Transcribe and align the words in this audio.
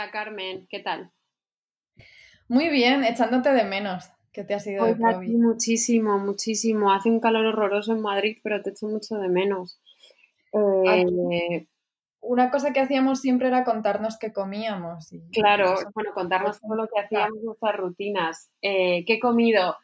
Hola 0.00 0.12
Carmen, 0.12 0.66
¿qué 0.70 0.78
tal? 0.78 1.10
Muy 2.48 2.70
bien, 2.70 3.04
echándote 3.04 3.52
de 3.52 3.64
menos. 3.64 4.08
¿Qué 4.32 4.44
te 4.44 4.54
ha 4.54 4.58
sido 4.58 4.86
de 4.86 4.96
Provi? 4.96 5.28
Muchísimo, 5.28 6.18
muchísimo. 6.18 6.90
Hace 6.90 7.10
un 7.10 7.20
calor 7.20 7.44
horroroso 7.44 7.92
en 7.92 8.00
Madrid, 8.00 8.38
pero 8.42 8.62
te 8.62 8.70
echo 8.70 8.88
mucho 8.88 9.16
de 9.18 9.28
menos. 9.28 9.78
Eh, 10.54 11.66
una 12.22 12.50
cosa 12.50 12.72
que 12.72 12.80
hacíamos 12.80 13.20
siempre 13.20 13.48
era 13.48 13.62
contarnos 13.62 14.16
qué 14.18 14.32
comíamos. 14.32 15.10
claro, 15.32 15.74
bueno, 15.92 16.14
contarnos 16.14 16.62
todo 16.62 16.76
lo 16.76 16.88
que 16.88 16.98
hacíamos, 16.98 17.42
nuestras 17.42 17.76
rutinas. 17.76 18.50
Eh, 18.62 19.04
¿Qué 19.04 19.14
he 19.14 19.20
comido? 19.20 19.76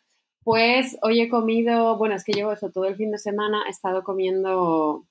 Pues 0.44 0.96
hoy 1.02 1.20
he 1.20 1.28
comido, 1.28 1.98
bueno, 1.98 2.14
es 2.14 2.24
que 2.24 2.32
llevo 2.32 2.52
eso 2.52 2.70
todo 2.70 2.86
el 2.86 2.96
fin 2.96 3.10
de 3.10 3.18
semana, 3.18 3.64
he 3.66 3.70
estado 3.70 4.02
comiendo, 4.02 5.04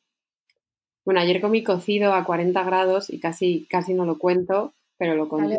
bueno, 1.06 1.20
ayer 1.20 1.42
comí 1.42 1.64
cocido 1.64 2.16
a 2.16 2.26
40 2.26 2.64
grados 2.64 3.12
y 3.12 3.20
casi, 3.20 3.68
casi 3.70 3.94
no 3.94 4.06
lo 4.06 4.18
cuento, 4.18 4.74
pero 4.98 5.16
lo 5.16 5.28
conté. 5.28 5.58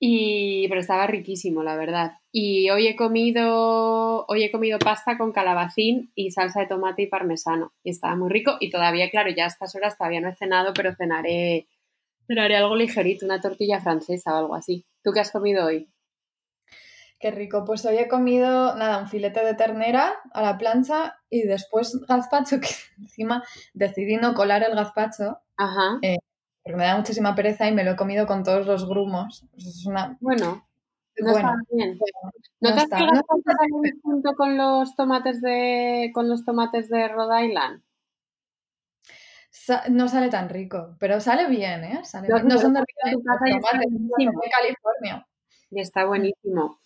Y, 0.00 0.68
pero 0.68 0.80
estaba 0.80 1.08
riquísimo, 1.08 1.62
la 1.64 1.76
verdad. 1.76 2.12
Y 2.30 2.70
hoy 2.70 2.86
he 2.86 2.94
comido, 2.94 4.24
hoy 4.26 4.44
he 4.44 4.52
comido 4.52 4.78
pasta 4.78 5.18
con 5.18 5.32
calabacín 5.32 6.12
y 6.14 6.30
salsa 6.30 6.60
de 6.60 6.66
tomate 6.66 7.02
y 7.02 7.06
parmesano. 7.06 7.72
Y 7.82 7.90
estaba 7.90 8.14
muy 8.14 8.30
rico. 8.30 8.56
Y 8.60 8.70
todavía, 8.70 9.10
claro, 9.10 9.30
ya 9.30 9.44
a 9.44 9.48
estas 9.48 9.74
horas 9.74 9.98
todavía 9.98 10.20
no 10.20 10.28
he 10.28 10.36
cenado, 10.36 10.72
pero 10.72 10.94
cenaré, 10.94 11.66
cenaré 12.28 12.56
algo 12.56 12.76
ligerito, 12.76 13.26
una 13.26 13.40
tortilla 13.40 13.80
francesa 13.80 14.34
o 14.34 14.38
algo 14.38 14.54
así. 14.54 14.86
¿Tú 15.02 15.10
qué 15.12 15.20
has 15.20 15.32
comido 15.32 15.66
hoy? 15.66 15.88
Qué 17.18 17.32
rico. 17.32 17.64
Pues 17.64 17.84
hoy 17.84 17.98
he 17.98 18.06
comido, 18.06 18.76
nada, 18.76 18.98
un 18.98 19.08
filete 19.08 19.44
de 19.44 19.54
ternera 19.54 20.14
a 20.32 20.42
la 20.42 20.58
plancha 20.58 21.18
y 21.28 21.42
después 21.42 21.98
gazpacho, 22.06 22.60
que 22.60 22.68
encima 22.98 23.42
decidí 23.74 24.16
no 24.16 24.34
colar 24.34 24.62
el 24.62 24.76
gazpacho. 24.76 25.38
Ajá. 25.56 25.98
Eh, 26.02 26.18
porque 26.62 26.76
me 26.76 26.84
da 26.84 26.96
muchísima 26.96 27.34
pereza 27.34 27.68
y 27.68 27.72
me 27.72 27.84
lo 27.84 27.92
he 27.92 27.96
comido 27.96 28.26
con 28.26 28.42
todos 28.42 28.66
los 28.66 28.88
grumos. 28.88 29.44
Es 29.56 29.86
una... 29.86 30.16
Bueno, 30.20 30.66
no 31.20 31.30
está 31.30 31.54
bien. 31.70 31.98
¿No, 32.60 32.74
te 32.74 32.80
has 32.80 32.88
no 32.90 33.22
junto 34.02 34.34
con 34.34 34.56
los 34.56 34.94
tomates 34.94 35.40
de 35.40 36.10
con 36.14 36.28
los 36.28 36.44
tomates 36.44 36.88
de 36.88 37.08
Rhode 37.08 37.46
Island? 37.46 37.82
no 39.90 40.08
sale 40.08 40.30
tan 40.30 40.48
rico, 40.48 40.96
pero 40.98 41.20
sale 41.20 41.46
bien, 41.48 41.84
¿eh? 41.84 41.98
No, 41.98 42.04
son 42.04 42.22
de, 42.22 42.28
tomates, 42.28 42.74
de 43.04 44.50
California. 44.50 45.26
Y 45.70 45.80
está 45.80 46.06
buenísimo. 46.06 46.80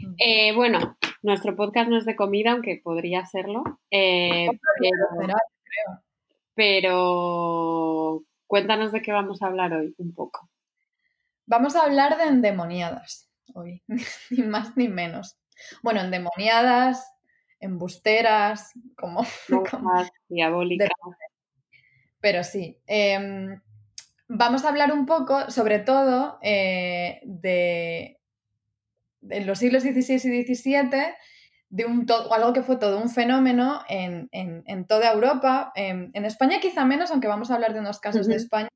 Mm. 0.00 0.14
Eh, 0.18 0.52
bueno, 0.54 0.98
nuestro 1.22 1.56
podcast 1.56 1.88
no 1.88 1.96
es 1.96 2.04
de 2.04 2.16
comida, 2.16 2.52
aunque 2.52 2.80
podría 2.82 3.24
serlo. 3.24 3.64
Eh, 3.90 4.48
pero, 6.54 8.22
Cuéntanos 8.48 8.92
de 8.92 9.02
qué 9.02 9.12
vamos 9.12 9.42
a 9.42 9.46
hablar 9.46 9.74
hoy 9.74 9.94
un 9.98 10.14
poco. 10.14 10.50
Vamos 11.46 11.76
a 11.76 11.82
hablar 11.82 12.16
de 12.16 12.24
endemoniadas 12.24 13.28
hoy, 13.54 13.82
ni 14.30 14.42
más 14.42 14.76
ni 14.76 14.88
menos. 14.88 15.38
Bueno, 15.82 16.00
endemoniadas, 16.00 17.12
embusteras, 17.60 18.72
como... 18.96 19.24
diabólicas. 20.28 20.88
Pero 22.20 22.42
sí. 22.42 22.78
Em, 22.86 23.60
vamos 24.28 24.64
a 24.64 24.70
hablar 24.70 24.92
un 24.92 25.04
poco, 25.04 25.50
sobre 25.50 25.78
todo, 25.80 26.38
eh, 26.40 27.20
de, 27.24 28.18
en 29.28 29.46
los 29.46 29.58
siglos 29.58 29.82
XVI 29.82 30.14
y 30.14 30.54
XVII 30.54 31.14
de 31.70 31.84
un 31.84 32.06
algo 32.30 32.52
que 32.52 32.62
fue 32.62 32.76
todo 32.76 32.98
un 32.98 33.10
fenómeno 33.10 33.82
en, 33.88 34.86
toda 34.86 35.12
Europa. 35.12 35.72
En, 35.74 36.24
España 36.24 36.60
quizá 36.60 36.84
menos, 36.84 37.10
aunque 37.10 37.28
vamos 37.28 37.50
a 37.50 37.54
hablar 37.54 37.74
de 37.74 37.80
unos 37.80 38.00
casos 38.00 38.26
de 38.26 38.36
España, 38.36 38.68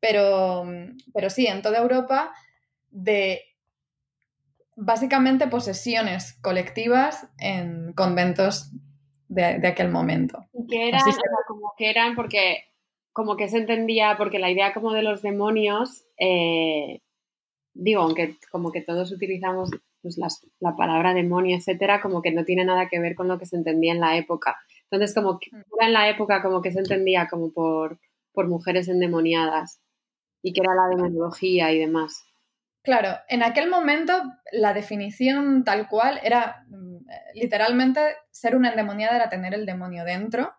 pero, 0.00 0.64
pero 1.12 1.30
sí, 1.30 1.46
en 1.46 1.62
toda 1.62 1.78
Europa, 1.78 2.32
de 2.90 3.42
básicamente 4.76 5.48
posesiones 5.48 6.38
colectivas 6.40 7.28
en 7.38 7.92
conventos 7.94 8.70
de, 9.28 9.66
aquel 9.66 9.90
momento. 9.90 10.46
Y 10.52 10.66
que 10.66 10.88
eran, 10.88 11.02
como 11.48 11.74
que 11.76 11.90
eran 11.90 12.14
porque 12.14 12.64
como 13.12 13.36
que 13.36 13.48
se 13.48 13.58
entendía, 13.58 14.14
porque 14.16 14.38
la 14.38 14.50
idea 14.50 14.72
como 14.72 14.92
de 14.92 15.02
los 15.02 15.22
demonios, 15.22 16.04
eh, 16.18 17.00
digo, 17.74 18.02
aunque 18.02 18.36
como 18.52 18.70
que 18.70 18.80
todos 18.80 19.10
utilizamos 19.10 19.70
pues 20.02 20.18
la 20.60 20.76
palabra 20.76 21.14
demonio, 21.14 21.56
etcétera, 21.56 22.00
como 22.00 22.22
que 22.22 22.32
no 22.32 22.44
tiene 22.44 22.64
nada 22.64 22.88
que 22.88 23.00
ver 23.00 23.14
con 23.14 23.28
lo 23.28 23.38
que 23.38 23.46
se 23.46 23.56
entendía 23.56 23.92
en 23.92 24.00
la 24.00 24.16
época. 24.16 24.56
Entonces, 24.90 25.14
como 25.14 25.38
que 25.38 25.50
mm. 25.52 25.82
en 25.82 25.92
la 25.92 26.08
época 26.08 26.42
como 26.42 26.62
que 26.62 26.72
se 26.72 26.78
entendía 26.78 27.28
como 27.28 27.52
por, 27.52 27.98
por 28.32 28.48
mujeres 28.48 28.88
endemoniadas 28.88 29.80
y 30.42 30.52
que 30.52 30.60
era 30.60 30.74
la 30.74 30.88
demonología 30.88 31.72
y 31.72 31.78
demás. 31.78 32.24
Claro, 32.82 33.16
en 33.28 33.42
aquel 33.42 33.68
momento 33.68 34.14
la 34.52 34.72
definición 34.72 35.64
tal 35.64 35.88
cual 35.88 36.20
era 36.22 36.64
mm, 36.68 36.98
literalmente 37.34 38.00
ser 38.30 38.56
una 38.56 38.70
endemoniada 38.70 39.16
era 39.16 39.28
tener 39.28 39.52
el 39.52 39.66
demonio 39.66 40.04
dentro 40.04 40.52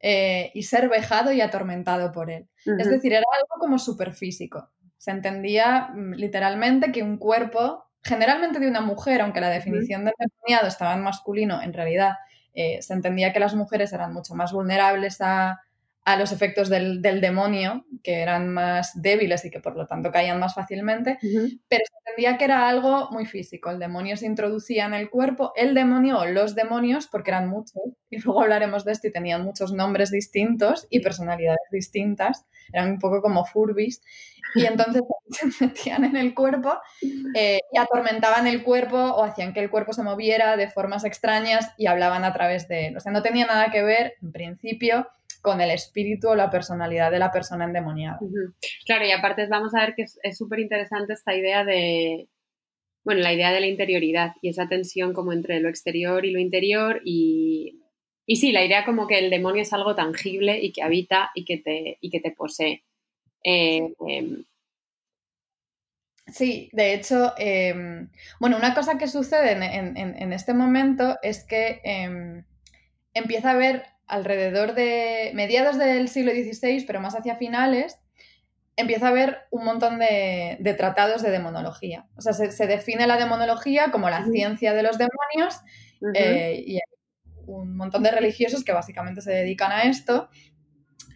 eh, 0.00 0.52
y 0.54 0.62
ser 0.62 0.88
vejado 0.88 1.32
y 1.32 1.40
atormentado 1.40 2.12
por 2.12 2.30
él. 2.30 2.48
Es 2.64 2.88
decir, 2.88 3.12
era 3.12 3.24
algo 3.36 3.58
como 3.58 3.78
superfísico. 3.78 4.68
Se 4.98 5.10
entendía 5.10 5.88
mm, 5.92 6.12
literalmente 6.12 6.92
que 6.92 7.02
un 7.02 7.16
cuerpo 7.16 7.87
generalmente 8.08 8.58
de 8.58 8.68
una 8.68 8.80
mujer, 8.80 9.20
aunque 9.20 9.40
la 9.40 9.50
definición 9.50 10.04
de 10.04 10.12
endemoniado 10.18 10.66
estaba 10.66 10.94
en 10.94 11.02
masculino, 11.02 11.60
en 11.60 11.74
realidad 11.74 12.14
eh, 12.54 12.80
se 12.80 12.94
entendía 12.94 13.32
que 13.32 13.40
las 13.40 13.54
mujeres 13.54 13.92
eran 13.92 14.12
mucho 14.12 14.34
más 14.34 14.52
vulnerables 14.52 15.20
a, 15.20 15.60
a 16.08 16.16
los 16.16 16.32
efectos 16.32 16.70
del, 16.70 17.02
demonio, 17.02 17.84
que 18.02 18.22
eran 18.22 18.48
más 18.48 18.92
débiles 19.02 19.44
y 19.44 19.50
que 19.50 19.60
por 19.60 19.76
lo 19.76 19.86
tanto 19.86 20.10
caían 20.10 20.40
más 20.40 20.54
fácilmente, 20.54 21.18
pero 21.20 21.84
se 21.84 21.98
entendía 21.98 22.38
que 22.38 22.46
era 22.46 22.66
algo 22.66 23.10
muy 23.10 23.26
físico. 23.26 23.70
El 23.70 23.78
demonio 23.78 24.16
se 24.16 24.24
introducía 24.24 24.86
en 24.86 24.94
el 24.94 25.10
cuerpo, 25.10 25.52
el 25.54 25.74
demonio 25.74 26.20
o 26.20 26.24
los 26.24 26.54
demonios, 26.54 27.08
porque 27.08 27.30
eran 27.30 27.50
muchos, 27.50 27.82
y 28.08 28.18
luego 28.24 28.40
hablaremos 28.40 28.86
de 28.86 28.92
esto, 28.92 29.08
y 29.08 29.12
tenían 29.12 29.44
muchos 29.44 29.70
nombres 29.74 30.10
distintos 30.10 30.86
y 30.88 31.00
personalidades 31.00 31.60
distintas, 31.70 32.46
eran 32.72 32.92
un 32.92 32.98
poco 32.98 33.20
como 33.20 33.44
furbis, 33.44 34.00
y 34.54 34.64
entonces 34.64 35.02
se 35.30 35.66
metían 35.66 36.04
en 36.04 36.16
el 36.16 36.34
cuerpo 36.34 36.72
eh, 37.34 37.60
y 37.70 37.78
atormentaban 37.78 38.46
el 38.46 38.62
cuerpo 38.62 38.96
o 38.96 39.24
hacían 39.24 39.52
que 39.52 39.60
el 39.60 39.68
cuerpo 39.68 39.92
se 39.92 40.02
moviera 40.02 40.56
de 40.56 40.70
formas 40.70 41.04
extrañas 41.04 41.70
y 41.76 41.86
hablaban 41.86 42.24
a 42.24 42.32
través 42.32 42.66
de 42.66 42.86
él. 42.86 42.96
O 42.96 43.00
sea, 43.00 43.12
no 43.12 43.20
tenía 43.20 43.44
nada 43.44 43.70
que 43.70 43.82
ver, 43.82 44.14
en 44.22 44.32
principio, 44.32 45.06
con 45.42 45.60
el 45.60 45.70
espíritu 45.70 46.28
o 46.28 46.34
la 46.34 46.50
personalidad 46.50 47.10
de 47.10 47.18
la 47.18 47.30
persona 47.30 47.64
endemoniada. 47.64 48.18
Claro, 48.84 49.06
y 49.06 49.12
aparte 49.12 49.46
vamos 49.46 49.74
a 49.74 49.80
ver 49.80 49.94
que 49.94 50.02
es 50.02 50.38
súper 50.38 50.60
interesante 50.60 51.12
esta 51.12 51.34
idea 51.34 51.64
de, 51.64 52.28
bueno, 53.04 53.22
la 53.22 53.32
idea 53.32 53.52
de 53.52 53.60
la 53.60 53.66
interioridad 53.66 54.32
y 54.42 54.50
esa 54.50 54.68
tensión 54.68 55.12
como 55.12 55.32
entre 55.32 55.60
lo 55.60 55.68
exterior 55.68 56.24
y 56.26 56.30
lo 56.30 56.38
interior 56.38 57.00
y, 57.04 57.80
y 58.26 58.36
sí, 58.36 58.52
la 58.52 58.64
idea 58.64 58.84
como 58.84 59.06
que 59.06 59.18
el 59.18 59.30
demonio 59.30 59.62
es 59.62 59.72
algo 59.72 59.94
tangible 59.94 60.60
y 60.60 60.72
que 60.72 60.82
habita 60.82 61.30
y 61.34 61.44
que 61.44 61.58
te, 61.58 61.98
y 62.00 62.10
que 62.10 62.20
te 62.20 62.32
posee. 62.32 62.84
Eh, 63.44 63.94
em, 64.06 64.44
Sí, 66.32 66.68
de 66.72 66.94
hecho, 66.94 67.32
em, 67.38 68.10
bueno, 68.38 68.58
una 68.58 68.74
cosa 68.74 68.98
que 68.98 69.08
sucede 69.08 69.52
en, 69.52 70.32
este 70.32 70.52
momento 70.52 71.16
es 71.22 71.44
que 71.44 71.80
em, 71.84 72.44
empieza 73.14 73.50
a 73.50 73.54
haber 73.54 73.86
alrededor 74.08 74.74
de 74.74 75.30
mediados 75.34 75.78
del 75.78 76.08
siglo 76.08 76.32
XVI, 76.32 76.84
pero 76.86 77.00
más 77.00 77.14
hacia 77.14 77.36
finales, 77.36 77.98
empieza 78.76 79.06
a 79.06 79.10
haber 79.10 79.38
un 79.50 79.64
montón 79.64 79.98
de, 79.98 80.74
tratados 80.76 81.22
de 81.22 81.30
demonología. 81.30 82.06
O 82.16 82.20
sea, 82.20 82.32
se, 82.32 82.66
define 82.66 83.06
la 83.06 83.18
demonología 83.18 83.90
como 83.90 84.08
la 84.08 84.24
ciencia 84.24 84.72
de 84.72 84.82
los 84.82 84.98
demonios 84.98 85.60
eh, 86.14 86.62
y 86.64 86.74
hay 86.76 86.98
un 87.46 87.76
montón 87.76 88.02
de 88.02 88.10
religiosos 88.10 88.62
que 88.62 88.72
básicamente 88.72 89.20
se 89.20 89.32
dedican 89.32 89.72
a 89.72 89.82
esto 89.82 90.28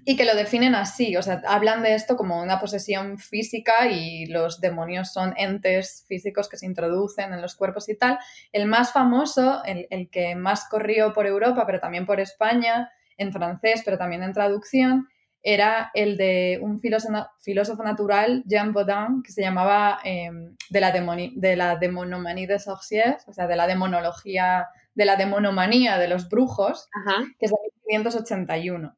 y 0.05 0.17
que 0.17 0.25
lo 0.25 0.35
definen 0.35 0.75
así, 0.75 1.17
o 1.17 1.23
sea, 1.23 1.43
hablan 1.47 1.83
de 1.83 1.95
esto 1.95 2.17
como 2.17 2.43
una 2.43 2.59
posesión 2.59 3.19
física 3.19 3.87
y 3.87 4.27
los 4.27 4.61
demonios 4.61 5.13
son 5.13 5.33
entes 5.37 6.05
físicos 6.09 6.49
que 6.49 6.57
se 6.57 6.67
introducen 6.67 7.33
en 7.33 7.41
los 7.41 7.55
cuerpos 7.55 7.89
y 7.89 7.97
tal. 7.97 8.19
El 8.51 8.67
más 8.67 8.93
famoso, 8.93 9.63
el, 9.65 10.11
que 10.11 10.35
más 10.35 10.69
corrió 10.69 11.13
por 11.13 11.27
Europa, 11.27 11.65
pero 11.67 11.79
también 11.79 12.05
por 12.05 12.19
España, 12.19 12.91
en 13.17 13.33
francés, 13.33 13.83
pero 13.85 13.97
también 13.97 14.23
en 14.25 14.33
traducción, 14.33 15.09
era 15.45 15.91
el 15.95 16.17
de 16.17 16.59
un 16.63 16.81
filósofo, 16.81 17.83
natural, 17.83 18.43
Jean 18.47 18.73
Baudin, 18.73 19.23
que 19.25 19.33
se 19.33 19.43
llamaba 19.43 19.99
em, 20.05 20.57
de, 20.71 20.81
la 20.81 20.93
de 20.93 21.57
la 21.57 21.77
demonomanie 21.77 22.47
des 22.47 22.65
sorciers, 22.65 23.27
o 23.29 23.33
sea, 23.33 23.47
de 23.47 23.57
la 23.57 23.67
demonología, 23.67 24.69
de 24.95 25.05
la 25.05 25.17
demonomanía 25.17 25.99
de 25.99 26.09
los 26.09 26.29
brujos, 26.29 26.89
que 27.39 27.47
es 27.47 27.51
de 27.51 27.57
1581. 27.87 28.97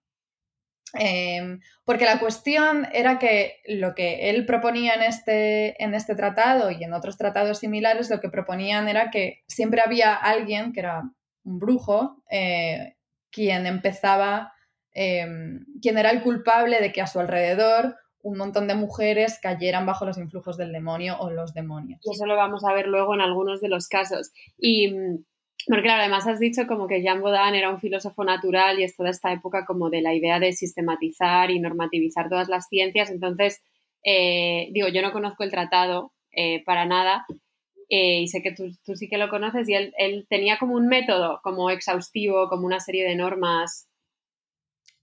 Em, 0.93 1.61
porque 1.85 2.05
la 2.05 2.21
cuestión 2.21 2.87
era 2.93 3.19
que 3.19 3.61
lo 3.67 3.95
que 3.95 4.31
él 4.31 4.47
proponía 4.47 4.95
en 4.95 5.03
este, 5.03 5.83
en 5.83 5.95
este 5.95 6.15
tratado 6.15 6.71
y 6.71 6.85
en 6.85 6.93
otros 6.93 7.17
tratados 7.17 7.59
similares, 7.59 8.11
lo 8.11 8.21
que 8.21 8.29
proponían 8.29 8.89
era 8.89 9.11
que 9.11 9.43
siempre 9.49 9.81
había 9.81 10.15
alguien 10.15 10.73
que 10.73 10.81
era 10.81 11.03
un 11.45 11.59
brujo, 11.59 12.23
eh, 12.31 12.97
quien 13.31 13.67
empezaba, 13.67 14.53
em, 14.93 15.65
quien 15.83 15.99
era 15.99 16.11
el 16.11 16.23
culpable 16.23 16.81
de 16.81 16.93
que 16.93 17.03
a 17.03 17.07
su 17.07 17.19
alrededor 17.19 17.97
un 18.25 18.39
montón 18.39 18.67
de 18.67 18.75
mujeres 18.75 19.39
cayeran 19.41 19.85
bajo 19.85 20.07
los 20.07 20.17
influjos 20.17 20.57
del 20.57 20.73
demonio 20.73 21.19
o 21.21 21.31
los 21.31 21.53
demonios. 21.53 22.01
Y 22.03 22.13
eso 22.13 22.25
lo 22.25 22.37
vamos 22.37 22.65
a 22.65 22.73
ver 22.73 22.87
luego 22.87 23.15
en 23.15 23.21
algunos 23.21 23.61
de 23.61 23.69
los 23.69 23.87
casos. 23.87 24.33
Y 24.57 24.93
mm, 24.93 25.25
porque 25.67 25.83
claro, 25.83 26.01
además 26.03 26.27
has 26.27 26.39
dicho 26.39 26.67
como 26.67 26.87
que 26.87 27.03
Jean 27.03 27.23
Baudin 27.23 27.55
era 27.55 27.71
un 27.71 27.81
filósofo 27.81 28.25
natural 28.25 28.79
y 28.79 28.85
es 28.85 28.97
toda 28.97 29.11
esta 29.11 29.33
época 29.33 29.65
como 29.65 29.91
de 29.91 30.03
la 30.03 30.15
idea 30.15 30.39
de 30.39 30.53
sistematizar 30.53 31.51
y 31.51 31.61
normativizar 31.61 32.29
todas 32.29 32.49
las 32.49 32.69
ciencias. 32.69 33.11
Entonces, 33.11 33.63
eh, 34.05 34.69
digo, 34.73 34.89
yo 34.89 35.03
no 35.03 35.13
conozco 35.13 35.45
el 35.45 35.51
tratado 35.51 36.13
eh, 36.33 36.63
para 36.65 36.85
nada 36.85 37.27
eh, 37.89 38.21
y 38.21 38.29
sé 38.29 38.43
que 38.43 38.53
tú, 38.53 38.65
tú, 38.85 38.97
sí 38.97 39.09
que 39.09 39.19
lo 39.19 39.29
conoces 39.29 39.69
y 39.69 39.75
él, 39.75 39.95
él 39.99 40.27
tenía 40.29 40.59
como 40.59 40.75
un 40.75 40.89
método 40.89 41.41
como 41.43 41.71
exhaustivo, 41.71 42.49
como 42.49 42.67
una 42.67 42.81
serie 42.81 43.05
de 43.05 43.17
normas 43.17 43.89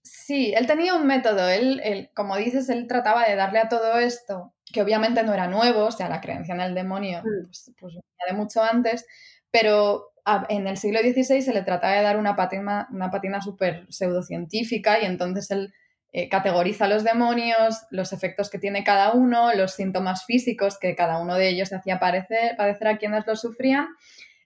Sí, 0.04 0.52
él 0.56 0.66
tenía 0.66 0.94
un 0.94 1.06
método, 1.06 1.48
él, 1.48 2.10
como 2.14 2.36
dices, 2.36 2.68
él 2.68 2.88
trataba 2.88 3.24
de 3.28 3.36
darle 3.36 3.60
a 3.60 3.68
todo 3.68 3.98
esto, 3.98 4.52
que 4.72 4.82
obviamente 4.82 5.22
no 5.22 5.32
era 5.32 5.46
nuevo, 5.46 5.86
o 5.86 5.92
sea, 5.92 6.08
la 6.08 6.20
creencia 6.20 6.54
en 6.54 6.60
el 6.60 6.74
demonio, 6.74 7.20
mm. 7.20 7.44
pues, 7.46 7.72
pues 7.78 7.94
de 7.94 8.34
mucho 8.34 8.62
antes, 8.62 9.06
pero 9.50 10.11
en 10.48 10.66
el 10.66 10.76
siglo 10.76 11.00
XVI 11.00 11.42
se 11.42 11.52
le 11.52 11.62
trataba 11.62 11.94
de 11.94 12.02
dar 12.02 12.16
una 12.16 12.36
patina, 12.36 12.88
una 12.92 13.10
patina 13.10 13.40
súper 13.40 13.86
pseudocientífica 13.88 15.00
y 15.00 15.04
entonces 15.04 15.50
él 15.50 15.72
eh, 16.14 16.28
categoriza 16.28 16.88
los 16.88 17.04
demonios, 17.04 17.86
los 17.90 18.12
efectos 18.12 18.50
que 18.50 18.58
tiene 18.58 18.84
cada 18.84 19.12
uno, 19.12 19.54
los 19.54 19.72
síntomas 19.72 20.26
físicos 20.26 20.78
que 20.78 20.94
cada 20.94 21.18
uno 21.18 21.36
de 21.36 21.48
ellos 21.48 21.72
hacía 21.72 21.98
padecer, 21.98 22.54
padecer 22.56 22.88
a 22.88 22.98
quienes 22.98 23.26
los 23.26 23.40
sufrían 23.40 23.88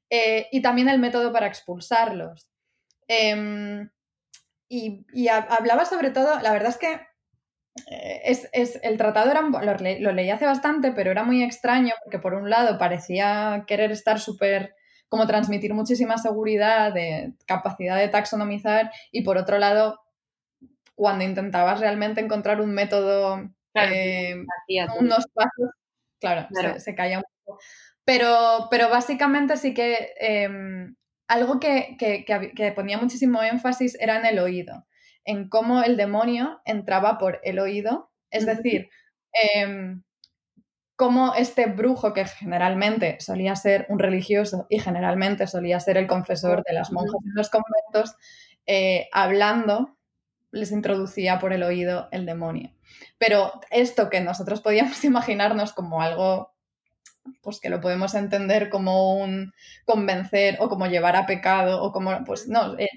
eh, 0.09 0.47
y 0.53 0.63
también 0.63 0.89
el 0.89 1.01
método 1.01 1.33
para 1.33 1.49
expulsarlos. 1.49 2.49
Em, 3.09 3.91
y, 4.69 5.05
hablaba 5.29 5.87
sobre 5.87 6.11
todo, 6.11 6.39
la 6.41 6.53
verdad 6.53 6.71
es 6.71 6.79
que 6.79 7.01
eh, 7.91 8.23
es, 8.53 8.79
el 8.85 8.97
tratado 8.97 9.33
era, 9.33 9.43
lo, 9.43 10.13
leí 10.13 10.31
hace 10.31 10.47
bastante, 10.47 10.93
pero 10.93 11.11
era 11.11 11.25
muy 11.25 11.43
extraño 11.43 11.95
porque 12.05 12.21
por 12.21 12.35
un 12.35 12.49
lado 12.49 12.79
parecía 12.79 13.65
querer 13.67 13.91
estar 13.91 14.21
súper, 14.21 14.76
como 15.09 15.27
transmitir 15.27 15.73
muchísima 15.75 16.19
seguridad, 16.19 16.93
de 16.93 17.33
capacidad 17.47 17.97
de 17.97 18.09
taxonomizar 18.09 18.91
y 19.13 19.23
por 19.23 19.39
otro 19.39 19.59
lado, 19.59 20.01
cuando 20.95 21.25
intentabas 21.25 21.81
realmente 21.81 22.21
encontrar 22.21 22.61
un 22.61 22.73
método, 22.73 23.51
eh, 23.75 24.35
unos 24.99 25.27
pasos, 25.33 25.71
claro, 26.21 26.49
Se, 26.79 26.95
caía 26.95 27.19
un 27.19 27.25
poco. 27.45 27.61
Pero, 28.05 28.69
pero 28.71 28.89
básicamente 28.89 29.57
sí 29.57 29.75
que 29.75 30.15
em, 30.19 30.97
algo 31.29 31.61
que, 31.61 32.73
ponía 32.75 32.99
muchísimo 32.99 33.43
énfasis 33.43 33.97
era 34.01 34.17
en 34.19 34.27
el 34.27 34.39
oído, 34.39 34.87
en 35.25 35.49
cómo 35.49 35.83
el 35.83 35.97
demonio 35.97 36.61
entraba 36.65 37.19
por 37.19 37.41
el 37.45 37.59
oído, 37.59 38.11
es 38.31 38.47
decir, 38.47 38.89
em, 39.33 40.03
cómo 40.97 41.35
este 41.35 41.67
brujo 41.67 42.13
que 42.13 42.25
generalmente 42.25 43.19
solía 43.21 43.55
ser 43.55 43.87
un 43.89 43.99
religioso 43.99 44.67
y 44.69 44.81
generalmente 44.81 45.47
solía 45.47 45.79
ser 45.79 45.99
el 45.99 46.07
confesor 46.07 46.63
de 46.65 46.73
las 46.73 46.91
monjas 46.91 47.21
en 47.25 47.35
los 47.35 47.51
conventos, 47.51 48.17
eh, 48.67 49.09
hablando 49.13 49.97
les 50.51 50.73
introducía 50.73 51.39
por 51.39 51.53
el 51.53 51.63
oído 51.63 52.09
el 52.13 52.25
demonio. 52.25 52.73
Pero 53.19 53.53
esto 53.71 54.09
que 54.09 54.21
nosotros 54.21 54.61
podíamos 54.63 55.05
imaginarnos 55.05 55.73
como 55.73 56.03
algo 56.03 56.57
pues 57.43 57.59
que 57.59 57.71
lo 57.71 57.81
podemos 57.81 58.15
entender 58.15 58.71
como 58.71 59.17
un 59.17 59.53
convencer 59.85 60.59
o 60.61 60.69
como 60.69 60.87
llevar 60.87 61.17
a 61.17 61.27
pecado 61.27 61.83
o 61.83 61.91
como, 61.91 62.25
pues 62.25 62.47
no, 62.47 62.79
eh, 62.79 62.89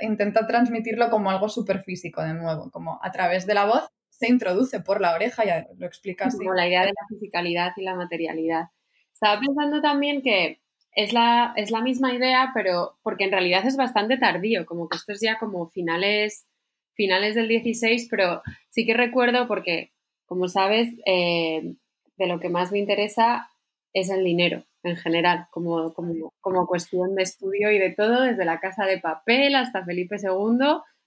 intenta, 0.00 0.46
transmitirlo 0.46 1.10
como 1.10 1.30
algo 1.30 1.50
súper 1.50 1.82
físico 1.82 2.22
de 2.22 2.32
nuevo, 2.32 2.70
como 2.70 2.98
a 3.02 3.12
través 3.12 3.46
de 3.46 3.52
la 3.52 3.66
voz 3.66 3.90
se 4.22 4.28
introduce 4.28 4.78
por 4.80 5.00
la 5.00 5.14
oreja, 5.14 5.44
ya 5.44 5.66
lo 5.76 5.86
explica 5.86 6.26
así. 6.26 6.38
Como 6.38 6.54
la 6.54 6.68
idea 6.68 6.82
de 6.82 6.92
la 6.92 7.06
fisicalidad 7.08 7.72
y 7.76 7.82
la 7.82 7.96
materialidad. 7.96 8.68
Estaba 9.12 9.40
pensando 9.40 9.80
también 9.80 10.22
que 10.22 10.60
es 10.94 11.12
la, 11.12 11.52
es 11.56 11.72
la 11.72 11.80
misma 11.80 12.14
idea, 12.14 12.52
pero 12.54 12.98
porque 13.02 13.24
en 13.24 13.32
realidad 13.32 13.66
es 13.66 13.76
bastante 13.76 14.16
tardío, 14.16 14.64
como 14.64 14.88
que 14.88 14.96
esto 14.96 15.12
es 15.12 15.20
ya 15.20 15.38
como 15.38 15.66
finales, 15.66 16.46
finales 16.94 17.34
del 17.34 17.48
16, 17.48 18.06
pero 18.08 18.42
sí 18.70 18.86
que 18.86 18.94
recuerdo 18.94 19.48
porque, 19.48 19.92
como 20.24 20.46
sabes, 20.46 20.88
eh, 21.04 21.74
de 22.16 22.26
lo 22.28 22.38
que 22.38 22.48
más 22.48 22.70
me 22.70 22.78
interesa 22.78 23.48
es 23.92 24.08
el 24.08 24.22
dinero 24.22 24.64
en 24.84 24.96
general, 24.96 25.46
como, 25.50 25.92
como, 25.94 26.66
cuestión 26.66 27.16
de 27.16 27.22
estudio 27.24 27.70
y 27.70 27.78
de 27.78 27.90
todo, 27.90 28.22
desde 28.22 28.44
la 28.44 28.60
casa 28.60 28.84
de 28.84 28.98
papel 28.98 29.54
hasta 29.56 29.84
Felipe 29.84 30.16
II, 30.16 30.58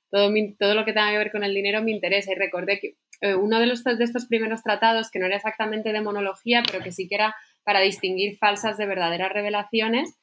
todo, 0.10 0.30
todo 0.60 0.76
lo 0.76 0.86
que 0.86 0.94
tenga 0.94 1.12
que 1.12 1.18
ver 1.18 1.32
con 1.32 1.44
el 1.44 1.54
dinero 1.54 1.82
me 1.82 1.92
interesa. 1.92 2.32
Y 2.32 2.36
recordé 2.36 2.80
que 2.80 2.96
eh, 3.22 3.36
uno 3.36 3.60
de, 3.60 3.68
los, 3.68 3.84
de 3.84 4.04
estos 4.04 4.26
primeros 4.26 4.64
tratados, 4.64 5.12
que 5.12 5.20
no 5.20 5.26
era 5.26 5.38
exactamente 5.38 5.94
de 5.94 6.02
monología, 6.02 6.64
pero 6.66 6.84
que 6.84 6.92
sí 6.92 7.08
que 7.08 7.16
era 7.16 7.36
para 7.64 7.80
distinguir 7.80 8.38
falsas 8.38 8.78
de 8.78 8.86
verdaderas 8.86 9.32
revelaciones, 9.32 10.18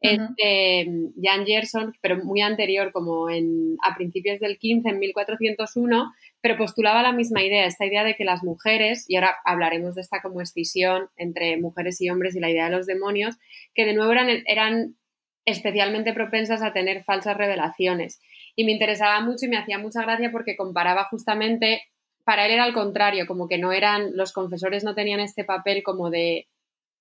este, 0.00 0.86
Jan 1.22 1.44
Gerson, 1.44 1.92
pero 2.00 2.24
muy 2.24 2.40
anterior, 2.40 2.90
como 2.92 3.28
en, 3.28 3.76
a 3.82 3.94
principios 3.94 4.40
del 4.40 4.56
15, 4.56 4.88
en 4.88 4.98
1401, 4.98 6.12
pero 6.40 6.56
postulaba 6.56 7.02
la 7.02 7.12
misma 7.12 7.42
idea, 7.42 7.66
esta 7.66 7.84
idea 7.84 8.02
de 8.02 8.14
que 8.14 8.24
las 8.24 8.42
mujeres, 8.42 9.04
y 9.08 9.16
ahora 9.16 9.36
hablaremos 9.44 9.94
de 9.94 10.00
esta 10.00 10.22
como 10.22 10.40
escisión 10.40 11.08
entre 11.16 11.58
mujeres 11.58 12.00
y 12.00 12.08
hombres 12.08 12.34
y 12.34 12.40
la 12.40 12.50
idea 12.50 12.70
de 12.70 12.76
los 12.76 12.86
demonios, 12.86 13.36
que 13.74 13.84
de 13.84 13.92
nuevo 13.92 14.12
eran, 14.12 14.28
eran 14.46 14.96
especialmente 15.44 16.14
propensas 16.14 16.62
a 16.62 16.72
tener 16.72 17.04
falsas 17.04 17.36
revelaciones. 17.36 18.20
Y 18.56 18.64
me 18.64 18.72
interesaba 18.72 19.20
mucho 19.20 19.46
y 19.46 19.48
me 19.48 19.58
hacía 19.58 19.78
mucha 19.78 20.02
gracia 20.02 20.30
porque 20.32 20.56
comparaba 20.56 21.04
justamente, 21.10 21.82
para 22.24 22.46
él 22.46 22.52
era 22.52 22.64
al 22.64 22.72
contrario, 22.72 23.26
como 23.26 23.48
que 23.48 23.58
no 23.58 23.72
eran, 23.72 24.16
los 24.16 24.32
confesores 24.32 24.84
no 24.84 24.94
tenían 24.94 25.20
este 25.20 25.44
papel 25.44 25.82
como 25.82 26.10
de 26.10 26.48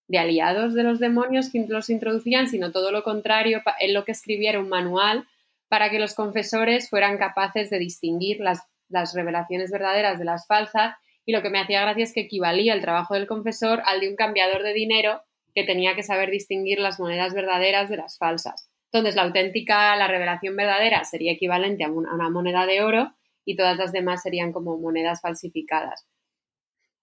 de 0.10 0.18
aliados 0.18 0.74
de 0.74 0.84
los 0.84 1.00
demonios 1.00 1.52
que 1.52 1.66
los 1.68 1.90
introducían, 1.90 2.50
sino 2.50 2.72
todo 2.72 2.92
lo 2.92 3.04
contrario, 3.04 3.62
él 3.80 3.94
lo 3.94 4.04
que 4.06 4.12
escribía 4.12 4.50
era 4.50 4.60
un 4.60 4.68
manual 4.68 5.28
para 5.70 5.92
que 5.92 6.00
los 6.00 6.16
confesores 6.16 6.90
fueran 6.90 7.20
capaces 7.20 7.70
de 7.70 7.78
distinguir 7.78 8.40
las, 8.40 8.64
las 8.90 9.14
revelaciones 9.14 9.70
verdaderas 9.70 10.18
de 10.18 10.26
las 10.26 10.48
falsas 10.48 10.96
y 11.26 11.32
lo 11.32 11.44
que 11.44 11.52
me 11.52 11.60
hacía 11.60 11.82
gracia 11.82 12.04
es 12.04 12.14
que 12.14 12.22
equivalía 12.22 12.74
el 12.74 12.82
trabajo 12.82 13.14
del 13.14 13.28
confesor 13.28 13.84
al 13.86 14.00
de 14.00 14.10
un 14.10 14.16
cambiador 14.16 14.64
de 14.64 14.74
dinero 14.74 15.22
que 15.54 15.64
tenía 15.64 15.96
que 15.96 16.02
saber 16.02 16.32
distinguir 16.32 16.80
las 16.80 17.00
monedas 17.00 17.36
verdaderas 17.36 17.88
de 17.88 17.98
las 17.98 18.18
falsas. 18.18 18.72
Entonces, 18.92 19.16
la 19.16 19.24
auténtica, 19.24 19.96
la 19.96 20.08
revelación 20.08 20.56
verdadera 20.56 21.04
sería 21.04 21.34
equivalente 21.34 21.84
a 21.84 21.92
una, 21.92 22.32
moneda 22.32 22.66
de 22.66 22.82
oro 22.82 23.14
y 23.50 23.56
todas 23.56 23.78
las 23.78 23.92
demás 23.92 24.22
serían 24.22 24.54
como 24.54 24.78
monedas 24.78 25.22
falsificadas. 25.22 26.06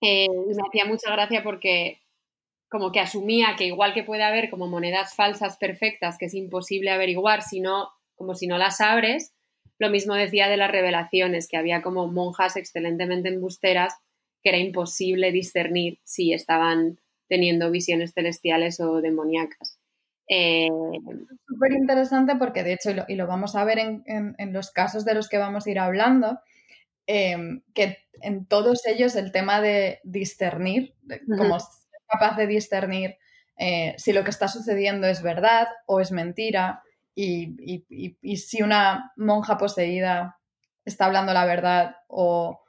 Eh, 0.01 0.27
y 0.27 0.55
me 0.55 0.63
hacía 0.69 0.85
mucha 0.85 1.11
gracia 1.11 1.43
porque 1.43 2.01
como 2.69 2.93
que 2.93 3.01
asumía 3.01 3.57
que 3.59 3.65
igual 3.65 3.95
que 3.95 4.05
puede 4.05 4.23
haber 4.23 4.49
como 4.49 4.69
monedas 4.69 5.15
falsas 5.15 5.57
perfectas 5.57 6.19
que 6.19 6.27
es 6.27 6.35
imposible 6.35 6.91
averiguar 6.91 7.43
sino 7.43 7.89
como 8.15 8.35
si 8.35 8.47
no 8.47 8.59
las 8.59 8.81
abres, 8.81 9.35
lo 9.79 9.91
mismo 9.91 10.15
decía 10.15 10.49
de 10.49 10.57
las 10.57 10.71
revelaciones, 10.71 11.49
que 11.49 11.57
había 11.57 11.83
como 11.83 12.07
monjas 12.07 12.57
excelentemente 12.57 13.29
embusteras 13.29 13.95
que 14.43 14.51
era 14.51 14.59
imposible 14.59 15.33
discernir 15.33 15.99
si 16.05 16.33
estaban 16.33 17.01
teniendo 17.29 17.73
visiones 17.73 18.13
celestiales 18.15 18.79
o 18.79 19.01
demoníacas. 19.01 19.76
Eh, 20.29 20.69
Súper 21.47 21.73
interesante 21.73 22.37
porque 22.37 22.65
de 22.65 22.73
hecho, 22.73 22.91
y 23.09 23.15
lo, 23.15 23.27
vamos 23.27 23.55
a 23.57 23.65
ver 23.65 23.79
en, 23.79 24.53
los 24.53 24.71
casos 24.71 25.05
de 25.05 25.15
los 25.15 25.29
que 25.29 25.39
vamos 25.39 25.67
a 25.67 25.71
ir 25.71 25.79
hablando, 25.79 26.41
em, 27.07 27.63
que 27.75 27.99
en 28.23 28.47
todos 28.47 28.87
ellos 28.87 29.15
el 29.17 29.33
tema 29.33 29.61
de 29.61 30.01
discernir, 30.05 30.95
como 31.39 31.59
capaz 32.09 32.37
de 32.37 32.47
discernir 32.47 33.17
eh, 33.59 33.95
si 33.97 34.13
lo 34.13 34.23
que 34.23 34.31
está 34.31 34.49
sucediendo 34.49 35.07
es 35.07 35.23
verdad 35.23 35.69
o 35.87 36.01
es 36.01 36.13
mentira 36.13 36.83
y, 37.15 38.37
si 38.37 38.63
una 38.63 39.13
monja 39.17 39.57
poseída 39.57 40.39
está 40.85 41.07
hablando 41.07 41.33
la 41.33 41.47
verdad 41.47 41.97
o, 42.09 42.63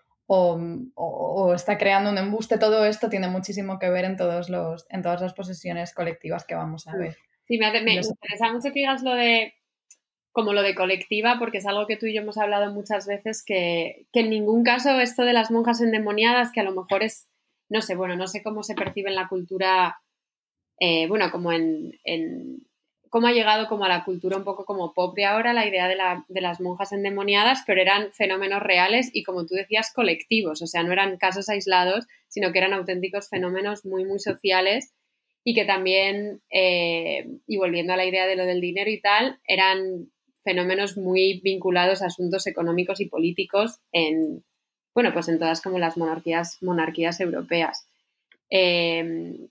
está 1.53 1.77
creando 1.77 2.09
un 2.09 2.17
embuste, 2.17 2.57
todo 2.57 2.85
esto 2.85 3.09
tiene 3.09 3.27
muchísimo 3.27 3.79
que 3.79 3.89
ver 3.89 4.05
en, 4.05 4.15
todos 4.15 4.49
los, 4.49 4.85
en 4.89 5.01
todas 5.01 5.21
las 5.21 5.33
posesiones 5.33 5.93
colectivas 5.93 6.45
que 6.45 6.55
vamos 6.55 6.87
a 6.87 6.95
ver. 6.95 7.17
Sí, 7.47 7.57
me, 7.57 7.71
me 7.81 7.93
interesa 7.93 8.51
mucho 8.51 8.69
que 8.73 8.79
digas 8.79 9.03
lo 9.03 9.13
de 9.13 9.53
como 10.31 10.53
lo 10.53 10.61
de 10.61 10.75
colectiva, 10.75 11.37
porque 11.39 11.57
es 11.57 11.65
algo 11.65 11.87
que 11.87 11.97
tú 11.97 12.05
y 12.05 12.13
yo 12.13 12.21
hemos 12.21 12.37
hablado 12.37 12.71
muchas 12.71 13.07
veces, 13.07 13.43
que, 13.43 14.05
que 14.13 14.19
en 14.19 14.29
ningún 14.29 14.63
caso 14.63 14.99
esto 14.99 15.23
de 15.23 15.33
las 15.33 15.49
monjas 15.49 15.81
endemoniadas, 15.81 16.51
que 16.51 16.59
a 16.59 16.63
lo 16.63 16.73
mejor 16.73 17.01
es 17.01 17.27
no 17.69 17.81
sé, 17.81 17.95
bueno, 17.95 18.15
no 18.15 18.27
sé 18.27 18.43
cómo 18.43 18.63
se 18.63 18.75
percibe 18.75 19.09
en 19.09 19.15
la 19.15 19.27
cultura, 19.27 19.99
eh, 20.79 21.07
bueno, 21.07 21.31
como 21.31 21.51
en, 21.51 21.91
cómo 23.09 23.27
ha 23.27 23.31
llegado 23.31 23.67
como 23.67 23.85
a 23.85 23.89
la 23.89 24.03
cultura 24.05 24.37
un 24.37 24.43
poco 24.43 24.65
como 24.65 24.93
pop 24.93 25.17
ahora 25.27 25.53
la 25.53 25.67
idea 25.67 25.87
de, 25.87 25.97
de, 26.27 26.41
las 26.41 26.61
monjas 26.61 26.91
endemoniadas, 26.91 27.63
pero 27.65 27.81
eran 27.81 28.11
fenómenos 28.13 28.61
reales 28.61 29.09
y 29.13 29.23
como 29.23 29.45
tú 29.45 29.55
decías, 29.55 29.91
colectivos, 29.93 30.61
o 30.61 30.67
sea, 30.67 30.83
no 30.83 30.93
eran 30.93 31.17
casos 31.17 31.49
aislados, 31.49 32.05
sino 32.27 32.51
que 32.51 32.59
eran 32.59 32.73
auténticos 32.73 33.29
fenómenos 33.29 33.85
muy, 33.85 34.05
muy 34.05 34.19
sociales 34.19 34.93
y 35.47 35.53
que 35.53 35.63
también, 35.63 36.41
eh, 36.51 37.25
y 37.47 37.55
volviendo 37.55 37.93
a 37.93 37.95
la 37.95 38.03
idea 38.03 38.27
de 38.27 38.35
lo 38.35 38.45
del 38.45 38.59
dinero 38.59 38.89
y 38.89 38.99
tal, 38.99 39.39
eran 39.47 40.11
fenómenos 40.43 40.97
muy 40.97 41.39
vinculados 41.41 42.01
a 42.01 42.07
asuntos 42.07 42.47
económicos 42.47 42.99
y 42.99 43.05
políticos 43.05 43.79
en, 43.93 44.43
bueno, 44.93 45.13
pues 45.13 45.29
en 45.29 45.39
todas 45.39 45.61
como 45.61 45.79
las 45.79 45.95
monarquías, 45.95 46.61
monarquías 46.61 47.21
europeas. 47.21 47.87
Em, 48.49 49.47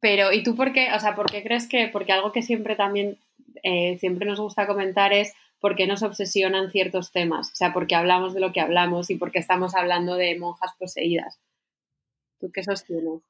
pero, 0.00 0.32
¿y 0.32 0.42
tú 0.42 0.56
por 0.56 0.72
qué? 0.72 0.88
O 0.94 1.00
sea, 1.00 1.14
¿por 1.14 1.30
qué 1.30 1.42
crees 1.42 1.68
que? 1.68 1.88
Porque 1.88 2.12
algo 2.12 2.32
que 2.32 2.40
siempre 2.40 2.76
también, 2.76 3.18
eh, 3.62 3.98
siempre 3.98 4.26
nos 4.26 4.40
gusta 4.40 4.66
comentar 4.66 5.12
es 5.12 5.34
por 5.60 5.76
qué 5.76 5.86
nos 5.86 6.02
obsesionan 6.02 6.70
ciertos 6.70 7.12
temas. 7.12 7.52
O 7.52 7.56
sea, 7.56 7.74
porque 7.74 7.94
hablamos 7.94 8.32
de 8.32 8.40
lo 8.40 8.54
que 8.54 8.60
hablamos 8.60 9.10
y 9.10 9.16
porque 9.16 9.38
estamos 9.38 9.74
hablando 9.74 10.14
de 10.14 10.38
monjas 10.38 10.72
poseídas. 10.78 11.38
¿Tú 12.40 12.50
qué 12.50 12.62
sostienes? 12.62 13.20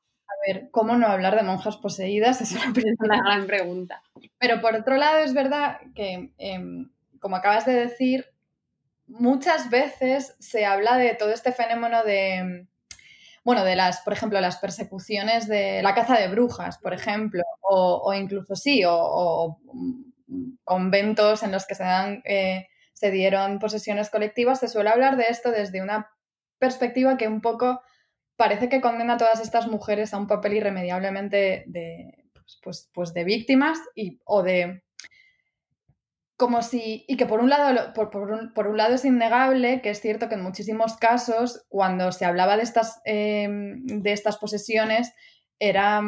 Ver, 0.46 0.68
¿cómo 0.70 0.96
no 0.96 1.06
hablar 1.06 1.34
de 1.34 1.42
monjas 1.42 1.76
poseídas? 1.76 2.40
Es 2.40 2.52
una, 2.52 3.22
gran 3.22 3.46
pregunta. 3.46 4.02
Pero 4.38 4.60
por 4.60 4.74
otro 4.74 4.96
lado, 4.96 5.18
es 5.18 5.34
verdad 5.34 5.78
que, 5.94 6.32
em, 6.38 6.90
como 7.18 7.36
acabas 7.36 7.66
de 7.66 7.72
decir, 7.72 8.26
muchas 9.06 9.70
veces 9.70 10.36
se 10.38 10.64
habla 10.66 10.96
de 10.98 11.14
todo 11.14 11.30
este 11.30 11.52
fenómeno 11.52 12.04
de 12.04 12.66
bueno, 13.46 13.64
de 13.64 13.76
las, 13.76 14.00
por 14.00 14.12
ejemplo, 14.12 14.40
las 14.40 14.56
persecuciones 14.56 15.46
de 15.46 15.80
la 15.80 15.94
caza 15.94 16.18
de 16.18 16.26
brujas, 16.26 16.78
por 16.78 16.92
ejemplo, 16.92 17.44
o, 17.60 18.12
incluso 18.12 18.56
sí, 18.56 18.82
o, 18.84 19.60
conventos 20.64 21.44
en 21.44 21.52
los 21.52 21.64
que 21.64 21.76
se, 21.76 21.84
dan, 21.84 22.22
eh, 22.24 22.66
se 22.92 23.12
dieron 23.12 23.60
posesiones 23.60 24.10
colectivas, 24.10 24.58
se 24.58 24.66
suele 24.66 24.90
hablar 24.90 25.16
de 25.16 25.26
esto 25.28 25.52
desde 25.52 25.80
una 25.80 26.10
perspectiva 26.58 27.16
que 27.16 27.28
un 27.28 27.40
poco 27.40 27.82
parece 28.36 28.68
que 28.68 28.80
condena 28.80 29.14
a 29.14 29.18
todas 29.18 29.40
estas 29.40 29.66
mujeres 29.66 30.12
a 30.12 30.18
un 30.18 30.26
papel 30.26 30.54
irremediablemente 30.54 31.64
de, 31.66 32.24
pues, 32.32 32.60
pues, 32.62 32.90
pues 32.92 33.14
de 33.14 33.24
víctimas 33.24 33.78
y, 33.94 34.20
o 34.24 34.42
de 34.42 34.82
como 36.36 36.62
si, 36.62 37.04
y 37.08 37.16
que 37.16 37.26
por 37.26 37.40
un 37.40 37.48
lado, 37.48 37.94
por, 37.94 38.10
por, 38.10 38.30
un, 38.30 38.76
lado 38.76 38.94
es 38.94 39.04
innegable 39.06 39.80
que 39.80 39.90
es 39.90 40.00
cierto 40.00 40.28
que 40.28 40.34
en 40.34 40.42
muchísimos 40.42 40.96
casos, 40.98 41.64
cuando 41.68 42.12
se 42.12 42.26
hablaba 42.26 42.58
de 42.58 42.62
estas, 42.62 43.00
em, 43.04 43.86
de 43.86 44.12
estas 44.12 44.36
posesiones, 44.36 45.14
era, 45.58 46.02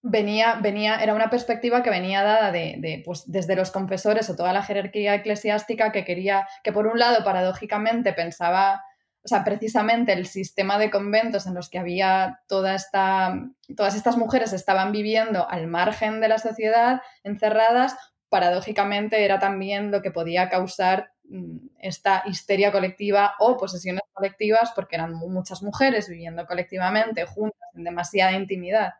venía, 0.00 0.54
venía, 0.62 1.02
era 1.02 1.14
una 1.14 1.28
perspectiva 1.28 1.82
que 1.82 1.90
venía 1.90 2.22
dada 2.22 2.52
de, 2.52 2.76
de, 2.78 3.02
pues, 3.04 3.24
desde 3.26 3.56
los 3.56 3.72
confesores 3.72 4.30
o 4.30 4.36
toda 4.36 4.52
la 4.52 4.62
jerarquía 4.62 5.16
eclesiástica 5.16 5.90
que 5.90 6.04
quería, 6.04 6.46
que 6.62 6.72
por 6.72 6.86
un 6.86 7.00
lado, 7.00 7.24
paradójicamente, 7.24 8.12
pensaba, 8.12 8.84
o 9.24 9.28
sea, 9.28 9.44
precisamente 9.44 10.12
el 10.12 10.26
sistema 10.26 10.78
de 10.78 10.90
conventos 10.90 11.46
en 11.46 11.54
los 11.54 11.70
que 11.70 11.78
había 11.78 12.40
toda 12.48 12.74
esta, 12.74 13.40
todas 13.76 13.94
estas 13.94 14.16
mujeres 14.16 14.52
estaban 14.52 14.90
viviendo 14.90 15.48
al 15.48 15.68
margen 15.68 16.20
de 16.20 16.28
la 16.28 16.38
sociedad, 16.38 17.02
encerradas, 17.22 17.96
paradójicamente 18.28 19.24
era 19.24 19.38
también 19.38 19.90
lo 19.90 20.02
que 20.02 20.10
podía 20.10 20.48
causar 20.48 21.12
mm, 21.28 21.58
esta 21.78 22.24
histeria 22.26 22.72
colectiva 22.72 23.34
o 23.38 23.56
posesiones 23.56 24.02
colectivas, 24.12 24.72
porque 24.74 24.96
eran 24.96 25.12
muchas 25.12 25.62
mujeres 25.62 26.08
viviendo 26.08 26.46
colectivamente, 26.46 27.26
juntas, 27.26 27.68
en 27.74 27.84
demasiada 27.84 28.32
intimidad. 28.32 28.94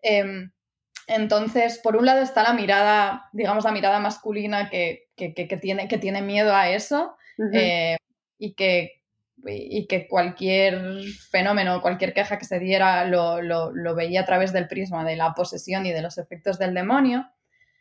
Em, 0.00 0.50
entonces, 1.08 1.78
por 1.78 1.96
un 1.96 2.06
lado 2.06 2.22
está 2.22 2.42
la 2.42 2.52
mirada, 2.52 3.28
digamos, 3.32 3.64
la 3.64 3.72
mirada 3.72 3.98
masculina 3.98 4.70
que, 4.70 5.08
tiene, 5.60 5.88
que 5.88 5.98
tiene 5.98 6.22
miedo 6.22 6.54
a 6.54 6.70
eso 6.70 7.16
eh, 7.52 7.96
y, 8.38 8.52
que, 8.54 8.97
y 9.46 9.86
que 9.86 10.08
cualquier 10.08 11.02
fenómeno, 11.30 11.80
cualquier 11.80 12.12
queja 12.12 12.38
que 12.38 12.44
se 12.44 12.58
diera 12.58 13.04
lo, 13.04 13.40
lo 13.40 13.94
veía 13.94 14.22
a 14.22 14.24
través 14.24 14.52
del 14.52 14.68
prisma 14.68 15.04
de 15.04 15.16
la 15.16 15.34
posesión 15.34 15.86
y 15.86 15.92
de 15.92 16.02
los 16.02 16.18
efectos 16.18 16.58
del 16.58 16.74
demonio. 16.74 17.30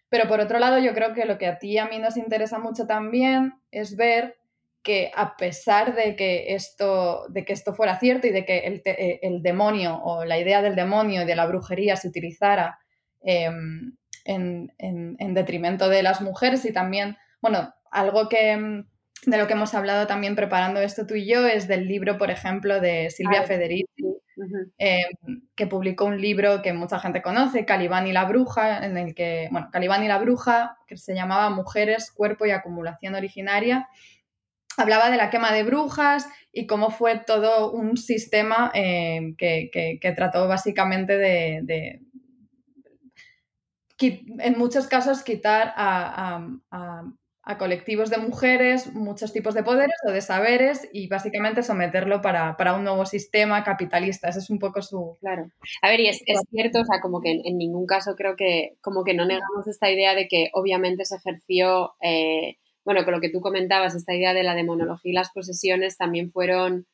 Pero 0.10 0.28
por 0.28 0.40
otro 0.40 0.60
lado, 0.60 0.80
yo 0.80 0.94
creo 0.94 1.14
que 1.14 1.26
lo 1.26 1.38
que 1.38 1.48
a 1.48 1.58
ti 1.58 1.72
y 1.72 1.78
a 1.78 1.88
mí 1.88 2.00
nos 2.00 2.18
interesa 2.18 2.60
mucho 2.60 2.88
también 2.88 3.54
es 3.72 3.96
ver 3.96 4.38
que 4.88 5.12
a 5.14 5.36
pesar 5.36 5.96
de 5.96 6.16
que 6.16 6.54
esto, 6.54 7.26
de 7.28 7.44
que 7.44 7.52
esto 7.52 7.74
fuera 7.74 8.00
cierto 8.00 8.28
y 8.28 8.30
de 8.32 8.46
que 8.46 8.60
el, 8.60 8.82
eh, 8.86 9.20
demonio 9.42 10.02
o 10.02 10.24
la 10.24 10.40
idea 10.40 10.62
del 10.62 10.76
demonio 10.76 11.24
y 11.24 11.26
de 11.26 11.36
la 11.36 11.46
brujería 11.46 11.98
se 11.98 12.08
utilizara 12.08 12.80
em, 13.22 13.98
en, 14.24 15.34
detrimento 15.34 15.90
de 15.90 16.04
las 16.04 16.22
mujeres 16.22 16.64
y 16.64 16.72
también, 16.72 17.18
bueno, 17.42 17.74
algo 17.92 18.30
que 18.30 18.52
em, 18.52 18.86
de 19.26 19.38
lo 19.38 19.48
que 19.48 19.54
hemos 19.54 19.74
hablado 19.74 20.08
también 20.08 20.36
preparando 20.36 20.80
esto 20.82 21.08
tú 21.08 21.16
y 21.16 21.28
yo 21.28 21.46
es 21.48 21.68
del 21.68 21.88
libro, 21.88 22.18
por 22.18 22.32
ejemplo, 22.32 22.80
de 22.80 23.10
Silvia 23.10 23.44
Federici, 23.44 24.04
Em, 24.78 25.42
que 25.56 25.66
publicó 25.66 26.06
un 26.06 26.22
libro 26.22 26.62
que 26.62 26.72
mucha 26.74 27.00
gente 27.00 27.24
conoce, 27.24 27.66
Calibán 27.66 28.06
y 28.06 28.14
la 28.14 28.26
Bruja, 28.26 28.86
en 28.86 28.98
el 28.98 29.16
que, 29.16 29.48
bueno, 29.52 29.70
Calibán 29.72 30.04
y 30.04 30.08
la 30.08 30.20
Bruja, 30.20 30.78
que 30.88 30.96
se 30.98 31.16
llamaba 31.16 31.50
Mujeres, 31.50 32.12
Cuerpo 32.12 32.46
y 32.46 32.52
Acumulación 32.52 33.16
Originaria, 33.16 33.90
hablaba 34.78 35.10
de 35.10 35.18
la 35.18 35.32
quema 35.32 35.52
de 35.54 35.64
brujas 35.64 36.28
y 36.52 36.68
cómo 36.68 36.92
fue 36.92 37.18
todo 37.18 37.72
un 37.72 37.98
sistema 37.98 38.70
em, 38.76 39.36
que, 39.36 40.00
trató 40.16 40.48
básicamente 40.48 41.18
de, 41.18 42.02
en 44.00 44.58
muchos 44.60 44.86
casos 44.88 45.24
quitar 45.24 45.74
a, 45.76 46.46
a 46.70 47.04
colectivos 47.58 48.10
de 48.10 48.18
mujeres 48.18 48.94
muchos 48.94 49.32
tipos 49.32 49.54
de 49.54 49.64
poderes 49.64 49.96
o 50.06 50.12
de 50.12 50.22
saberes 50.22 50.90
y 50.92 51.08
básicamente 51.08 51.64
someterlo 51.64 52.22
para, 52.22 52.76
un 52.76 52.84
nuevo 52.84 53.06
sistema 53.06 53.64
capitalista. 53.64 54.28
Ese 54.28 54.40
es 54.40 54.50
un 54.50 54.60
poco 54.60 54.82
su... 54.82 55.18
Claro. 55.22 55.50
A 55.82 55.88
ver, 55.88 56.02
y 56.02 56.10
es, 56.10 56.22
cierto, 56.52 56.82
o 56.82 56.86
sea, 56.86 57.00
como 57.00 57.22
que 57.22 57.32
en, 57.32 57.58
ningún 57.58 57.86
caso 57.86 58.16
creo 58.16 58.36
que, 58.36 58.76
como 58.82 59.06
que 59.06 59.14
no 59.14 59.26
negamos 59.26 59.66
esta 59.68 59.90
idea 59.90 60.14
de 60.14 60.28
que 60.28 60.50
obviamente 60.54 61.06
se 61.06 61.16
ejerció, 61.16 61.94
eh, 62.02 62.58
bueno, 62.84 63.06
con 63.06 63.14
lo 63.14 63.22
que 63.22 63.30
tú 63.30 63.40
comentabas, 63.40 63.96
esta 63.96 64.14
idea 64.14 64.34
de 64.34 64.44
la 64.44 64.56
demonología 64.56 65.12
y 65.12 65.16
las 65.16 65.32
posesiones 65.32 65.98
también 65.98 66.30
fueron... 66.30 66.86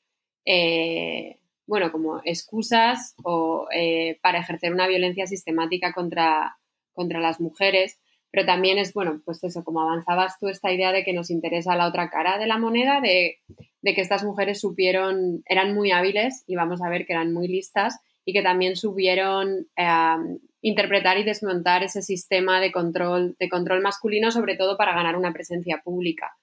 Eh, 0.45 1.39
bueno, 1.65 1.91
como 1.91 2.22
excusas 2.25 3.15
o 3.24 3.67
eh, 3.74 4.19
para 4.22 4.39
ejercer 4.39 4.74
una 4.74 4.86
violencia 4.86 5.25
sistemática 5.27 5.93
contra, 5.93 6.57
contra 6.91 7.22
las 7.22 7.39
mujeres 7.39 8.00
pero 8.33 8.47
también 8.47 8.79
es, 8.79 8.93
bueno, 8.93 9.21
pues 9.23 9.43
eso, 9.43 9.63
como 9.63 9.81
avanzabas 9.81 10.39
tú, 10.39 10.47
esta 10.47 10.73
idea 10.73 10.91
de 10.91 11.03
que 11.03 11.13
nos 11.13 11.29
interesa 11.29 11.75
la 11.75 11.87
otra 11.87 12.09
cara 12.09 12.39
de 12.39 12.47
la 12.47 12.57
moneda, 12.57 12.99
de, 12.99 13.37
que 13.83 14.01
estas 14.01 14.23
mujeres 14.23 14.59
supieron, 14.59 15.43
eran 15.45 15.75
muy 15.75 15.91
hábiles 15.91 16.43
y 16.47 16.55
vamos 16.55 16.81
a 16.81 16.89
ver 16.89 17.05
que 17.05 17.13
eran 17.13 17.31
muy 17.31 17.47
listas 17.47 17.99
y 18.25 18.33
que 18.33 18.41
también 18.41 18.75
supieron 18.75 19.67
em, 19.75 20.39
interpretar 20.61 21.19
y 21.19 21.23
desmontar 21.23 21.83
ese 21.83 22.01
sistema 22.01 22.59
de 22.59 22.71
control, 22.71 23.35
de 23.39 23.49
control 23.49 23.83
masculino, 23.83 24.31
sobre 24.31 24.57
todo 24.57 24.77
para 24.77 24.95
ganar 24.95 25.15
una 25.15 25.31
presencia 25.31 25.81
pública. 25.83 26.35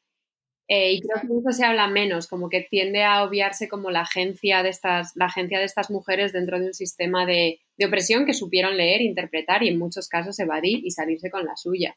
Eh, 0.73 0.93
y 0.93 1.01
creo 1.01 1.21
que 1.23 1.27
eso 1.27 1.51
se 1.51 1.67
habla 1.67 1.89
menos, 1.89 2.29
como 2.29 2.49
que 2.49 2.61
tiende 2.61 3.03
a 3.03 3.25
obviarse 3.25 3.69
como 3.69 3.91
la 3.91 4.03
agencia 4.03 4.63
de 4.63 4.69
estas, 4.69 5.17
la 5.17 5.25
agencia 5.25 5.59
de 5.59 5.65
estas 5.65 5.91
mujeres 5.91 6.33
dentro 6.33 6.61
de 6.61 6.67
un 6.67 6.75
sistema 6.75 7.27
de, 7.27 7.59
opresión 7.85 8.25
que 8.25 8.35
supieron 8.35 8.77
leer, 8.77 9.01
interpretar 9.01 9.65
y 9.65 9.69
en 9.69 9.81
muchos 9.81 10.09
casos 10.09 10.39
evadir 10.39 10.87
y 10.87 10.93
salirse 10.93 11.29
con 11.29 11.45
la 11.45 11.57
suya. 11.57 11.97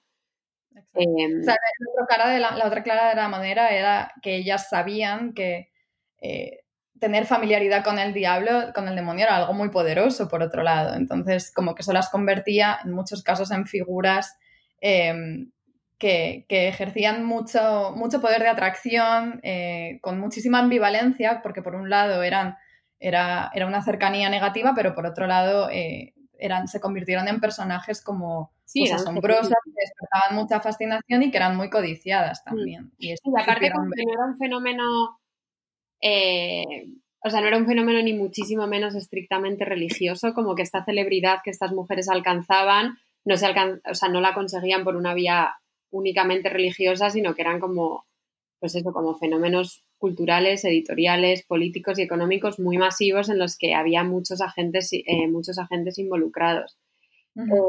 Em, 0.95 1.43
la, 1.43 1.55
otra 1.93 2.07
cara 2.09 2.29
de 2.33 2.39
la, 2.39 2.65
otra 2.65 2.81
clara 2.81 3.09
de 3.09 3.15
la 3.15 3.27
manera 3.27 3.69
era 3.69 4.11
que 4.23 4.37
ellas 4.37 4.69
sabían 4.69 5.35
que 5.35 5.69
eh, 6.19 6.61
tener 6.99 7.27
familiaridad 7.27 7.83
con 7.83 7.99
el 7.99 8.11
diablo, 8.11 8.71
con 8.73 8.87
el 8.87 8.95
demonio, 8.95 9.25
era 9.25 9.35
algo 9.35 9.53
muy 9.53 9.69
poderoso, 9.69 10.27
por 10.27 10.41
otro 10.41 10.63
lado. 10.63 10.95
Entonces, 10.95 11.51
como 11.51 11.75
que 11.75 11.83
eso 11.83 11.93
las 11.93 12.09
convertía 12.09 12.79
en 12.83 12.91
muchos 12.91 13.21
casos 13.21 13.51
en 13.51 13.67
figuras 13.67 14.35
que, 16.03 16.67
ejercían 16.67 17.23
mucho, 17.23 17.93
mucho 17.95 18.19
poder 18.19 18.41
de 18.41 18.49
atracción, 18.49 19.39
eh, 19.41 19.99
con 20.01 20.19
muchísima 20.19 20.59
ambivalencia, 20.59 21.41
porque 21.41 21.61
por 21.61 21.75
un 21.75 21.89
lado 21.89 22.23
eran, 22.23 22.57
era, 22.99 23.49
era 23.53 23.67
una 23.67 23.81
cercanía 23.81 24.29
negativa, 24.29 24.73
pero 24.75 24.93
por 24.93 25.05
otro 25.05 25.27
lado 25.27 25.69
eh, 25.69 26.13
eran, 26.37 26.67
se 26.67 26.81
convirtieron 26.81 27.29
en 27.29 27.39
personajes 27.39 28.03
como 28.03 28.51
pues, 28.73 28.91
asombrosas, 28.91 29.53
que 29.63 29.71
despertaban 29.79 30.35
mucha 30.35 30.59
fascinación 30.59 31.23
y 31.23 31.31
que 31.31 31.37
eran 31.37 31.55
muy 31.55 31.69
codiciadas 31.69 32.41
mm. 32.41 32.49
también. 32.49 32.91
Y, 32.97 33.13
aparte 33.39 33.71
como 33.71 33.89
que 33.91 34.03
no 34.05 34.13
era 34.13 34.25
un 34.25 34.37
fenómeno... 34.37 35.19
Eh, 36.01 36.85
o 37.25 37.29
sea, 37.29 37.39
no 37.39 37.47
era 37.47 37.55
un 37.55 37.65
fenómeno 37.65 38.01
ni 38.01 38.11
muchísimo 38.11 38.67
menos 38.67 38.95
estrictamente 38.95 39.63
religioso, 39.63 40.33
como 40.33 40.55
que 40.55 40.63
esta 40.63 40.83
celebridad 40.83 41.39
que 41.41 41.51
estas 41.51 41.71
mujeres 41.71 42.09
alcanzaban 42.09 42.97
no, 43.23 43.37
se 43.37 43.47
o 43.47 43.95
sea, 43.95 44.09
no 44.09 44.19
la 44.19 44.33
conseguían 44.33 44.83
por 44.83 44.97
una 44.97 45.13
vía 45.13 45.55
únicamente 45.93 46.49
religiosas, 46.49 47.13
sino 47.13 47.35
que 47.35 47.43
eran 47.43 47.59
como, 47.59 48.05
pues 48.59 48.75
eso, 48.75 48.91
como 48.91 49.15
fenómenos 49.15 49.85
culturales, 49.97 50.65
editoriales, 50.65 51.43
políticos 51.43 51.99
y 51.99 52.01
económicos 52.01 52.59
muy 52.59 52.77
masivos 52.77 53.29
en 53.29 53.39
los 53.39 53.57
que 53.57 53.73
había 53.73 54.03
muchos 54.03 54.41
agentes, 54.41 54.89
eh, 54.91 55.27
muchos 55.29 55.57
agentes 55.59 55.97
involucrados. 55.99 56.77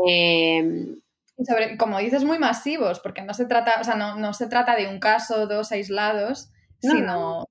Em, 0.08 1.00
sobre, 1.46 1.76
como 1.76 1.98
dices, 1.98 2.24
muy 2.24 2.38
masivos, 2.38 3.00
porque 3.00 3.22
no 3.22 3.34
se 3.34 3.46
trata, 3.46 3.74
o 3.80 3.84
sea, 3.84 3.94
no, 3.94 4.32
se 4.32 4.48
trata 4.48 4.74
de 4.74 4.88
un 4.88 4.98
caso, 4.98 5.46
dos 5.46 5.70
aislados, 5.72 6.50
sino 6.80 7.46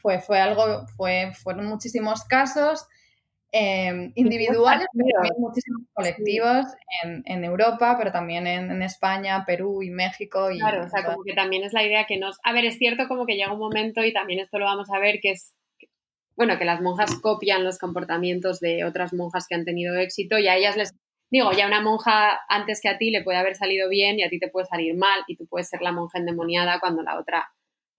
fue, 0.00 0.20
fue 0.20 0.38
algo, 0.38 0.86
fue, 0.96 1.32
fueron 1.34 1.66
muchísimos 1.66 2.24
casos 2.24 2.86
Em, 3.52 4.12
individuales, 4.14 4.86
pero 4.96 5.08
también 5.12 5.34
muchísimos 5.38 5.82
colectivos 5.92 6.66
en, 7.02 7.44
Europa, 7.44 7.96
pero 7.98 8.12
también 8.12 8.46
en, 8.46 8.80
España, 8.82 9.44
Perú 9.44 9.82
y 9.82 9.90
México. 9.90 10.52
Y 10.52 10.60
claro, 10.60 10.84
o 10.84 10.88
sea, 10.88 11.04
como 11.04 11.24
que 11.24 11.34
también 11.34 11.64
es 11.64 11.72
la 11.72 11.84
idea 11.84 12.06
que 12.06 12.16
nos... 12.16 12.38
A 12.44 12.52
ver, 12.52 12.64
es 12.64 12.78
cierto 12.78 13.08
como 13.08 13.26
que 13.26 13.34
llega 13.34 13.52
un 13.52 13.58
momento, 13.58 14.04
y 14.04 14.12
también 14.12 14.38
esto 14.38 14.60
lo 14.60 14.66
vamos 14.66 14.88
a 14.92 15.00
ver, 15.00 15.18
que 15.20 15.32
es, 15.32 15.56
bueno, 16.36 16.58
que 16.58 16.64
las 16.64 16.80
monjas 16.80 17.16
copian 17.20 17.64
los 17.64 17.78
comportamientos 17.78 18.60
de 18.60 18.84
otras 18.84 19.12
monjas 19.12 19.46
que 19.48 19.56
han 19.56 19.64
tenido 19.64 19.96
éxito 19.96 20.38
y 20.38 20.46
a 20.46 20.56
ellas 20.56 20.76
les... 20.76 20.92
Digo, 21.28 21.50
ya 21.52 21.66
una 21.66 21.80
monja 21.80 22.40
antes 22.48 22.80
que 22.80 22.88
a 22.88 22.98
ti 22.98 23.10
le 23.10 23.22
puede 23.22 23.38
haber 23.38 23.56
salido 23.56 23.88
bien 23.88 24.18
y 24.18 24.22
a 24.22 24.28
ti 24.28 24.38
te 24.38 24.48
puede 24.48 24.66
salir 24.66 24.96
mal 24.96 25.22
y 25.26 25.36
tú 25.36 25.46
puedes 25.46 25.68
ser 25.68 25.80
la 25.80 25.92
monja 25.92 26.18
endemoniada 26.18 26.80
cuando 26.80 27.02
la 27.02 27.18
otra 27.18 27.48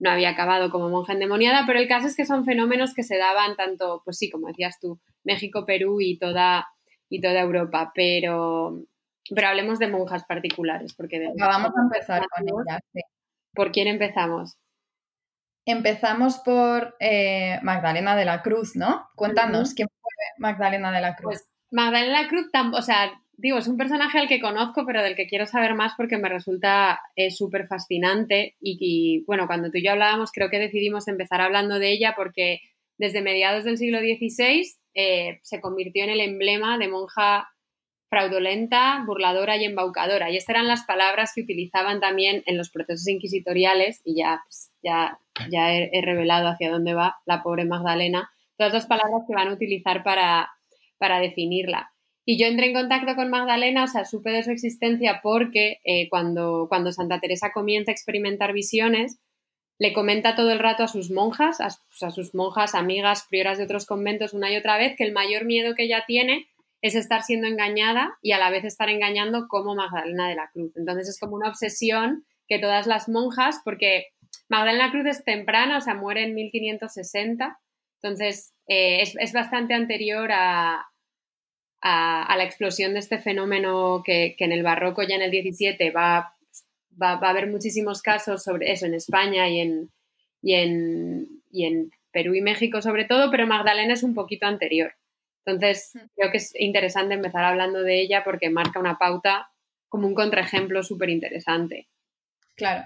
no 0.02 0.10
había 0.10 0.32
acabado 0.32 0.72
como 0.72 0.90
monja 0.90 1.14
endemoniada, 1.14 1.64
pero 1.68 1.78
el 1.80 1.88
caso 1.88 2.08
es 2.08 2.16
que 2.16 2.26
son 2.26 2.44
fenómenos 2.44 2.96
que 2.96 3.04
se 3.04 3.20
daban 3.20 3.56
tanto, 3.56 4.02
pues 4.04 4.18
sí, 4.18 4.32
como 4.32 4.48
decías 4.48 4.80
tú, 4.80 5.00
México, 5.24 5.64
Perú 5.64 6.02
y 6.02 6.18
toda, 6.18 6.68
y 7.08 7.22
toda 7.22 7.40
Europa, 7.40 7.92
pero, 7.94 8.82
pero 9.34 9.48
hablemos 9.48 9.78
de 9.78 9.90
monjas 9.90 10.26
particulares, 10.26 10.96
porque 10.96 11.20
de 11.20 11.28
vamos 11.38 11.72
a 11.78 11.82
empezar 11.84 12.24
con 12.36 12.48
ellas. 12.48 12.82
¿Por 13.54 13.72
quién 13.72 13.88
empezamos? 13.88 14.58
Empezamos 15.68 16.40
por 16.40 16.96
eh, 17.00 17.60
Magdalena 17.62 18.16
de 18.16 18.26
la 18.26 18.42
Cruz, 18.42 18.76
¿no? 18.76 19.08
Cuéntanos, 19.16 19.76
¿quién 19.76 19.88
fue 19.88 20.12
Magdalena 20.40 20.92
de 20.92 21.02
la 21.02 21.16
Cruz? 21.16 21.34
Pues 21.34 21.50
Magdalena 21.70 22.28
Cruz, 22.28 22.48
o 22.74 22.82
sea, 22.82 23.21
digo, 23.42 23.58
es 23.58 23.68
un 23.68 23.78
personaje 23.78 24.20
al 24.20 24.28
que 24.28 24.40
conozco, 24.40 24.86
pero 24.86 25.02
del 25.02 25.16
que 25.16 25.28
quiero 25.28 25.48
saber 25.48 25.74
más 25.74 25.94
porque 25.98 26.18
me 26.18 26.30
resulta 26.30 27.02
eh, 27.16 27.32
súper 27.32 27.68
fascinante. 27.68 28.56
Y, 28.62 29.24
bueno, 29.26 29.48
cuando 29.48 29.72
tú 29.72 29.80
y 29.80 29.84
yo 29.84 29.92
hablábamos, 29.92 30.32
creo 30.32 30.50
que 30.50 30.60
decidimos 30.60 31.08
empezar 31.08 31.42
hablando 31.42 31.80
de 31.80 31.92
ella 31.92 32.14
porque 32.16 32.62
desde 32.98 33.22
mediados 33.22 33.64
del 33.64 33.78
siglo 33.78 34.00
XVI 34.00 34.64
eh, 34.94 35.40
se 35.42 35.60
convirtió 35.60 36.04
en 36.04 36.12
el 36.12 36.22
emblema 36.22 36.78
de 36.78 36.88
monja 36.88 37.50
fraudulenta, 38.10 39.04
burladora 39.08 39.58
y 39.58 39.66
embaucadora. 39.66 40.30
Y 40.30 40.38
estas 40.38 40.56
eran 40.56 40.68
las 40.68 40.84
palabras 40.84 41.32
que 41.34 41.42
utilizaban 41.42 42.00
también 42.00 42.44
en 42.46 42.58
los 42.58 42.70
procesos 42.70 43.08
inquisitoriales, 43.08 44.02
y 44.06 44.18
ya, 44.18 44.42
pues, 44.46 44.72
ya, 44.84 45.18
ya 45.50 45.74
he, 45.74 45.90
he, 45.94 46.02
revelado 46.02 46.50
hacia 46.50 46.70
dónde 46.70 46.94
va 46.94 47.16
la 47.26 47.42
pobre 47.42 47.66
Magdalena, 47.66 48.30
todas 48.58 48.74
las 48.74 48.86
palabras 48.86 49.24
que 49.28 49.34
van 49.34 49.48
a 49.48 49.54
utilizar 49.54 50.04
para, 50.04 50.52
para 50.98 51.20
definirla. 51.20 51.92
Y 52.26 52.38
yo 52.40 52.48
entré 52.48 52.68
en 52.68 52.74
contacto 52.74 53.16
con 53.16 53.30
Magdalena, 53.30 53.86
o 53.86 53.88
sea, 53.88 54.06
supe 54.06 54.30
de 54.30 54.44
su 54.44 54.52
existencia 54.52 55.22
porque 55.24 55.80
eh, 55.84 56.08
cuando, 56.10 56.68
cuando 56.70 56.92
Santa 56.92 57.20
Teresa 57.20 57.52
comienza 57.52 57.92
a 57.92 57.94
experimentar 57.94 58.54
visiones, 58.54 59.20
le 59.80 59.94
comenta 59.94 60.36
todo 60.36 60.52
el 60.52 60.60
rato 60.60 60.84
a 60.84 60.88
sus 60.88 61.10
monjas, 61.10 61.60
a, 61.60 62.12
sus 62.12 62.36
monjas, 62.36 62.76
amigas, 62.76 63.26
prioras 63.28 63.58
de 63.58 63.64
otros 63.64 63.88
conventos 63.88 64.34
una 64.34 64.52
y 64.52 64.58
otra 64.58 64.78
vez, 64.78 64.96
que 64.96 65.04
el 65.04 65.12
mayor 65.12 65.46
miedo 65.46 65.74
que 65.74 65.86
ella 65.86 66.04
tiene 66.06 66.48
es 66.84 66.94
estar 66.94 67.24
siendo 67.24 67.48
engañada 67.48 68.14
y 68.22 68.34
a 68.34 68.38
la 68.38 68.52
vez 68.52 68.64
estar 68.64 68.90
engañando 68.90 69.48
como 69.48 69.74
Magdalena 69.74 70.30
de 70.30 70.36
la 70.36 70.50
Cruz. 70.54 70.72
Entonces 70.76 71.10
es 71.10 71.20
como 71.20 71.36
una 71.36 71.50
obsesión 71.50 72.26
que 72.48 72.60
todas 72.60 72.86
las 72.86 73.10
monjas, 73.10 73.62
porque 73.66 74.06
Magdalena 74.50 74.92
Cruz 74.92 75.08
es 75.08 75.24
temprana, 75.24 75.78
o 75.78 75.82
sea, 75.82 75.96
muere 75.96 76.24
en 76.24 76.36
1560, 76.36 77.58
entonces 78.04 78.54
eh, 78.68 79.02
es, 79.02 79.16
es, 79.20 79.34
bastante 79.34 79.74
anterior 79.74 80.32
a, 80.32 80.91
a, 81.82 82.36
la 82.38 82.44
explosión 82.44 82.94
de 82.94 83.00
este 83.00 83.18
fenómeno 83.20 84.02
que, 84.06 84.36
en 84.38 84.52
el 84.52 84.64
barroco 84.64 85.04
ya 85.04 85.16
en 85.16 85.24
el 85.24 85.32
17 85.32 85.92
va, 85.92 86.36
va, 87.02 87.14
a 87.14 87.30
haber 87.30 87.48
muchísimos 87.48 88.02
casos 88.02 88.44
sobre 88.44 88.72
eso 88.72 88.86
en 88.86 88.94
España 88.94 89.50
y 89.50 89.60
en, 89.60 89.92
y 90.42 90.54
en, 90.54 91.28
y 91.52 91.66
en 91.66 91.92
Perú 92.12 92.36
y 92.36 92.42
México 92.42 92.82
sobre 92.82 93.06
todo, 93.06 93.32
pero 93.32 93.48
Magdalena 93.48 93.94
es 93.94 94.04
un 94.04 94.14
poquito 94.14 94.46
anterior. 94.46 94.94
Entonces, 95.44 95.94
creo 96.16 96.32
que 96.32 96.38
es 96.38 96.54
interesante 96.60 97.16
empezar 97.16 97.44
hablando 97.44 97.82
de 97.82 98.00
ella 98.00 98.24
porque 98.24 98.52
marca 98.52 98.80
una 98.80 99.00
pauta 99.00 99.50
como 99.90 100.08
un 100.08 100.14
contraejemplo 100.14 100.84
súper 100.84 101.10
interesante. 101.10 101.88
Claro. 102.56 102.86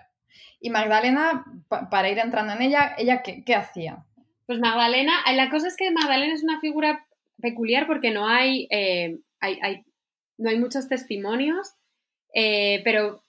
Y 0.59 0.69
Magdalena, 0.69 1.43
para 1.91 2.09
ir 2.09 2.17
entrando 2.17 2.53
en 2.53 2.61
ella, 2.61 2.95
¿ella 2.97 3.21
qué, 3.21 3.43
qué, 3.43 3.55
hacía? 3.55 4.05
Pues 4.45 4.59
Magdalena, 4.59 5.13
la 5.33 5.49
cosa 5.49 5.67
es 5.67 5.75
que 5.75 5.91
Magdalena 5.91 6.33
es 6.33 6.43
una 6.43 6.59
figura 6.61 7.04
peculiar 7.41 7.87
porque 7.87 8.11
no 8.11 8.27
hay, 8.27 8.67
eh, 8.71 9.19
hay, 9.39 9.83
no 10.37 10.49
hay 10.49 10.59
muchos 10.59 10.87
testimonios, 10.87 11.73
eh, 12.33 12.81
pero 12.83 13.23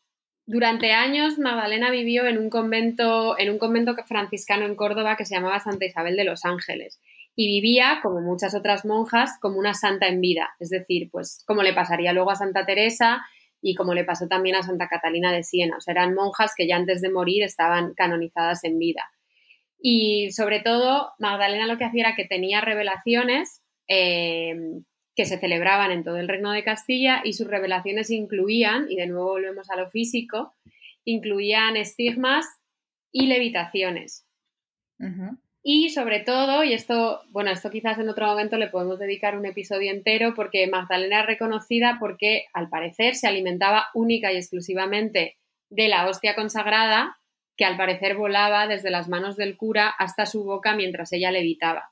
durante 0.46 0.92
años 0.92 1.38
Magdalena 1.38 1.90
vivió 1.90 2.26
en 2.26 2.38
un 2.38 2.50
convento, 2.50 3.38
en 3.38 3.50
un 3.50 3.58
convento 3.58 3.96
franciscano 4.06 4.64
en 4.64 4.76
Córdoba 4.76 5.16
que 5.16 5.24
se 5.24 5.34
llamaba 5.34 5.60
Santa 5.60 5.86
Isabel 5.86 6.16
de 6.16 6.24
los 6.24 6.44
Ángeles. 6.44 7.00
Y 7.34 7.48
vivía, 7.48 7.98
como 8.02 8.20
muchas 8.20 8.54
otras 8.54 8.84
monjas, 8.84 9.38
como 9.40 9.58
una 9.58 9.74
santa 9.74 10.06
en 10.06 10.20
vida. 10.20 10.54
Es 10.58 10.70
decir, 10.70 11.10
pues 11.10 11.42
como 11.46 11.62
le 11.62 11.74
pasaría 11.74 12.12
luego 12.12 12.30
a 12.30 12.36
Santa 12.36 12.64
Teresa 12.64 13.22
y 13.60 13.74
como 13.74 13.92
le 13.92 14.04
pasó 14.04 14.26
también 14.28 14.56
a 14.56 14.62
Santa 14.62 14.88
Catalina 14.88 15.32
de 15.32 15.42
Siena. 15.42 15.76
O 15.76 15.80
sea, 15.80 15.92
eran 15.92 16.14
monjas 16.14 16.54
que 16.56 16.66
ya 16.66 16.76
antes 16.76 17.02
de 17.02 17.10
morir 17.10 17.42
estaban 17.42 17.92
canonizadas 17.94 18.64
en 18.64 18.78
vida. 18.78 19.02
Y 19.78 20.30
sobre 20.30 20.60
todo, 20.60 21.10
Magdalena 21.18 21.66
lo 21.66 21.76
que 21.76 21.84
hacía 21.84 22.06
era 22.06 22.16
que 22.16 22.24
tenía 22.24 22.60
revelaciones 22.60 23.62
Em, 23.88 24.85
que 25.16 25.25
se 25.25 25.38
celebraban 25.38 25.90
en 25.92 26.05
todo 26.05 26.18
el 26.18 26.29
Reino 26.29 26.53
de 26.53 26.62
Castilla 26.62 27.22
y 27.25 27.33
sus 27.33 27.46
revelaciones 27.46 28.11
incluían, 28.11 28.87
y 28.90 28.96
de 28.96 29.07
nuevo 29.07 29.31
volvemos 29.31 29.70
a 29.70 29.77
lo 29.77 29.90
físico, 29.90 30.55
incluían 31.05 31.77
estigmas 31.77 32.44
y 33.11 33.27
levitaciones. 33.27 34.27
Y 35.62 35.90
sobre 35.90 36.20
todo, 36.20 36.64
y 36.64 36.75
esto, 36.75 37.22
bueno, 37.31 37.51
esto 37.51 37.70
quizás 37.70 37.99
en 37.99 38.09
otro 38.09 38.27
momento 38.27 38.59
le 38.59 38.68
podemos 38.68 38.99
dedicar 38.99 39.37
un 39.37 39.46
episodio 39.46 39.90
entero 39.90 40.35
porque 40.35 40.66
Magdalena 40.66 41.20
es 41.20 41.27
reconocida 41.27 41.96
porque 41.99 42.44
al 42.53 42.68
parecer 42.68 43.14
se 43.14 43.27
alimentaba 43.27 43.87
única 43.94 44.33
y 44.33 44.37
exclusivamente 44.37 45.37
de 45.70 45.88
la 45.88 46.09
hostia 46.09 46.35
consagrada 46.35 47.18
que 47.57 47.64
al 47.64 47.77
parecer 47.77 48.16
volaba 48.16 48.68
desde 48.68 48.90
las 48.90 49.09
manos 49.09 49.37
del 49.37 49.57
cura 49.57 49.88
hasta 49.88 50.27
su 50.27 50.44
boca 50.44 50.75
mientras 50.77 51.12
ella 51.12 51.31
levitaba. 51.31 51.90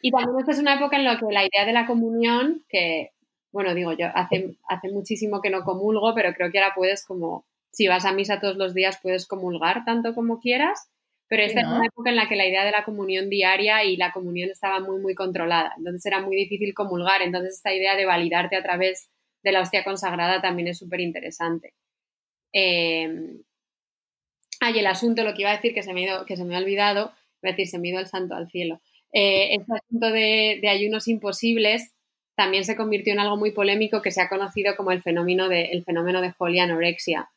Y 0.00 0.10
también 0.10 0.38
esta 0.38 0.52
es 0.52 0.58
una 0.58 0.74
época 0.74 0.96
en 0.96 1.04
la 1.04 1.18
que 1.18 1.26
la 1.30 1.44
idea 1.44 1.66
de 1.66 1.72
la 1.72 1.86
comunión, 1.86 2.64
que, 2.68 3.10
bueno, 3.52 3.74
digo 3.74 3.92
yo, 3.92 4.06
hace, 4.14 4.56
hace 4.68 4.88
muchísimo 4.90 5.40
que 5.40 5.50
no 5.50 5.64
comulgo, 5.64 6.14
pero 6.14 6.32
creo 6.34 6.50
que 6.50 6.58
ahora 6.58 6.74
puedes 6.74 7.04
como, 7.04 7.46
si 7.70 7.88
vas 7.88 8.04
a 8.04 8.12
misa 8.12 8.40
todos 8.40 8.56
los 8.56 8.74
días, 8.74 8.98
puedes 9.02 9.26
comulgar 9.26 9.84
tanto 9.84 10.14
como 10.14 10.38
quieras. 10.38 10.90
Pero 11.30 11.42
esta 11.42 11.60
es 11.60 11.66
una 11.66 11.84
época 11.84 12.08
en 12.08 12.16
la 12.16 12.26
que 12.26 12.36
la 12.36 12.46
idea 12.46 12.64
de 12.64 12.70
la 12.70 12.84
comunión 12.84 13.28
diaria 13.28 13.84
y 13.84 13.98
la 13.98 14.12
comunión 14.12 14.48
estaba 14.48 14.80
muy, 14.80 14.98
muy 14.98 15.14
controlada. 15.14 15.74
Entonces 15.76 16.06
era 16.06 16.22
muy 16.22 16.34
difícil 16.34 16.72
comulgar. 16.72 17.20
Entonces 17.20 17.56
esta 17.56 17.74
idea 17.74 17.96
de 17.96 18.06
validarte 18.06 18.56
a 18.56 18.62
través 18.62 19.10
de 19.42 19.52
la 19.52 19.60
hostia 19.60 19.84
consagrada 19.84 20.40
también 20.40 20.68
es 20.68 20.78
súper 20.78 21.00
interesante. 21.00 21.74
Eh... 22.52 23.42
el 24.60 24.86
asunto, 24.86 25.22
lo 25.22 25.34
que 25.34 25.42
iba 25.42 25.50
a 25.50 25.56
decir 25.56 25.74
que 25.74 25.82
se 25.82 25.92
me, 25.92 26.06
que 26.26 26.36
se 26.36 26.44
me 26.44 26.56
ha 26.56 26.60
olvidado, 26.60 27.12
iba 27.42 27.50
a 27.50 27.52
decir, 27.52 27.68
se 27.68 27.78
me 27.78 27.88
ha 27.88 27.90
ido 27.92 28.00
el 28.00 28.06
santo 28.06 28.34
al 28.34 28.48
cielo. 28.48 28.80
Eh, 29.12 29.56
este 29.56 29.72
asunto 29.74 30.10
de, 30.10 30.60
ayunos 30.68 31.08
imposibles 31.08 31.94
también 32.36 32.64
se 32.64 32.76
convirtió 32.76 33.12
en 33.12 33.20
algo 33.20 33.36
muy 33.36 33.52
polémico 33.52 34.02
que 34.02 34.10
se 34.10 34.20
ha 34.20 34.28
conocido 34.28 34.76
como 34.76 34.92
el 34.92 35.02
fenómeno 35.02 35.48
de, 35.48 35.66
el 35.66 35.84
fenómeno 35.84 36.20
de 36.20 36.32
polianorexia. 36.32 37.30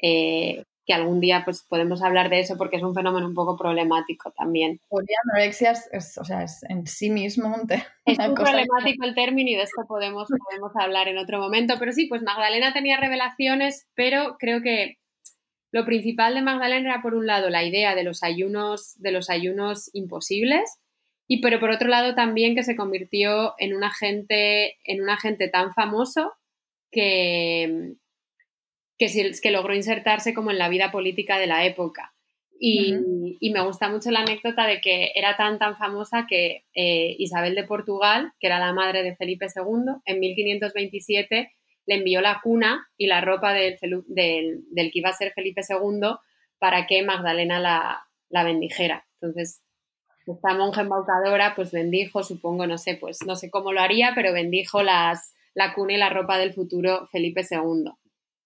Eh, 0.00 0.64
que 0.84 0.92
algún 0.92 1.20
día 1.20 1.42
pues 1.44 1.64
podemos 1.68 2.02
hablar 2.02 2.28
de 2.28 2.40
eso 2.40 2.56
porque 2.56 2.76
es 2.76 2.82
un 2.82 2.94
fenómeno 2.94 3.26
un 3.26 3.34
poco 3.34 3.56
problemático 3.56 4.32
también. 4.32 4.80
Polianorexia 4.88 5.72
es, 5.92 6.18
o 6.18 6.24
sea, 6.24 6.42
es 6.42 6.64
en 6.68 6.86
sí 6.86 7.10
mismo 7.10 7.48
un 7.48 7.68
Es 8.04 8.18
muy 8.18 8.34
problemático 8.34 9.04
el 9.04 9.14
término 9.14 9.50
y 9.50 9.54
de 9.54 9.62
esto 9.62 9.82
podemos, 9.86 10.28
podemos 10.28 10.72
hablar 10.74 11.08
en 11.08 11.18
otro 11.18 11.38
momento. 11.38 11.74
Pero 11.78 11.92
sí, 11.92 12.06
pues 12.06 12.22
Magdalena 12.22 12.72
tenía 12.72 12.98
revelaciones, 12.98 13.86
pero 13.94 14.36
creo 14.38 14.60
que 14.60 14.96
lo 15.70 15.84
principal 15.84 16.34
de 16.34 16.42
Magdalena 16.42 16.94
era 16.94 17.02
por 17.02 17.14
un 17.14 17.26
lado 17.26 17.48
la 17.48 17.62
idea 17.62 17.94
de 17.94 18.02
los 18.02 18.22
ayunos, 18.22 18.94
de 19.00 19.12
los 19.12 19.30
ayunos 19.30 19.88
imposibles 19.92 20.81
y 21.26 21.40
pero 21.40 21.60
por 21.60 21.70
otro 21.70 21.88
lado 21.88 22.14
también 22.14 22.54
que 22.54 22.62
se 22.62 22.76
convirtió 22.76 23.54
en 23.58 23.74
un 23.74 23.84
agente, 23.84 24.78
en 24.84 25.02
un 25.02 25.10
agente 25.10 25.48
tan 25.48 25.72
famoso 25.72 26.32
que, 26.90 27.94
que, 28.98 29.32
que 29.42 29.50
logró 29.50 29.74
insertarse 29.74 30.34
como 30.34 30.50
en 30.50 30.58
la 30.58 30.68
vida 30.68 30.90
política 30.90 31.38
de 31.38 31.46
la 31.46 31.64
época. 31.64 32.12
Y, 32.64 32.94
me 33.50 33.60
gusta 33.64 33.88
mucho 33.88 34.12
la 34.12 34.20
anécdota 34.20 34.68
de 34.68 34.80
que 34.80 35.10
era 35.16 35.36
tan 35.36 35.58
tan 35.58 35.76
famosa 35.76 36.26
que 36.28 36.64
eh, 36.74 37.16
Isabel 37.18 37.56
de 37.56 37.64
Portugal, 37.64 38.32
que 38.38 38.46
era 38.46 38.60
la 38.60 38.72
madre 38.72 39.02
de 39.02 39.16
Felipe 39.16 39.46
II, 39.46 39.94
en 40.04 40.20
1527 40.20 41.52
le 41.86 41.94
envió 41.96 42.20
la 42.20 42.40
cuna 42.40 42.86
y 42.96 43.08
la 43.08 43.20
ropa 43.20 43.52
del, 43.52 43.78
del, 44.06 44.90
que 44.92 44.98
iba 44.98 45.10
a 45.10 45.14
ser 45.14 45.32
Felipe 45.32 45.62
II 45.68 46.10
para 46.60 46.86
que 46.86 47.02
Magdalena 47.02 47.58
la, 47.58 48.06
la 48.28 48.44
bendijera. 48.44 49.04
Entonces, 49.20 49.60
esta 50.26 50.54
monja 50.54 50.82
embaucadora 50.82 51.54
pues 51.54 51.72
bendijo, 51.72 52.22
supongo, 52.22 52.66
no 52.66 52.78
sé, 52.78 52.96
pues 52.96 53.18
no 53.26 53.36
sé 53.36 53.50
cómo 53.50 53.72
lo 53.72 53.80
haría, 53.80 54.12
pero 54.14 54.32
bendijo 54.32 54.82
las, 54.82 55.34
la 55.54 55.74
cuna 55.74 55.94
y 55.94 55.96
la 55.98 56.10
ropa 56.10 56.38
del 56.38 56.52
futuro 56.52 57.06
Felipe 57.06 57.42
II. 57.48 57.92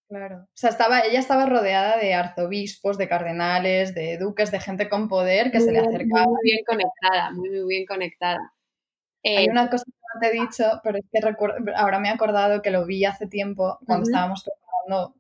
Claro. 0.09 0.43
O 0.45 0.47
sea, 0.55 0.71
estaba, 0.71 1.01
ella 1.01 1.19
estaba 1.19 1.47
rodeada 1.47 1.99
de 1.99 2.15
arzobispos, 2.15 2.97
de 2.97 3.09
cardenales, 3.09 3.95
de 3.95 4.19
duques, 4.19 4.53
de 4.53 4.61
gente 4.61 4.89
con 4.89 5.09
poder 5.09 5.51
que 5.51 5.61
se 5.61 5.73
le 5.73 5.81
acercaba. 5.81 6.27
Muy 6.27 6.41
bien 6.45 6.65
conectada, 6.65 7.31
muy, 7.33 7.51
muy 7.51 7.67
bien 7.69 7.87
conectada. 7.87 8.53
Hay 9.25 9.47
eh, 9.47 9.51
una 9.51 9.69
cosa 9.69 9.85
que 9.85 10.21
te 10.21 10.29
he 10.29 10.41
dicho, 10.41 10.81
pero 10.85 10.99
es 10.99 11.05
que 11.13 11.21
ahora 11.75 11.99
me 11.99 12.09
he 12.09 12.13
acordado 12.13 12.63
que 12.63 12.71
lo 12.71 12.87
vi 12.87 13.05
hace 13.05 13.27
tiempo 13.27 13.79
cuando 13.85 14.05
estábamos 14.05 14.45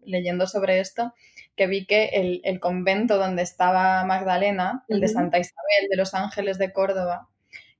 leyendo 0.04 0.46
sobre 0.46 0.78
esto, 0.78 1.12
que 1.56 1.66
vi 1.66 1.86
que 1.86 2.40
el, 2.44 2.60
convento 2.60 3.18
donde 3.18 3.42
estaba 3.42 4.04
Magdalena, 4.04 4.84
el 4.88 5.00
de 5.00 5.08
Santa 5.08 5.38
Isabel 5.38 5.88
de 5.90 5.96
los 5.96 6.14
Ángeles 6.14 6.58
de 6.58 6.72
Córdoba, 6.72 7.28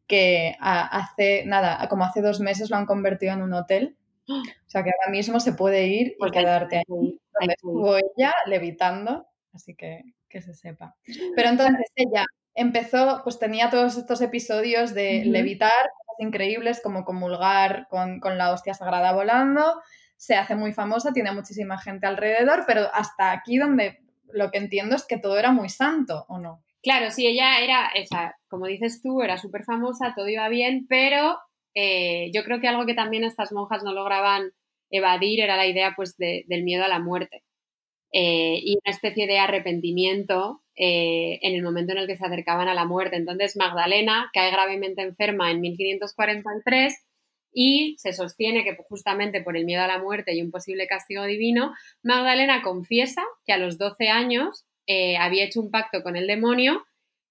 que 0.07 0.57
hace, 0.61 1.45
nada, 1.47 1.87
como 1.89 2.05
hace 2.05 2.23
dos 2.23 2.41
meses 2.41 2.71
lo 2.71 2.77
han 2.77 2.87
convertido 2.87 3.35
en 3.35 3.43
un 3.43 3.53
hotel. 3.53 3.97
O 4.29 4.69
sea 4.69 4.83
que 4.83 4.91
ahora 4.91 5.11
mismo 5.11 5.39
se 5.41 5.53
puede 5.53 5.87
ir 5.87 6.17
y 6.19 6.31
quedarte 6.31 6.79
ahí, 6.79 6.85
donde 6.89 7.55
estuvo 7.55 7.97
ella 7.97 8.35
levitando, 8.47 9.27
así 9.53 9.75
que 9.75 10.03
que 10.29 10.43
se 10.43 10.55
sepa. 10.55 10.97
Pero 11.35 11.49
entonces 11.49 11.87
ella 11.95 12.27
empezó, 12.55 13.21
pues 13.25 13.39
tenía 13.39 13.71
todos 13.71 13.97
estos 13.97 14.21
episodios 14.21 14.95
de 14.95 15.25
levitar, 15.25 15.71
cosas 15.71 16.17
increíbles 16.27 16.81
como 16.83 17.05
comulgar 17.05 17.87
con, 17.89 18.21
con 18.21 18.39
la 18.39 18.53
hostia 18.53 18.75
sagrada 18.75 19.13
volando, 19.13 19.81
se 20.17 20.35
hace 20.35 20.55
muy 20.55 20.73
famosa, 20.73 21.13
tiene 21.13 21.33
muchísima 21.33 21.79
gente 21.79 22.07
alrededor, 22.07 22.65
pero 22.67 22.83
hasta 22.93 23.33
aquí 23.33 23.59
donde 23.59 23.99
lo 24.33 24.51
que 24.51 24.59
entiendo 24.59 24.97
es 24.97 25.05
que 25.07 25.19
todo 25.19 25.39
era 25.39 25.53
muy 25.53 25.69
santo, 25.69 26.25
¿o 26.29 26.39
no? 26.39 26.63
Claro, 26.83 27.11
sí, 27.11 27.27
ella 27.27 27.61
era, 27.61 27.89
esa, 27.95 28.37
como 28.49 28.67
dices 28.67 29.03
tú, 29.03 29.23
era 29.23 29.39
súper 29.39 29.65
famosa, 29.65 30.15
todo 30.17 30.29
iba 30.29 30.49
bien, 30.49 30.87
pero 30.89 31.39
eh, 31.75 32.31
yo 32.33 32.45
creo 32.45 32.61
que 32.61 32.69
algo 32.69 32.87
que 32.87 32.95
también 32.95 33.25
estas 33.25 33.53
monjas 33.53 33.83
no 33.83 33.93
lograban 33.93 34.53
evadir 34.91 35.41
era 35.41 35.57
la 35.57 35.67
idea 35.67 35.95
pues 35.97 36.17
del 36.17 36.63
miedo 36.63 36.85
a 36.85 36.89
la 36.89 37.01
muerte 37.01 37.43
eh, 38.13 38.61
y 38.63 38.79
una 38.85 38.95
especie 38.95 39.27
de 39.27 39.39
arrepentimiento 39.39 40.63
eh, 40.77 41.39
en 41.43 41.55
el 41.55 41.63
momento 41.63 41.93
en 41.93 41.99
el 41.99 42.07
que 42.07 42.17
se 42.17 42.25
acercaban 42.25 42.69
a 42.69 42.75
la 42.75 42.85
muerte. 42.85 43.17
Entonces 43.17 43.57
Magdalena 43.57 44.31
cae 44.33 44.51
gravemente 44.51 45.03
enferma 45.03 45.51
en 45.51 45.61
1543 45.61 47.06
y 47.59 47.97
se 47.99 48.13
sostiene 48.13 48.65
que 48.65 48.77
justamente 48.87 49.41
por 49.41 49.57
el 49.57 49.65
miedo 49.65 49.83
a 49.83 49.87
la 49.87 49.99
muerte 49.99 50.35
y 50.35 50.43
un 50.43 50.51
posible 50.51 50.87
castigo 50.87 51.25
divino, 51.25 51.73
Magdalena 52.03 52.61
confiesa 52.61 53.23
que 53.47 53.55
a 53.55 53.57
los 53.57 53.79
12 53.79 54.11
años 54.11 54.67
eh, 54.87 55.17
había 55.17 55.45
hecho 55.45 55.63
un 55.63 55.71
pacto 55.71 56.03
con 56.03 56.17
el 56.17 56.27
demonio 56.27 56.85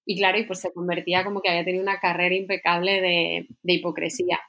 y 0.03 0.17
claro, 0.17 0.39
y 0.39 0.45
pues 0.45 0.61
se 0.61 0.73
convertía 0.73 1.23
como 1.23 1.41
que 1.41 1.49
había 1.49 1.63
tenido 1.63 1.83
una 1.83 1.99
carrera 1.99 2.33
impecable 2.33 3.01
de, 3.01 3.47
hipocresía. 3.71 4.39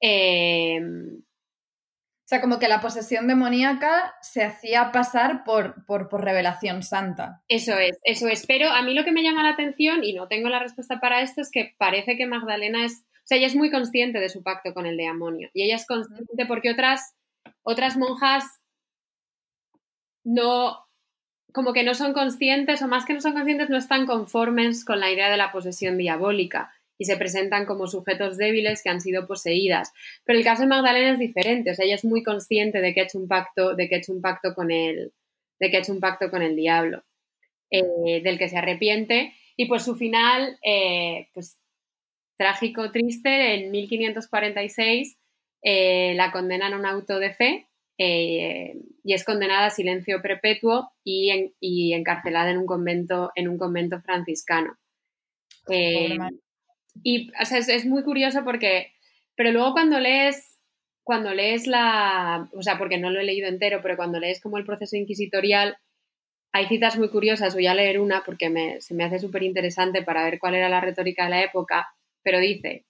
Eh, 0.00 0.80
o 0.80 2.26
sea, 2.26 2.40
como 2.40 2.60
que 2.60 2.68
la 2.68 2.80
posesión 2.80 3.26
demoníaca 3.26 4.14
se 4.22 4.44
hacía 4.44 4.92
pasar 4.92 5.42
por, 5.44 5.84
por, 5.86 6.08
por, 6.08 6.24
revelación 6.24 6.84
santa. 6.84 7.42
Eso 7.48 7.76
es, 7.78 7.98
eso 8.04 8.28
es. 8.28 8.46
Pero 8.46 8.70
a 8.70 8.82
mí 8.82 8.94
lo 8.94 9.04
que 9.04 9.12
me 9.12 9.22
llama 9.24 9.42
la 9.42 9.50
atención, 9.50 10.04
y 10.04 10.14
no 10.14 10.28
tengo 10.28 10.48
la 10.48 10.60
respuesta 10.60 11.00
para 11.00 11.20
esto, 11.20 11.40
es 11.40 11.50
que 11.50 11.74
parece 11.78 12.16
que 12.16 12.26
Magdalena 12.26 12.84
es 12.84 13.04
o 13.24 13.26
sea, 13.26 13.38
ella 13.38 13.46
es 13.46 13.56
muy 13.56 13.70
consciente 13.70 14.20
de 14.20 14.28
su 14.28 14.42
pacto 14.42 14.74
con 14.74 14.84
el 14.84 14.98
demonio 14.98 15.48
y 15.54 15.62
ella 15.62 15.76
es 15.76 15.86
consciente 15.86 16.44
porque 16.46 16.70
otras, 16.70 17.14
otras 17.62 17.96
monjas 17.96 18.44
no, 20.24 20.84
como 21.54 21.72
que 21.72 21.84
no 21.84 21.94
son 21.94 22.12
conscientes 22.12 22.82
o 22.82 22.88
más 22.88 23.06
que 23.06 23.14
no 23.14 23.22
son 23.22 23.32
conscientes, 23.32 23.70
no 23.70 23.78
están 23.78 24.04
conformes 24.04 24.84
con 24.84 25.00
la 25.00 25.10
idea 25.10 25.30
de 25.30 25.38
la 25.38 25.52
posesión 25.52 25.96
diabólica 25.96 26.70
y 26.98 27.06
se 27.06 27.16
presentan 27.16 27.64
como 27.64 27.86
sujetos 27.86 28.36
débiles 28.36 28.82
que 28.82 28.90
han 28.90 29.00
sido 29.00 29.26
poseídas. 29.26 29.92
Pero 30.24 30.38
el 30.38 30.44
caso 30.44 30.62
de 30.62 30.68
Magdalena 30.68 31.12
es 31.12 31.18
diferente, 31.18 31.70
o 31.70 31.74
sea, 31.74 31.86
ella 31.86 31.94
es 31.94 32.04
muy 32.04 32.22
consciente 32.22 32.82
de 32.82 32.92
que 32.92 33.00
ha 33.00 33.04
hecho 33.04 33.18
un 33.18 33.26
pacto, 33.26 33.74
de 33.74 33.88
que 33.88 33.94
ha 33.94 33.98
hecho 33.98 34.12
un 34.12 34.20
pacto 34.20 34.54
con 34.54 34.70
el, 34.70 35.12
de 35.58 35.70
que 35.70 35.78
ha 35.78 35.80
hecho 35.80 35.92
un 35.92 36.00
pacto 36.00 36.30
con 36.30 36.42
el 36.42 36.56
diablo, 36.56 37.02
eh, 37.70 38.20
del 38.22 38.38
que 38.38 38.50
se 38.50 38.58
arrepiente 38.58 39.32
y 39.56 39.64
pues 39.66 39.82
su 39.82 39.96
final, 39.96 40.58
eh, 40.62 41.28
pues 41.32 41.58
trágico, 42.36 42.90
triste, 42.90 43.54
en 43.54 43.70
1546 43.70 45.16
eh, 45.62 46.14
la 46.14 46.30
condenan 46.30 46.74
a 46.74 46.78
un 46.78 46.86
auto 46.86 47.18
de 47.18 47.32
fe 47.32 47.68
eh, 47.96 48.74
y 49.02 49.14
es 49.14 49.24
condenada 49.24 49.66
a 49.66 49.70
silencio 49.70 50.20
perpetuo 50.20 50.92
y, 51.04 51.92
encarcelada 51.92 52.50
en 52.50 52.58
un 52.58 52.66
convento, 52.66 53.30
en 53.34 53.48
un 53.48 53.56
convento 53.56 54.00
franciscano. 54.00 54.76
Eh, 55.70 56.18
y 57.02 57.30
es, 57.38 57.86
muy 57.86 58.02
curioso 58.02 58.44
porque, 58.44 58.92
pero 59.36 59.52
luego 59.52 59.72
cuando 59.72 59.98
lees, 60.00 60.60
cuando 61.02 61.32
lees 61.32 61.66
la, 61.66 62.48
o 62.52 62.62
sea, 62.62 62.76
porque 62.78 62.98
no 62.98 63.10
lo 63.10 63.20
he 63.20 63.24
leído 63.24 63.48
entero, 63.48 63.80
pero 63.82 63.96
cuando 63.96 64.18
lees 64.20 64.40
como 64.40 64.58
el 64.58 64.66
proceso 64.66 64.96
inquisitorial, 64.96 65.76
hay 66.52 66.66
citas 66.66 66.98
muy 66.98 67.08
curiosas, 67.08 67.54
voy 67.54 67.66
a 67.66 67.74
leer 67.74 68.00
una 68.00 68.22
porque 68.24 68.78
se 68.80 68.94
me 68.94 69.04
hace 69.04 69.18
súper 69.18 69.42
interesante 69.42 70.02
para 70.02 70.24
ver 70.24 70.38
cuál 70.38 70.54
era 70.54 70.68
la 70.68 70.80
retórica 70.80 71.24
de 71.24 71.30
la 71.30 71.42
época 71.42 71.88
pero 72.24 72.40
dice 72.40 72.84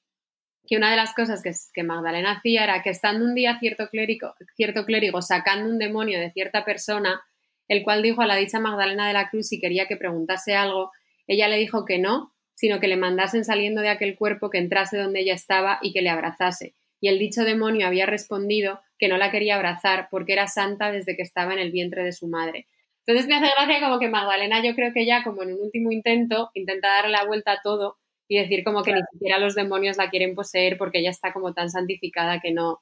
que 0.66 0.76
una 0.76 0.90
de 0.90 0.96
las 0.96 1.14
cosas 1.14 1.42
que, 1.42 1.82
Magdalena 1.82 2.38
hacía 2.38 2.64
era 2.64 2.82
que 2.82 2.90
estando 2.90 3.24
un 3.24 3.34
día 3.34 3.58
cierto 3.58 3.88
clérigo, 3.90 4.34
cierto 4.56 4.86
clérigo 4.86 5.20
sacando 5.20 5.68
un 5.68 5.78
demonio 5.78 6.18
de 6.18 6.30
cierta 6.30 6.64
persona, 6.64 7.22
el 7.68 7.82
cual 7.82 8.02
dijo 8.02 8.22
a 8.22 8.26
la 8.26 8.36
dicha 8.36 8.60
Magdalena 8.60 9.06
de 9.06 9.12
la 9.12 9.28
Cruz 9.28 9.48
si 9.48 9.60
quería 9.60 9.86
que 9.86 9.96
preguntase 9.96 10.54
algo, 10.54 10.90
ella 11.26 11.48
le 11.48 11.58
dijo 11.58 11.84
que 11.84 11.98
no, 11.98 12.32
sino 12.54 12.80
que 12.80 12.88
le 12.88 12.96
mandasen 12.96 13.44
saliendo 13.44 13.82
de 13.82 13.88
aquel 13.88 14.16
cuerpo 14.16 14.48
que 14.48 14.58
entrase 14.58 14.96
donde 14.96 15.20
ella 15.20 15.34
estaba 15.34 15.78
y 15.82 15.92
que 15.92 16.02
le 16.02 16.08
abrazase. 16.08 16.74
Y 17.00 17.08
el 17.08 17.18
dicho 17.18 17.44
demonio 17.44 17.86
había 17.86 18.06
respondido 18.06 18.80
que 18.98 19.08
no 19.08 19.18
la 19.18 19.30
quería 19.30 19.56
abrazar 19.56 20.08
porque 20.10 20.32
era 20.32 20.46
santa 20.46 20.90
desde 20.90 21.16
que 21.16 21.22
estaba 21.22 21.52
en 21.52 21.58
el 21.58 21.72
vientre 21.72 22.04
de 22.04 22.12
su 22.12 22.28
madre. 22.28 22.68
Entonces 23.06 23.28
me 23.28 23.36
hace 23.36 23.52
gracia 23.54 23.80
como 23.80 23.98
que 23.98 24.08
Magdalena 24.08 24.64
yo 24.64 24.74
creo 24.74 24.92
que 24.94 25.04
ya 25.04 25.22
como 25.22 25.42
en 25.42 25.52
un 25.52 25.60
último 25.60 25.92
intento 25.92 26.50
intenta 26.54 26.88
darle 26.88 27.12
la 27.12 27.26
vuelta 27.26 27.52
a 27.52 27.60
todo 27.62 27.98
y 28.28 28.38
decir 28.38 28.64
como 28.64 28.82
que 28.82 28.92
ni 28.92 29.00
siquiera 29.12 29.38
los 29.38 29.54
demonios 29.54 29.96
la 29.96 30.10
quieren 30.10 30.34
poseer 30.34 30.78
porque 30.78 30.98
ella 31.00 31.10
está 31.10 31.32
como 31.32 31.52
tan 31.52 31.70
santificada 31.70 32.40
que 32.40 32.52
no, 32.52 32.80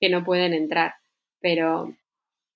que 0.00 0.08
no 0.08 0.24
pueden 0.24 0.54
entrar. 0.54 0.94
Pero... 1.40 1.94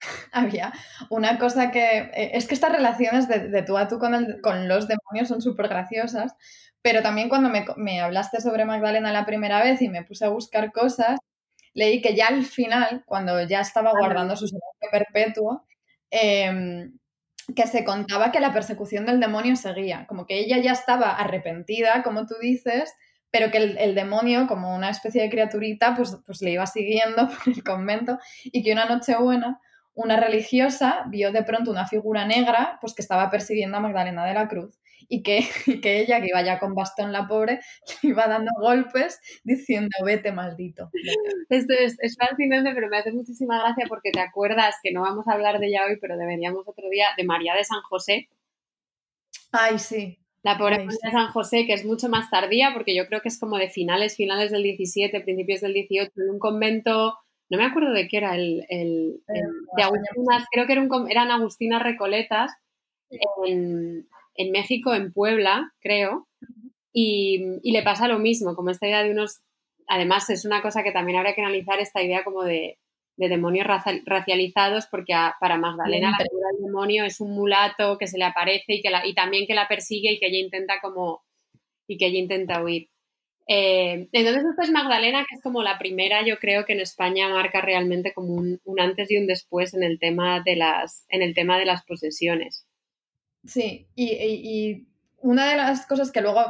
Había 0.32 0.72
una 1.10 1.38
cosa 1.38 1.70
que... 1.70 2.10
Eh, 2.14 2.30
es 2.34 2.46
que 2.46 2.54
estas 2.54 2.72
relaciones 2.72 3.28
de, 3.28 3.62
tú 3.62 3.76
a 3.76 3.88
tú 3.88 3.98
con, 3.98 4.40
con 4.42 4.68
los 4.68 4.88
demonios 4.88 5.28
son 5.28 5.42
súper 5.42 5.68
graciosas, 5.68 6.34
pero 6.82 7.02
también 7.02 7.28
cuando 7.28 7.50
me, 7.76 8.00
hablaste 8.00 8.40
sobre 8.40 8.64
Magdalena 8.64 9.12
la 9.12 9.26
primera 9.26 9.62
vez 9.62 9.82
y 9.82 9.88
me 9.88 10.04
puse 10.04 10.24
a 10.24 10.30
buscar 10.30 10.72
cosas, 10.72 11.18
leí 11.74 12.00
que 12.00 12.14
ya 12.14 12.28
al 12.28 12.44
final, 12.44 13.04
cuando 13.06 13.42
ya 13.46 13.60
estaba 13.60 13.92
guardando 13.92 14.36
su 14.36 14.46
silencio 14.46 14.88
perpetuo, 14.90 15.66
em, 16.10 16.98
que 17.54 17.66
se 17.66 17.84
contaba 17.84 18.32
que 18.32 18.40
la 18.40 18.52
persecución 18.52 19.06
del 19.06 19.20
demonio 19.20 19.56
seguía, 19.56 20.06
como 20.06 20.26
que 20.26 20.38
ella 20.38 20.58
ya 20.58 20.72
estaba 20.72 21.10
arrepentida, 21.10 22.02
como 22.02 22.26
tú 22.26 22.34
dices, 22.40 22.92
pero 23.30 23.50
que 23.50 23.58
el, 23.58 23.94
demonio, 23.94 24.46
como 24.46 24.74
una 24.74 24.90
especie 24.90 25.22
de 25.22 25.30
criaturita, 25.30 25.94
pues, 25.94 26.18
pues 26.26 26.42
le 26.42 26.50
iba 26.52 26.66
siguiendo 26.66 27.28
por 27.44 27.54
el 27.54 27.62
convento 27.62 28.18
y 28.44 28.62
que 28.62 28.72
una 28.72 28.86
noche 28.86 29.16
buena 29.16 29.60
una 29.94 30.16
religiosa 30.16 31.04
vio 31.08 31.32
de 31.32 31.42
pronto 31.42 31.70
una 31.70 31.86
figura 31.86 32.24
negra 32.24 32.78
pues 32.80 32.94
que 32.94 33.02
estaba 33.02 33.28
persiguiendo 33.28 33.76
a 33.76 33.80
Magdalena 33.80 34.24
de 34.24 34.34
la 34.34 34.48
Cruz 34.48 34.79
y 35.10 35.22
que, 35.22 35.40
que 35.82 36.00
ella, 36.00 36.20
que 36.20 36.28
iba 36.28 36.42
ya 36.42 36.58
con 36.58 36.74
bastón 36.74 37.12
la 37.12 37.26
pobre, 37.28 37.60
le 38.02 38.10
iba 38.10 38.26
dando 38.26 38.52
golpes 38.58 39.20
diciendo, 39.44 39.90
vete 40.04 40.32
maldito. 40.32 40.88
Esto 41.50 41.74
es, 41.74 41.98
es, 42.00 42.16
fascinante, 42.16 42.70
pero 42.74 42.88
me 42.88 42.98
hace 42.98 43.12
muchísima 43.12 43.60
gracia 43.60 43.84
porque 43.88 44.12
te 44.12 44.20
acuerdas 44.20 44.76
que 44.82 44.92
no 44.92 45.02
vamos 45.02 45.26
a 45.26 45.32
hablar 45.32 45.58
de 45.58 45.66
ella 45.66 45.84
hoy, 45.86 45.98
pero 46.00 46.16
deberíamos 46.16 46.66
otro 46.66 46.88
día, 46.88 47.06
de 47.16 47.24
María 47.24 47.54
de 47.54 47.64
San 47.64 47.82
José. 47.82 48.28
Ay, 49.52 49.78
sí. 49.78 50.16
La 50.42 50.56
pobre 50.56 50.84
María 50.84 50.98
de 51.02 51.10
San 51.10 51.32
José, 51.32 51.66
que 51.66 51.74
es 51.74 51.84
mucho 51.84 52.08
más 52.08 52.30
tardía, 52.30 52.70
porque 52.72 52.94
yo 52.94 53.06
creo 53.08 53.20
que 53.20 53.28
es 53.28 53.38
como 53.38 53.58
de 53.58 53.68
finales, 53.68 54.16
finales 54.16 54.52
del 54.52 54.62
17, 54.62 55.20
principios 55.22 55.60
del 55.60 55.74
18, 55.74 56.12
en 56.16 56.30
un 56.30 56.38
convento 56.38 57.18
no 57.50 57.58
me 57.58 57.64
acuerdo 57.64 57.92
de 57.92 58.06
qué 58.06 58.18
era 58.18 58.36
el, 58.36 58.64
el, 58.68 59.24
eh, 59.26 59.42
de 59.76 59.82
Agustinas, 59.82 60.46
creo 60.52 60.66
que 60.66 60.72
era 60.72 60.82
un, 60.82 61.10
eran 61.10 61.32
Agustinas 61.32 61.82
Recoletas 61.82 62.52
en, 63.44 64.06
en, 64.34 64.52
México, 64.52 64.94
en 64.94 65.12
Puebla, 65.12 65.72
creo, 65.80 66.28
y, 66.92 67.40
y, 67.62 67.72
le 67.72 67.82
pasa 67.82 68.08
lo 68.08 68.18
mismo, 68.18 68.54
como 68.54 68.70
esta 68.70 68.86
idea 68.86 69.02
de 69.02 69.12
unos, 69.12 69.40
además 69.86 70.28
es 70.30 70.44
una 70.44 70.62
cosa 70.62 70.82
que 70.82 70.92
también 70.92 71.18
habría 71.18 71.34
que 71.34 71.42
analizar, 71.42 71.78
esta 71.78 72.02
idea 72.02 72.24
como 72.24 72.42
de, 72.42 72.78
de 73.20 73.28
demonios 73.28 73.66
racializados, 74.06 74.86
porque 74.86 75.12
para 75.38 75.58
Magdalena 75.58 76.10
la 76.10 76.24
figura 76.24 76.48
del 76.52 76.64
demonio 76.64 77.04
es 77.04 77.20
un 77.20 77.34
mulato 77.34 77.98
que 77.98 78.06
se 78.06 78.16
le 78.16 78.24
aparece 78.24 78.74
y, 78.74 78.80
que 78.80 78.88
la, 78.88 79.06
y 79.06 79.14
también 79.14 79.46
que 79.46 79.52
la 79.52 79.68
persigue 79.68 80.12
y 80.12 80.18
que 80.18 80.28
ella 80.28 80.38
intenta 80.38 80.80
como, 80.80 81.22
y 81.86 81.98
que 81.98 82.06
ella 82.06 82.18
intenta 82.18 82.64
huir. 82.64 82.88
Eh, 83.46 84.08
entonces, 84.12 84.44
esto 84.44 84.62
es 84.62 84.70
Magdalena, 84.70 85.26
que 85.28 85.36
es 85.36 85.42
como 85.42 85.62
la 85.62 85.78
primera, 85.78 86.24
yo 86.24 86.38
creo 86.38 86.64
que 86.64 86.72
en 86.72 86.80
España 86.80 87.28
marca 87.28 87.60
realmente 87.60 88.14
como 88.14 88.32
un, 88.32 88.58
antes 88.78 89.10
y 89.10 89.18
un 89.18 89.26
después 89.26 89.74
en 89.74 89.82
el 89.82 89.98
tema 89.98 90.40
de 90.42 90.56
las, 90.56 91.04
en 91.10 91.20
el 91.20 91.34
tema 91.34 91.58
de 91.58 91.66
las 91.66 91.84
posesiones. 91.84 92.66
Sí, 93.44 93.88
y, 93.94 94.86
una 95.22 95.50
de 95.50 95.56
las 95.58 95.84
cosas 95.86 96.10
que 96.10 96.22
luego 96.22 96.40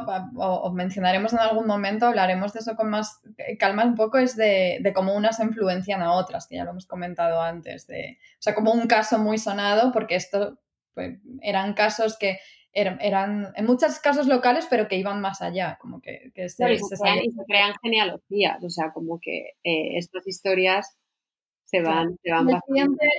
mencionaremos 0.71 1.33
en 1.33 1.39
algún 1.39 1.67
momento, 1.67 2.05
hablaremos 2.05 2.53
de 2.53 2.59
eso 2.59 2.77
con 2.77 2.89
más 2.89 3.19
calma 3.59 3.83
un 3.83 3.95
poco, 3.95 4.17
es 4.17 4.37
de, 4.37 4.91
cómo 4.95 5.13
unas 5.13 5.41
influencian 5.41 6.01
a 6.01 6.13
otras, 6.13 6.47
que 6.47 6.55
ya 6.55 6.63
lo 6.63 6.71
hemos 6.71 6.85
comentado 6.85 7.41
antes. 7.41 7.85
De, 7.87 8.17
o 8.39 8.41
sea, 8.41 8.55
como 8.55 8.71
un 8.71 8.87
caso 8.87 9.17
muy 9.17 9.37
sonado, 9.37 9.91
porque 9.91 10.15
esto 10.15 10.57
pues, 10.93 11.19
eran 11.41 11.73
casos 11.73 12.17
que 12.17 12.39
eran, 12.73 13.51
en 13.55 13.65
muchos 13.65 13.99
casos 13.99 14.27
locales, 14.27 14.67
pero 14.69 14.87
que 14.87 14.95
iban 14.95 15.19
más 15.19 15.41
allá, 15.41 15.77
como 15.81 16.01
que, 16.01 16.31
se, 16.35 16.49
se, 16.49 16.95
crean, 17.45 17.73
genealogías, 17.81 18.63
o 18.63 18.69
sea, 18.69 18.91
como 18.93 19.19
que 19.19 19.55
eh, 19.63 19.97
estas 19.97 20.25
historias 20.27 20.97
se 21.71 21.81
van, 21.81 22.17
se 22.21 22.31
van 22.31 22.47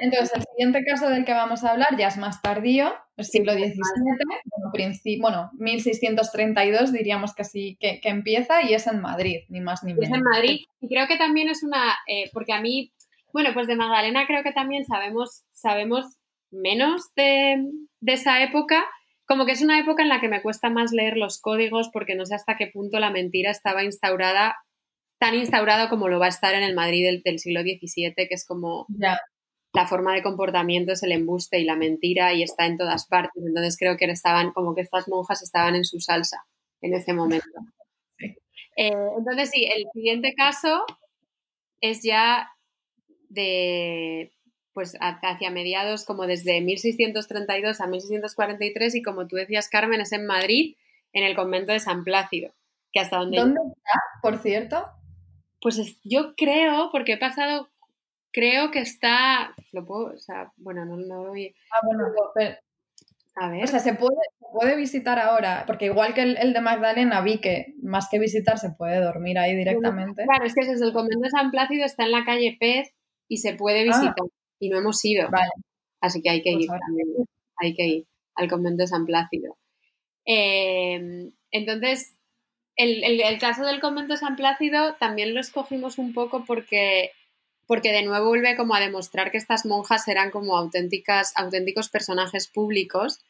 Entonces, 0.03 0.33
el 0.35 0.43
siguiente 0.43 0.85
caso 0.85 1.09
del 1.09 1.25
que 1.25 1.33
vamos 1.33 1.65
a 1.65 1.73
hablar 1.73 1.97
ya 1.99 2.09
es 2.09 2.19
más 2.19 2.43
tardío, 2.43 2.93
el 3.17 3.25
siglo 3.25 3.55
XVII, 3.55 5.21
bueno, 5.21 5.51
1632 5.59 6.93
diríamos 6.93 7.35
que 7.35 7.45
sí, 7.45 7.79
que, 7.81 8.01
empieza 8.05 8.62
y 8.62 8.75
es 8.75 8.87
en 8.87 9.01
Madrid, 9.01 9.41
ni 9.49 9.61
más 9.62 9.83
ni 9.85 9.95
menos. 9.95 10.11
Es 10.11 10.15
en 10.15 10.23
Madrid 10.23 10.61
y 10.81 10.88
creo 10.88 11.07
que 11.09 11.17
también 11.17 11.49
es 11.49 11.62
una, 11.62 11.95
eh, 12.07 12.31
porque 12.35 12.53
a 12.53 12.61
mí, 12.61 12.93
bueno, 13.33 13.51
pues 13.55 13.67
de 13.67 13.77
Magdalena 13.77 14.27
creo 14.27 14.43
que 14.43 14.53
también 14.53 14.85
sabemos, 14.85 15.45
sabemos 15.53 16.19
menos 16.51 17.15
de, 17.17 17.57
de 18.01 18.12
esa 18.12 18.43
época, 18.43 18.85
como 19.25 19.47
que 19.47 19.53
es 19.53 19.62
una 19.62 19.81
época 19.81 20.03
en 20.03 20.11
la 20.11 20.21
que 20.21 20.29
me 20.29 20.43
cuesta 20.43 20.69
más 20.69 20.93
leer 20.93 21.17
los 21.17 21.41
códigos 21.41 21.88
porque 21.91 22.17
no 22.17 22.27
sé 22.27 22.35
hasta 22.35 22.59
qué 22.59 22.67
punto 22.67 22.99
la 22.99 23.11
mentira 23.11 23.51
estaba 23.51 23.83
instaurada, 23.83 24.57
tan 25.23 25.37
instaurada 25.37 25.89
como 25.89 26.09
lo 26.09 26.19
va 26.19 26.27
a 26.27 26.31
estar 26.31 26.53
en 26.53 26.65
el 26.65 26.75
Madrid 26.75 27.23
del, 27.25 27.39
siglo 27.39 27.61
XVII, 27.61 28.13
que 28.17 28.27
es 28.35 28.45
como 28.45 28.89
la 29.73 29.87
forma 29.87 30.15
de 30.15 30.23
comportamiento 30.25 30.95
es 30.95 31.05
el 31.05 31.13
embuste 31.13 31.61
y 31.61 31.65
la 31.65 31.77
mentira 31.77 32.35
y 32.35 32.43
está 32.43 32.67
en 32.67 32.77
todas 32.77 33.07
partes. 33.07 33.41
Entonces 33.47 33.77
creo 33.79 33.97
que 33.97 34.07
estaban, 34.07 34.51
como 34.51 34.75
que 34.75 34.81
estas 34.81 35.07
monjas 35.07 35.41
estaban 35.41 35.77
en 35.77 35.85
su 35.85 36.01
salsa 36.01 36.45
en 36.81 36.95
ese 36.95 37.13
momento. 37.13 37.47
Eh, 38.75 38.91
entonces 39.19 39.51
sí, 39.51 39.67
el 39.67 39.85
siguiente 39.93 40.33
caso 40.35 40.87
es 41.83 42.03
ya 42.03 42.49
de 43.29 44.33
pues 44.73 44.97
hacia 44.99 45.51
mediados 45.51 46.07
como 46.07 46.27
desde 46.27 46.63
1632 46.63 47.83
a 47.83 47.87
1643 47.87 48.95
y 48.95 49.03
como 49.03 49.27
tú 49.27 49.37
decías 49.37 49.69
Carmen 49.69 50.01
es 50.01 50.13
en 50.13 50.25
Madrid 50.25 50.77
en 51.13 51.23
el 51.23 51.37
convento 51.37 51.75
de 51.75 51.81
San 51.81 52.03
Plácido 52.03 52.55
que 52.93 53.01
hasta 53.01 53.19
donde 53.19 53.37
¿Dónde 53.41 53.61
está 53.61 54.01
por 54.23 54.39
cierto? 54.39 54.87
Pues 55.62 56.01
yo 56.05 56.35
creo 56.37 56.90
porque 56.90 57.14
he 57.14 57.18
pasado 57.18 57.70
creo 58.33 58.70
que 58.70 58.81
está 58.81 59.55
lo 59.72 59.85
puedo 59.87 60.07
o 60.14 60.18
sea 60.18 60.53
bueno 60.57 60.85
no 60.85 60.96
lo 60.96 61.29
voy 61.29 61.55
ah 61.70 61.87
bueno 61.87 62.05
pero, 62.35 62.57
a 63.37 63.51
ver 63.51 63.64
o 63.64 63.66
sea 63.66 63.79
se 63.79 63.94
puede, 63.94 64.16
puede 64.53 64.75
visitar 64.75 65.18
ahora 65.18 65.64
porque 65.66 65.85
igual 65.87 66.14
que 66.14 66.22
el, 66.22 66.53
de 66.55 66.61
Magdalena 66.62 67.20
vi 67.20 67.42
que 67.42 67.75
más 67.83 68.09
que 68.11 68.18
visitar 68.18 68.59
se 68.59 68.70
puede 68.70 69.01
dormir 69.01 69.38
ahí 69.38 69.55
directamente 69.55 70.25
claro 70.25 70.44
es 70.46 70.55
que 70.55 70.62
es 70.62 70.81
el 70.81 70.94
convento 70.94 71.20
de 71.25 71.31
San 71.31 71.51
Plácido 71.51 71.85
está 71.85 72.05
en 72.05 72.12
la 72.12 72.25
calle 72.25 72.57
Pez 72.59 72.94
y 73.29 73.37
se 73.37 73.55
puede 73.55 73.83
ah. 73.83 73.85
visitar 73.85 74.27
y 74.62 74.68
no 74.68 74.79
hemos 74.79 75.05
ido. 75.05 75.29
Así 76.01 76.22
que 76.22 76.31
hay 76.31 76.42
que 76.42 76.53
pues 76.53 76.64
ir 76.64 76.70
también. 76.70 77.09
Hay 77.57 77.75
que 77.75 77.87
ir 77.87 78.07
al 78.37 78.48
convento 78.48 78.83
de 78.83 78.87
San 78.87 79.05
Plácido. 79.07 79.59
Em, 80.25 81.33
entonces, 81.51 82.16
el, 82.77 83.39
caso 83.39 83.65
del 83.65 83.81
convento 83.81 84.17
San 84.17 84.37
Plácido 84.37 84.95
también 84.95 85.35
lo 85.35 85.41
escogimos 85.41 85.99
un 85.99 86.13
poco 86.13 86.45
porque, 86.45 87.13
porque 87.67 87.93
de 87.93 88.03
nuevo 88.03 88.29
vuelve 88.29 88.57
como 88.57 88.75
a 88.75 88.81
demostrar 88.81 89.31
que 89.31 89.39
estas 89.39 89.67
monjas 89.67 90.09
eran 90.09 90.31
como 90.31 90.57
auténticas, 90.57 91.33
auténticos 91.37 91.89
personajes 91.89 92.49
públicos. 92.49 93.21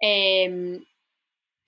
Em, 0.00 0.84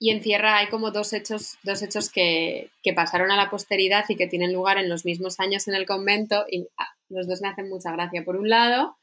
y 0.01 0.11
encierra, 0.11 0.57
hay 0.57 0.67
como 0.67 0.91
dos 0.91 1.11
hechos, 1.11 1.57
dos 1.63 1.81
hechos 1.81 2.09
que, 2.09 2.71
que, 2.83 2.93
pasaron 2.93 3.31
a 3.31 3.35
la 3.35 3.49
posteridad 3.49 4.05
y 4.07 4.15
que 4.15 4.27
tienen 4.27 4.53
lugar 4.53 4.77
en 4.77 4.87
los 4.87 5.03
mismos 5.03 5.41
años 5.41 5.67
en 5.67 5.75
el 5.75 5.85
convento, 5.85 6.45
y 6.49 6.67
ah, 6.77 6.87
los 7.09 7.27
dos 7.27 7.41
me 7.41 7.49
hacen 7.49 7.69
mucha 7.69 7.91
gracia. 7.91 8.23
Por 8.23 8.37
un 8.37 8.49
lado, 8.49 8.97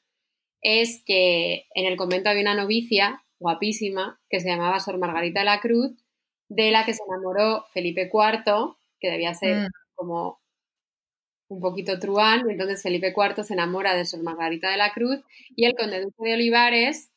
es 0.62 1.02
que 1.04 1.66
en 1.74 1.86
el 1.86 1.96
convento 1.96 2.30
había 2.30 2.42
una 2.42 2.54
novicia 2.54 3.22
guapísima 3.38 4.18
que 4.30 4.40
se 4.40 4.48
llamaba 4.48 4.80
Sor 4.80 4.98
Margarita 4.98 5.40
de 5.40 5.46
la 5.46 5.60
Cruz, 5.60 5.92
de 6.48 6.70
la 6.70 6.84
que 6.84 6.94
se 6.94 7.02
enamoró 7.08 7.66
Felipe 7.72 8.10
IV, 8.12 8.76
que 9.00 9.10
debía 9.10 9.34
ser 9.34 9.68
mm. 9.68 9.70
como 9.94 10.40
un 11.48 11.60
poquito 11.60 11.98
truán, 11.98 12.42
y 12.48 12.52
entonces 12.52 12.82
Felipe 12.82 13.14
IV 13.16 13.44
se 13.44 13.54
enamora 13.54 13.94
de 13.94 14.04
Sor 14.04 14.22
Margarita 14.22 14.70
de 14.70 14.76
la 14.76 14.92
Cruz 14.92 15.20
y 15.54 15.66
el 15.66 15.74
conde 15.74 16.00
Duque 16.00 16.28
de 16.28 16.34
Olivares, 16.34 17.10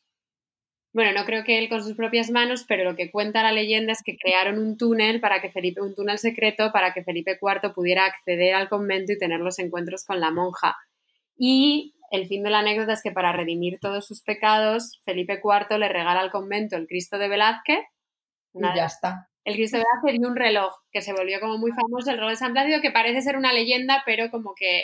bueno, 0.91 1.13
no 1.13 1.25
creo 1.25 1.43
que 1.43 1.59
él 1.59 1.69
con 1.69 1.83
sus 1.83 1.95
propias 1.95 2.31
manos, 2.31 2.65
pero 2.67 2.83
lo 2.83 2.95
que 2.95 3.11
cuenta 3.11 3.43
la 3.43 3.51
leyenda 3.51 3.93
es 3.93 4.01
que 4.03 4.17
crearon 4.17 4.57
un 4.57 4.75
túnel 4.75 5.21
para 5.21 5.39
que 5.39 5.51
Felipe, 5.51 5.81
un 5.81 5.93
túnel 5.93 6.17
secreto 6.17 6.71
para 6.71 6.93
que 6.93 7.03
Felipe 7.03 7.37
IV 7.39 7.73
pudiera 7.73 8.05
acceder 8.05 8.55
al 8.55 8.69
convento 8.69 9.13
y 9.13 9.19
tener 9.19 9.39
los 9.39 9.59
encuentros 9.59 10.03
con 10.03 10.19
la 10.19 10.31
monja. 10.31 10.75
Y 11.37 11.93
el 12.11 12.27
fin 12.27 12.43
de 12.43 12.49
la 12.49 12.59
anécdota 12.59 12.93
es 12.93 13.03
que 13.03 13.11
para 13.11 13.31
redimir 13.31 13.79
todos 13.79 14.07
sus 14.07 14.23
pecados, 14.23 14.99
Felipe 15.05 15.39
IV 15.43 15.77
le 15.77 15.89
regala 15.89 16.21
al 16.21 16.31
convento 16.31 16.75
el 16.75 16.87
Cristo 16.87 17.19
de 17.19 17.27
Velázquez. 17.27 17.79
Y 18.53 18.61
ya 18.61 18.85
está. 18.85 19.29
El 19.45 19.55
Cristo 19.55 19.77
de 19.77 20.13
y 20.13 20.25
un 20.25 20.35
reloj 20.35 20.73
que 20.91 21.01
se 21.01 21.13
volvió 21.13 21.39
como 21.39 21.57
muy 21.57 21.71
famoso, 21.71 22.11
el 22.11 22.17
reloj 22.17 22.31
de 22.31 22.35
San 22.35 22.51
Plácido, 22.51 22.81
que 22.81 22.91
parece 22.91 23.21
ser 23.21 23.37
una 23.37 23.53
leyenda, 23.53 24.03
pero 24.05 24.29
como 24.29 24.53
que 24.55 24.83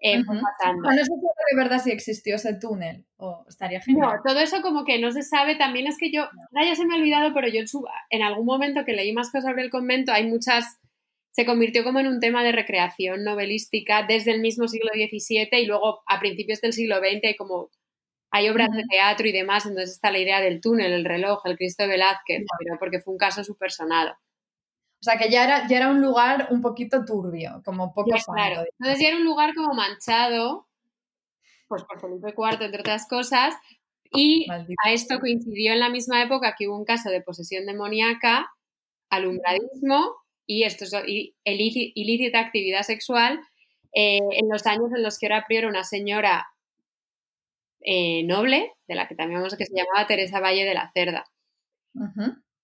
eh, 0.00 0.20
pasando. 0.24 0.82
No 0.82 0.96
sé 0.96 1.04
si 1.04 1.10
de 1.10 1.62
verdad 1.62 1.78
si 1.78 1.90
existió 1.92 2.34
ese 2.34 2.54
túnel 2.54 3.06
o 3.16 3.44
estaría 3.48 3.80
genial. 3.80 4.08
No, 4.08 4.22
todo 4.24 4.40
eso 4.40 4.60
como 4.62 4.84
que 4.84 4.98
no 4.98 5.12
se 5.12 5.22
sabe. 5.22 5.54
También 5.54 5.86
es 5.86 5.98
que 5.98 6.10
yo, 6.10 6.22
ahora 6.22 6.66
ya 6.66 6.74
se 6.74 6.84
me 6.84 6.94
ha 6.94 6.98
olvidado, 6.98 7.32
pero 7.32 7.48
yo 7.48 7.60
en 8.10 8.22
algún 8.22 8.46
momento 8.46 8.84
que 8.84 8.94
leí 8.94 9.12
más 9.12 9.30
cosas 9.30 9.50
sobre 9.50 9.62
el 9.62 9.70
convento, 9.70 10.12
hay 10.12 10.26
muchas 10.26 10.80
se 11.32 11.46
convirtió 11.46 11.82
como 11.82 11.98
en 11.98 12.08
un 12.08 12.20
tema 12.20 12.44
de 12.44 12.52
recreación 12.52 13.24
novelística 13.24 14.04
desde 14.06 14.32
el 14.32 14.40
mismo 14.40 14.68
siglo 14.68 14.90
XVII 14.92 15.48
y 15.60 15.66
luego 15.66 16.02
a 16.06 16.20
principios 16.20 16.60
del 16.60 16.74
siglo 16.74 16.98
XX 16.98 17.24
hay 17.24 17.36
como 17.36 17.70
hay 18.32 18.48
obras 18.48 18.70
de 18.72 18.84
teatro 18.88 19.28
y 19.28 19.32
demás, 19.32 19.66
entonces 19.66 19.90
está 19.90 20.10
la 20.10 20.18
idea 20.18 20.40
del 20.40 20.60
túnel, 20.60 20.92
el 20.92 21.04
reloj, 21.04 21.42
el 21.44 21.56
Cristo 21.56 21.82
de 21.82 21.90
Velázquez, 21.90 22.44
pero 22.58 22.78
porque 22.78 22.98
fue 22.98 23.12
un 23.12 23.18
caso 23.18 23.44
súper 23.44 23.70
sonado. 23.70 24.12
O 24.12 25.04
sea 25.04 25.18
que 25.18 25.30
ya 25.30 25.44
era, 25.44 25.68
ya 25.68 25.76
era 25.76 25.90
un 25.90 26.00
lugar 26.00 26.48
un 26.50 26.62
poquito 26.62 27.04
turbio, 27.04 27.60
como 27.62 27.92
poco 27.92 28.10
Claro. 28.32 28.64
Entonces 28.78 29.02
ya 29.02 29.08
era 29.08 29.18
un 29.18 29.24
lugar 29.24 29.54
como 29.54 29.74
manchado, 29.74 30.66
pues 31.68 31.84
por 31.84 32.00
Felipe 32.00 32.34
IV, 32.34 32.64
entre 32.64 32.80
otras 32.80 33.06
cosas, 33.06 33.54
y 34.10 34.46
a 34.50 34.92
esto 34.92 35.20
coincidió 35.20 35.72
en 35.72 35.80
la 35.80 35.90
misma 35.90 36.22
época 36.22 36.54
que 36.56 36.68
hubo 36.68 36.78
un 36.78 36.84
caso 36.86 37.10
de 37.10 37.20
posesión 37.20 37.66
demoníaca, 37.66 38.50
alumbradismo 39.10 40.16
y 40.46 40.64
esto 40.64 40.84
es 40.84 40.92
ilícita 41.44 42.40
actividad 42.40 42.82
sexual 42.82 43.40
eh, 43.94 44.20
en 44.30 44.48
los 44.48 44.66
años 44.66 44.90
en 44.94 45.02
los 45.02 45.18
que 45.18 45.26
era 45.26 45.44
prior 45.46 45.66
una 45.66 45.84
señora 45.84 46.51
eh, 47.84 48.24
noble, 48.24 48.72
de 48.86 48.94
la 48.94 49.08
que 49.08 49.14
también 49.14 49.40
vamos 49.40 49.54
a 49.54 49.56
que 49.56 49.66
se 49.66 49.74
llamaba 49.74 50.06
Teresa 50.06 50.40
Valle 50.40 50.64
de 50.64 50.74
la 50.74 50.90
Cerda. 50.92 51.24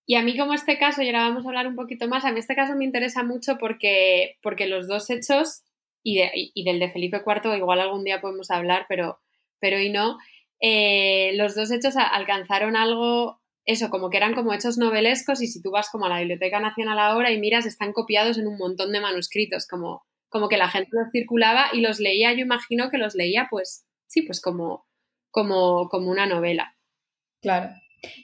Y 0.07 0.15
a 0.15 0.23
mí 0.23 0.39
como 0.39 0.55
este 0.55 0.79
caso, 0.79 1.03
y 1.03 1.07
ahora 1.07 1.29
vamos 1.29 1.45
a 1.45 1.49
hablar 1.49 1.67
un 1.67 1.77
poquito 1.77 2.09
más, 2.09 2.25
a 2.25 2.33
mí 2.33 2.39
este 2.39 2.55
caso 2.55 2.75
me 2.75 2.85
interesa 2.85 3.23
mucho 3.23 3.59
porque, 3.59 4.39
porque 4.43 4.67
los 4.67 4.89
dos 4.89 5.11
hechos, 5.11 5.65
y, 6.03 6.21
y 6.55 6.65
del 6.65 6.79
de 6.79 6.91
Felipe 6.91 7.23
IV 7.27 7.57
igual 7.57 7.81
algún 7.81 8.05
día 8.05 8.21
podemos 8.21 8.51
hablar, 8.51 8.87
pero, 8.89 9.19
pero 9.61 9.77
hoy 9.77 9.91
no, 9.91 10.17
eh, 10.61 11.33
los 11.35 11.55
dos 11.55 11.71
hechos 11.71 11.95
alcanzaron 11.97 12.77
algo 12.77 13.41
eso, 13.69 13.91
como 13.91 14.09
que 14.09 14.17
eran 14.17 14.35
como 14.35 14.55
hechos 14.55 14.79
novelescos 14.79 15.43
y 15.43 15.47
si 15.47 15.61
tú 15.61 15.71
vas 15.71 15.91
como 15.91 16.07
a 16.07 16.09
la 16.09 16.21
Biblioteca 16.21 16.59
Nacional 16.59 16.99
ahora 16.99 17.31
y 17.31 17.39
miras, 17.39 17.67
están 17.67 17.93
copiados 17.93 18.39
en 18.39 18.47
un 18.47 18.57
montón 18.57 18.93
de 18.93 19.01
manuscritos, 19.01 19.67
como, 19.67 20.07
como 20.31 20.49
que 20.49 20.57
la 20.57 20.71
gente 20.71 20.89
los 20.93 21.11
circulaba 21.13 21.67
y 21.75 21.83
los 21.83 22.01
leía, 22.01 22.33
yo 22.33 22.41
imagino 22.41 22.89
que 22.89 22.97
los 22.97 23.15
leía 23.15 23.47
pues, 23.51 23.87
sí, 24.07 24.23
pues 24.23 24.41
como, 24.41 24.87
como, 25.39 25.89
como 25.89 26.11
una 26.11 26.27
novela. 26.27 26.75
Claro. 27.41 27.71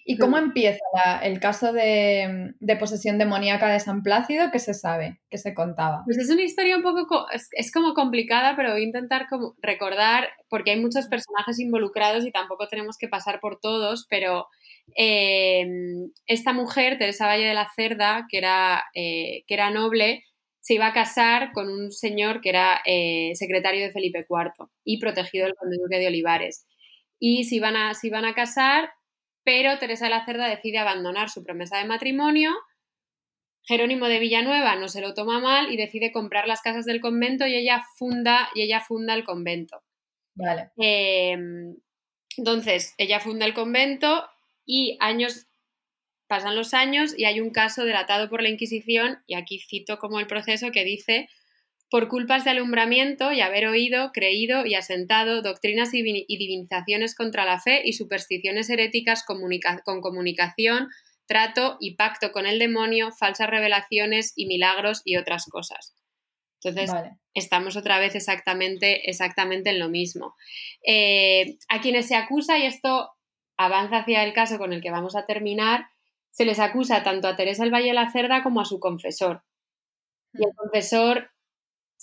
¿Y 0.05 0.19
cómo 0.19 0.39
empieza 0.39 0.79
el 1.23 1.41
caso 1.41 1.73
de, 1.73 2.55
posesión 2.79 3.19
demoníaca 3.19 3.69
de 3.69 3.81
San 3.81 4.03
Plácido? 4.03 4.51
¿Qué 4.53 4.61
se 4.61 4.73
sabe? 4.73 5.21
¿Qué 5.31 5.39
se 5.39 5.53
contaba? 5.53 6.03
Pues 6.05 6.19
es 6.19 6.31
una 6.31 6.43
historia 6.43 6.77
un 6.77 6.85
poco, 6.85 7.27
es, 7.33 7.73
como 7.73 7.93
complicada, 7.95 8.55
pero 8.55 8.71
voy 8.71 8.83
a 8.83 8.85
intentar 8.85 9.27
como 9.29 9.55
recordar, 9.61 10.29
porque 10.49 10.71
hay 10.71 10.81
muchos 10.81 11.07
personajes 11.09 11.59
involucrados 11.59 12.25
y 12.25 12.31
tampoco 12.31 12.69
tenemos 12.69 12.97
que 12.99 13.09
pasar 13.09 13.41
por 13.41 13.59
todos, 13.59 14.07
pero 14.09 14.47
Em, 14.95 16.11
esta 16.27 16.53
mujer, 16.53 16.99
Teresa 16.99 17.27
Valle 17.27 17.47
de 17.47 17.55
la 17.55 17.69
Cerda, 17.75 18.27
que 18.29 18.39
era, 18.39 18.85
eh, 18.95 19.45
que 19.47 19.55
era 19.55 19.71
noble, 19.71 20.25
se 20.61 20.75
iba 20.75 20.87
a 20.87 20.93
casar 20.93 21.53
con 21.53 21.69
un 21.69 21.93
señor 21.93 22.41
que 22.41 22.51
era 22.51 22.81
eh, 22.87 23.33
secretario 23.35 23.83
de 23.83 23.93
Felipe 23.93 24.27
IV 24.29 24.69
y 24.85 24.99
protegido 24.99 25.47
del 25.47 25.55
conde 25.57 25.77
duque 25.83 25.99
de 25.99 26.07
Olivares. 26.07 26.67
Y 27.19 27.45
se 27.45 27.57
iban, 27.57 27.77
a, 27.77 27.95
se 27.95 28.09
iban 28.09 28.25
a 28.25 28.35
casar, 28.35 28.93
pero 29.45 29.79
Teresa 29.79 30.07
de 30.07 30.11
la 30.11 30.25
Cerda 30.25 30.49
decide 30.49 30.79
abandonar 30.79 31.31
su 31.31 31.45
promesa 31.45 31.79
de 31.79 31.85
matrimonio. 31.85 32.51
Jerónimo 33.63 34.09
de 34.09 34.19
Villanueva 34.19 34.77
no 34.77 34.89
se 34.89 35.01
lo 35.01 35.15
toma 35.15 35.41
mal 35.41 35.73
y 35.73 35.77
decide 35.77 36.13
comprar 36.13 36.47
las 36.47 36.61
casas 36.61 36.85
del 36.85 37.01
convento 37.01 37.47
y 37.47 37.55
ella 37.55 37.83
funda, 37.97 38.51
y 38.55 38.63
ella 38.63 38.81
funda 38.81 39.15
el 39.15 39.25
convento. 39.25 39.83
Vale. 40.35 40.71
Em, 40.77 41.77
entonces, 42.37 42.95
ella 42.99 43.21
funda 43.21 43.47
el 43.47 43.55
convento 43.55 44.27
y 44.67 44.99
años, 45.01 45.47
pasan 46.27 46.57
los 46.57 46.75
años 46.75 47.17
y 47.17 47.25
hay 47.25 47.41
un 47.41 47.51
caso 47.51 47.85
delatado 47.85 48.29
por 48.29 48.43
la 48.43 48.49
Inquisición, 48.49 49.23
y 49.27 49.35
aquí 49.35 49.61
cito 49.61 49.99
como 49.99 50.21
el 50.21 50.27
proceso 50.27 50.71
que 50.73 50.85
dice, 50.85 51.29
por 51.91 52.09
culpas 52.09 52.45
de 52.45 52.51
alumbramiento 52.51 53.33
y 53.33 53.41
haber 53.41 53.67
oído, 53.67 54.11
creído 54.13 54.67
y 54.67 54.75
asentado 54.75 55.43
doctrinas 55.43 55.95
y 55.95 56.03
divinizaciones 56.03 57.15
contra 57.15 57.45
la 57.45 57.61
fe 57.61 57.83
y 57.85 57.93
supersticiones 57.93 58.69
heréticas 58.71 59.25
con 59.25 60.01
comunicación 60.01 60.89
trato 61.27 61.77
y 61.81 61.97
pacto 61.97 62.33
con 62.33 62.47
el 62.47 62.59
demonio, 62.59 63.11
falsas 63.13 63.49
revelaciones 63.49 64.33
y 64.37 64.47
milagros 64.47 65.03
y 65.05 65.17
otras 65.17 65.47
cosas. 65.47 65.95
Entonces, 66.63 66.91
estamos 67.35 67.77
otra 67.77 67.99
vez 67.99 68.15
exactamente, 68.15 69.09
exactamente 69.11 69.71
en 69.71 69.79
lo 69.79 69.89
mismo. 69.89 70.35
Eh, 70.87 71.59
a 71.69 71.81
quienes 71.81 72.09
se 72.09 72.17
acusa, 72.17 72.59
y 72.59 72.65
esto 72.65 73.11
avanza 73.59 73.99
hacia 73.99 74.25
el 74.25 74.33
caso 74.33 74.59
con 74.59 74.73
el 74.73 74.81
que 74.81 74.91
vamos 74.91 75.15
a 75.15 75.27
terminar, 75.27 75.87
se 76.31 76.45
les 76.45 76.59
acusa 76.59 77.03
tanto 77.03 77.29
a 77.29 77.37
Teresa 77.37 77.65
el 77.65 77.73
Valle 77.73 77.89
de 77.89 77.95
la 77.95 78.11
Cerda 78.11 78.43
como 78.43 78.61
a 78.61 78.65
su 78.65 78.81
confesor. 78.81 79.45
Y 80.33 80.43
el 80.43 80.53
mm. 80.53 80.57
confesor 80.57 81.31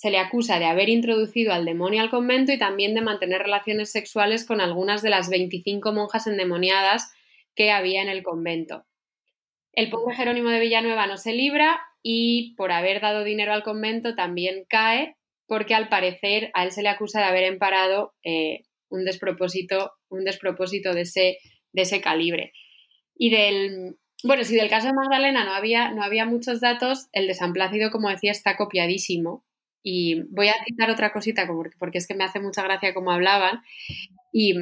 se 0.02 0.10
le 0.10 0.18
acusa 0.18 0.58
de 0.58 0.66
haber 0.66 0.90
introducido 0.90 1.54
al 1.54 1.64
demonio 1.64 2.02
al 2.02 2.10
convento 2.10 2.52
y 2.52 2.58
también 2.58 2.96
de 2.96 3.02
mantener 3.02 3.44
relaciones 3.44 3.92
sexuales 3.92 4.48
con 4.48 4.60
algunas 4.60 5.04
de 5.04 5.12
las 5.12 5.30
25 5.30 5.94
monjas 5.94 6.26
endemoniadas 6.26 7.14
que 7.54 7.70
había 7.70 8.02
en 8.02 8.10
el 8.10 8.24
convento. 8.24 8.84
El 9.74 9.92
pobre 9.92 10.16
Jerónimo 10.16 10.50
de 10.50 10.60
Villanueva 10.60 11.06
no 11.06 11.18
se 11.18 11.34
libra 11.34 11.82
y 12.02 12.56
por 12.56 12.72
haber 12.72 13.00
dado 13.00 13.24
dinero 13.24 13.54
al 13.54 13.62
convento 13.62 14.16
también 14.16 14.66
cae 14.68 15.18
porque 15.46 15.76
al 15.76 15.88
parecer 15.88 16.50
a 16.56 16.64
él 16.64 16.72
se 16.72 16.82
le 16.82 16.90
acusa 16.90 17.20
de 17.20 17.28
haber 17.28 17.44
emparado 17.44 18.16
eh, 18.24 18.64
un 18.90 19.06
despropósito, 19.06 19.92
un 20.10 20.24
despropósito 20.24 20.96
de 20.96 21.02
ese, 21.02 21.38
de 21.74 21.82
ese 21.84 22.02
calibre. 22.02 22.54
Y 23.16 23.30
del, 23.30 23.98
bueno, 24.24 24.44
si 24.46 24.56
del 24.56 24.68
caso 24.68 24.88
de 24.88 24.94
Magdalena 24.94 25.46
no 25.46 25.54
había, 25.54 25.92
no 25.92 26.02
había 26.02 26.26
muchos 26.26 26.60
datos, 26.60 27.08
el 27.12 27.28
de 27.28 27.36
San 27.36 27.54
Plácido, 27.54 27.92
como 27.92 28.10
decía, 28.10 28.32
está 28.32 28.58
copiadísimo. 28.58 29.46
Y 29.84 30.24
voy 30.30 30.50
a 30.50 30.64
citar 30.66 30.90
otra 30.92 31.12
cosita 31.12 31.48
porque 31.80 31.98
es 31.98 32.08
que 32.08 32.16
me 32.16 32.24
hace 32.24 32.40
mucha 32.40 32.64
gracia 32.64 32.94
cómo 32.94 33.12
hablaban. 33.12 33.62
Y 34.32 34.54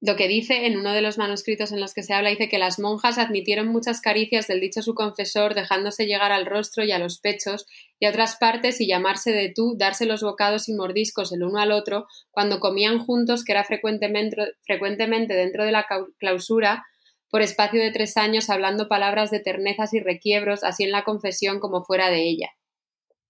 lo 0.00 0.14
que 0.14 0.28
dice 0.28 0.66
en 0.66 0.76
uno 0.76 0.92
de 0.92 1.02
los 1.02 1.18
manuscritos 1.18 1.72
en 1.72 1.80
los 1.80 1.92
que 1.92 2.04
se 2.04 2.14
habla, 2.14 2.30
dice 2.30 2.48
que 2.48 2.58
las 2.58 2.78
monjas 2.78 3.18
admitieron 3.18 3.66
muchas 3.66 4.00
caricias 4.00 4.46
del 4.46 4.60
dicho 4.60 4.80
su 4.80 4.94
confesor, 4.94 5.54
dejándose 5.54 6.06
llegar 6.06 6.30
al 6.30 6.46
rostro 6.46 6.84
y 6.84 6.92
a 6.92 7.00
los 7.00 7.18
pechos 7.18 7.66
y 7.98 8.06
a 8.06 8.10
otras 8.10 8.36
partes 8.36 8.80
y 8.80 8.86
llamarse 8.86 9.32
de 9.32 9.52
tú, 9.52 9.74
darse 9.76 10.06
los 10.06 10.22
bocados 10.22 10.68
y 10.68 10.74
mordiscos 10.74 11.32
el 11.32 11.42
uno 11.42 11.58
al 11.58 11.72
otro, 11.72 12.06
cuando 12.30 12.60
comían 12.60 13.00
juntos, 13.00 13.44
que 13.44 13.52
era 13.52 13.64
frecuentemente, 13.64 14.36
frecuentemente 14.62 15.34
dentro 15.34 15.64
de 15.64 15.72
la 15.72 15.86
clausura, 16.18 16.84
por 17.28 17.42
espacio 17.42 17.80
de 17.80 17.90
tres 17.90 18.16
años, 18.16 18.50
hablando 18.50 18.88
palabras 18.88 19.30
de 19.30 19.40
ternezas 19.40 19.92
y 19.94 20.00
requiebros, 20.00 20.62
así 20.62 20.84
en 20.84 20.92
la 20.92 21.04
confesión 21.04 21.58
como 21.58 21.84
fuera 21.84 22.08
de 22.08 22.22
ella. 22.28 22.50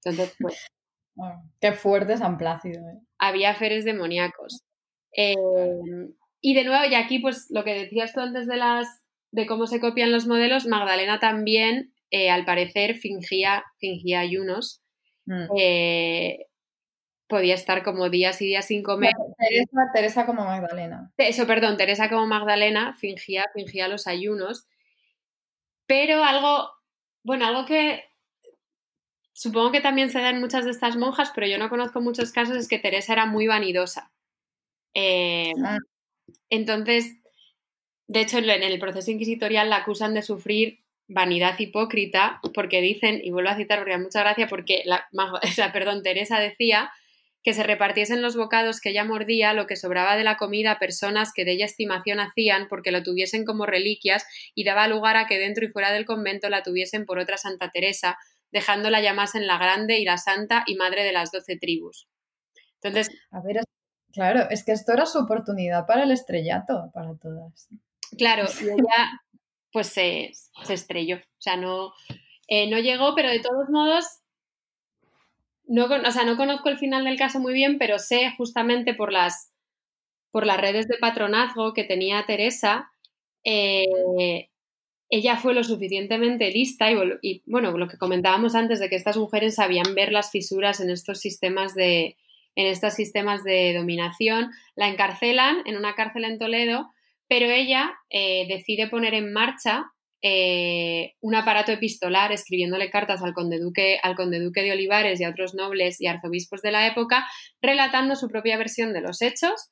Entonces, 0.05 0.37
pues. 0.39 0.69
Qué 1.61 1.73
fuerte 1.73 2.17
San 2.17 2.39
Plácido. 2.39 2.81
¿eh? 2.81 2.99
Había 3.19 3.55
feres 3.55 3.85
demoníacos. 3.85 4.65
Eh, 5.17 5.35
y 6.41 6.55
de 6.55 6.65
nuevo, 6.65 6.85
y 6.85 6.95
aquí, 6.95 7.19
pues 7.19 7.47
lo 7.51 7.65
que 7.65 7.75
decías 7.75 8.13
tú 8.13 8.21
antes 8.21 8.47
de 8.47 8.57
las 8.57 8.87
de 9.31 9.47
cómo 9.47 9.67
se 9.67 9.81
copian 9.81 10.13
los 10.13 10.27
modelos, 10.27 10.67
Magdalena 10.67 11.19
también, 11.19 11.93
eh, 12.11 12.31
al 12.31 12.45
parecer, 12.45 12.97
fingía, 12.97 13.65
fingía 13.79 14.21
ayunos. 14.21 14.83
Mm. 15.27 15.47
Eh, 15.59 16.47
podía 17.27 17.55
estar 17.55 17.83
como 17.83 18.09
días 18.09 18.41
y 18.41 18.47
días 18.47 18.67
sin 18.67 18.83
comer. 18.83 19.13
Teresa, 19.39 19.91
Teresa, 19.93 20.27
como 20.27 20.45
Magdalena. 20.45 21.13
Eso, 21.19 21.47
perdón, 21.47 21.77
Teresa 21.77 22.09
como 22.09 22.27
Magdalena 22.27 22.97
fingía, 22.99 23.45
fingía 23.55 23.89
los 23.89 24.07
ayunos. 24.07 24.67
Pero 25.87 26.25
algo, 26.25 26.71
bueno, 27.23 27.47
algo 27.47 27.67
que 27.67 28.03
supongo 29.39 29.71
que 29.71 29.81
también 29.81 30.11
se 30.11 30.21
da 30.21 30.31
en 30.31 30.41
muchas 30.41 30.65
de 30.65 30.73
estas 30.73 30.97
monjas, 30.97 31.31
pero 31.33 31.47
yo 31.47 31.59
no 31.59 31.69
conozco 31.69 32.01
muchos 32.01 32.33
casos, 32.33 32.57
es 32.57 32.67
que 32.67 32.81
Teresa 32.81 33.13
era 33.13 33.25
muy 33.25 33.47
vanidosa. 33.47 34.11
Eh, 34.95 35.53
ah. 35.65 35.79
Entonces, 36.51 37.15
de 38.09 38.21
hecho, 38.21 38.39
en 38.39 38.51
el 38.51 38.79
proceso 38.81 39.13
inquisitorial 39.13 39.71
la 39.71 39.77
acusan 39.77 40.13
de 40.13 40.23
sufrir 40.23 40.81
vanidad 41.07 41.57
hipócrita 41.57 42.41
porque 42.53 42.81
dicen, 42.81 43.21
y 43.23 43.31
vuelvo 43.31 43.51
a 43.51 43.57
citar 43.57 43.79
porque 43.79 43.97
mucha 43.99 44.21
gracia, 44.21 44.49
porque 44.49 44.83
la, 44.85 45.09
perdón, 45.73 46.03
Teresa 46.03 46.41
decía 46.41 46.91
que 47.45 47.55
se 47.55 47.63
repartiesen 47.63 48.23
los 48.23 48.37
bocados 48.37 48.81
que 48.81 48.91
ella 48.91 49.05
mordía, 49.05 49.53
lo 49.53 49.69
que 49.69 49.77
sobraba 49.77 50.17
de 50.17 50.25
la 50.25 50.37
comida 50.37 50.73
a 50.73 50.79
personas 50.81 51.33
que 51.33 51.45
de 51.45 51.53
ella 51.53 51.67
estimación 51.67 52.19
hacían 52.19 52.67
porque 52.67 52.91
lo 52.91 53.05
tuviesen 53.05 53.45
como 53.45 53.67
reliquias 53.67 54.27
y 54.57 54.65
daba 54.65 54.89
lugar 54.89 55.17
a 55.17 55.29
que 55.29 55.39
dentro 55.39 55.65
y 55.65 55.69
fuera 55.69 55.93
del 55.93 56.07
convento 56.07 56.51
la 56.51 56.65
tuviesen 56.65 57.07
por 57.07 57.21
otra 57.21 57.37
Santa 57.37 57.71
Teresa, 57.71 58.19
dejándola 58.51 59.01
llamasen 59.01 59.47
la 59.47 59.59
grande 59.59 59.99
y 59.99 60.05
la 60.05 60.19
santa 60.19 60.65
y 60.67 60.77
madre 60.77 61.05
de 61.05 61.13
las 61.13 61.31
doce 61.31 61.57
tribus. 61.57 62.09
Entonces, 62.81 63.11
a 63.31 63.41
ver, 63.41 63.61
Claro, 64.13 64.49
es 64.51 64.65
que 64.65 64.73
esto 64.73 64.93
era 64.93 65.07
su 65.07 65.19
oportunidad 65.19 65.87
para 65.87 66.05
el 66.05 66.11
estrellato, 66.11 66.91
para 66.93 67.15
todas. 67.17 67.69
Claro, 68.17 68.45
y 68.63 68.65
ella 68.65 69.23
pues 69.73 69.89
se, 69.89 70.33
estrelló. 70.69 71.17
O 71.17 71.41
sea, 71.41 71.57
no, 71.57 71.93
eh, 72.49 72.69
no 72.71 72.79
llegó, 72.79 73.15
pero 73.15 73.29
de 73.29 73.41
todos 73.41 73.69
modos, 73.69 74.07
no, 75.67 75.85
o 75.85 76.11
sea, 76.11 76.25
no 76.25 76.37
conozco 76.37 76.69
el 76.71 76.79
final 76.79 77.05
del 77.05 77.19
caso 77.19 77.39
muy 77.39 77.53
bien, 77.53 77.79
pero 77.79 77.99
sé 77.99 78.33
justamente 78.37 78.95
por 78.95 79.13
las, 79.13 79.53
por 80.31 80.47
las 80.47 80.59
redes 80.59 80.89
de 80.89 80.97
patronazgo 80.99 81.75
que 81.75 81.85
tenía 81.85 82.25
Teresa, 82.27 82.91
eh, 83.45 84.51
ella 85.11 85.37
fue 85.37 85.55
lo 85.55 85.65
suficientemente 85.65 86.51
lista 86.51 86.91
y, 86.91 87.43
bueno, 87.47 87.77
lo 87.77 87.89
que 87.89 87.97
comentábamos 87.97 88.55
antes 88.55 88.79
de 88.79 88.89
que 88.89 88.97
estas 88.97 89.17
mujeres 89.17 89.55
sabían 89.55 89.95
ver 89.95 90.13
las 90.13 90.31
fisuras 90.31 90.81
en 90.81 90.91
estos 90.91 91.21
sistemas 91.21 91.75
de, 91.75 92.17
en 92.55 92.67
estos 92.67 92.95
sistemas 92.95 93.43
de 93.43 93.75
dominación, 93.75 94.51
la 94.77 94.89
encarcelan 94.89 95.63
en 95.65 95.77
una 95.77 95.95
cárcel 95.95 96.25
en 96.25 96.39
Toledo, 96.39 96.91
pero 97.27 97.47
ella 97.47 97.95
eh, 98.11 98.47
decide 98.49 98.89
poner 98.89 99.15
en 99.15 99.33
marcha 99.33 99.87
eh, 100.21 101.15
un 101.21 101.35
aparato 101.37 101.73
epistolar 101.73 102.33
escribiéndole 102.33 102.91
cartas 102.91 103.23
al 103.23 103.33
conde, 103.33 103.59
duque, 103.59 103.99
al 104.03 104.17
conde 104.17 104.41
duque 104.41 104.63
de 104.63 104.73
Olivares 104.73 105.21
y 105.21 105.25
a 105.25 105.31
otros 105.31 105.55
nobles 105.55 106.01
y 106.01 106.07
arzobispos 106.07 106.61
de 106.61 106.73
la 106.73 106.87
época, 106.87 107.27
relatando 107.63 108.15
su 108.17 108.29
propia 108.29 108.59
versión 108.59 108.93
de 108.93 109.01
los 109.01 109.23
hechos 109.23 109.71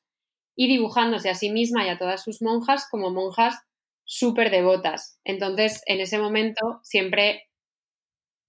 y 0.55 0.67
dibujándose 0.67 1.29
a 1.29 1.35
sí 1.35 1.51
misma 1.51 1.85
y 1.85 1.89
a 1.89 1.99
todas 1.99 2.23
sus 2.23 2.41
monjas 2.41 2.87
como 2.89 3.11
monjas 3.11 3.55
súper 4.07 4.49
devotas. 4.49 5.19
Entonces, 5.23 5.83
en 5.85 5.99
ese 5.99 6.17
momento, 6.17 6.79
siempre 6.81 7.43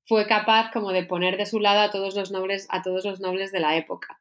fue 0.06 0.26
capaz 0.26 0.70
como 0.72 0.92
de 0.92 1.04
poner 1.04 1.36
de 1.36 1.44
su 1.44 1.60
lado 1.60 1.80
a 1.80 1.90
todos 1.90 2.16
los 2.16 2.30
nobles, 2.30 2.66
a 2.70 2.82
todos 2.82 3.04
los 3.04 3.20
nobles 3.20 3.52
de 3.52 3.60
la 3.60 3.76
época. 3.76 4.18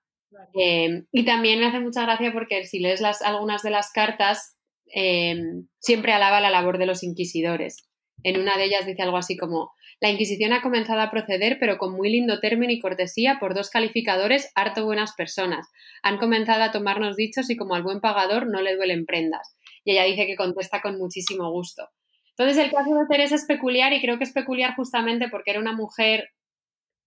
Em, 0.53 1.05
y 1.11 1.23
también 1.23 1.59
me 1.59 1.67
hace 1.67 1.79
mucha 1.79 2.03
gracia 2.03 2.33
porque 2.33 2.65
si 2.65 2.79
lees 2.79 2.99
las, 2.99 3.21
algunas 3.21 3.63
de 3.63 3.69
las 3.69 3.91
cartas, 3.91 4.57
em, 4.87 5.67
siempre 5.79 6.11
alaba 6.11 6.41
la 6.41 6.49
labor 6.49 6.77
de 6.77 6.87
los 6.87 7.03
inquisidores. 7.03 7.87
En 8.23 8.39
una 8.41 8.57
de 8.57 8.65
ellas 8.65 8.85
dice 8.85 9.03
algo 9.03 9.17
así 9.17 9.37
como, 9.37 9.71
la 9.99 10.09
Inquisición 10.09 10.53
ha 10.53 10.61
comenzado 10.61 11.01
a 11.01 11.09
proceder, 11.09 11.57
pero 11.59 11.77
con 11.77 11.93
muy 11.93 12.11
lindo 12.11 12.39
término 12.39 12.71
y 12.71 12.79
cortesía, 12.79 13.37
por 13.39 13.55
dos 13.55 13.69
calificadores 13.69 14.51
harto 14.53 14.85
buenas 14.85 15.13
personas. 15.15 15.67
Han 16.03 16.17
comenzado 16.17 16.63
a 16.63 16.71
tomarnos 16.71 17.15
dichos 17.15 17.49
y 17.49 17.57
como 17.57 17.73
al 17.73 17.81
buen 17.81 17.99
pagador 17.99 18.47
no 18.47 18.61
le 18.61 18.75
duelen 18.75 19.05
prendas. 19.05 19.56
Y 19.87 19.91
ella 19.93 20.03
dice 20.03 20.27
que 20.27 20.35
contesta 20.35 20.81
con 20.81 20.97
muchísimo 20.97 21.49
gusto. 21.49 21.87
Entonces 22.31 22.57
el 22.57 22.71
caso 22.71 22.93
de 22.93 23.05
Teresa 23.09 23.35
es 23.35 23.45
peculiar 23.45 23.93
y 23.93 24.01
creo 24.01 24.17
que 24.17 24.25
es 24.25 24.33
peculiar 24.33 24.75
justamente 24.75 25.29
porque 25.29 25.51
era 25.51 25.61
una 25.61 25.71
mujer 25.71 26.29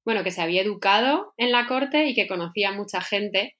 bueno, 0.02 0.24
que 0.24 0.30
se 0.30 0.40
había 0.40 0.62
educado 0.62 1.34
en 1.36 1.52
la 1.52 1.66
corte 1.66 2.06
y 2.06 2.14
que 2.14 2.26
conocía 2.26 2.70
a 2.70 2.74
mucha 2.74 3.02
gente. 3.02 3.56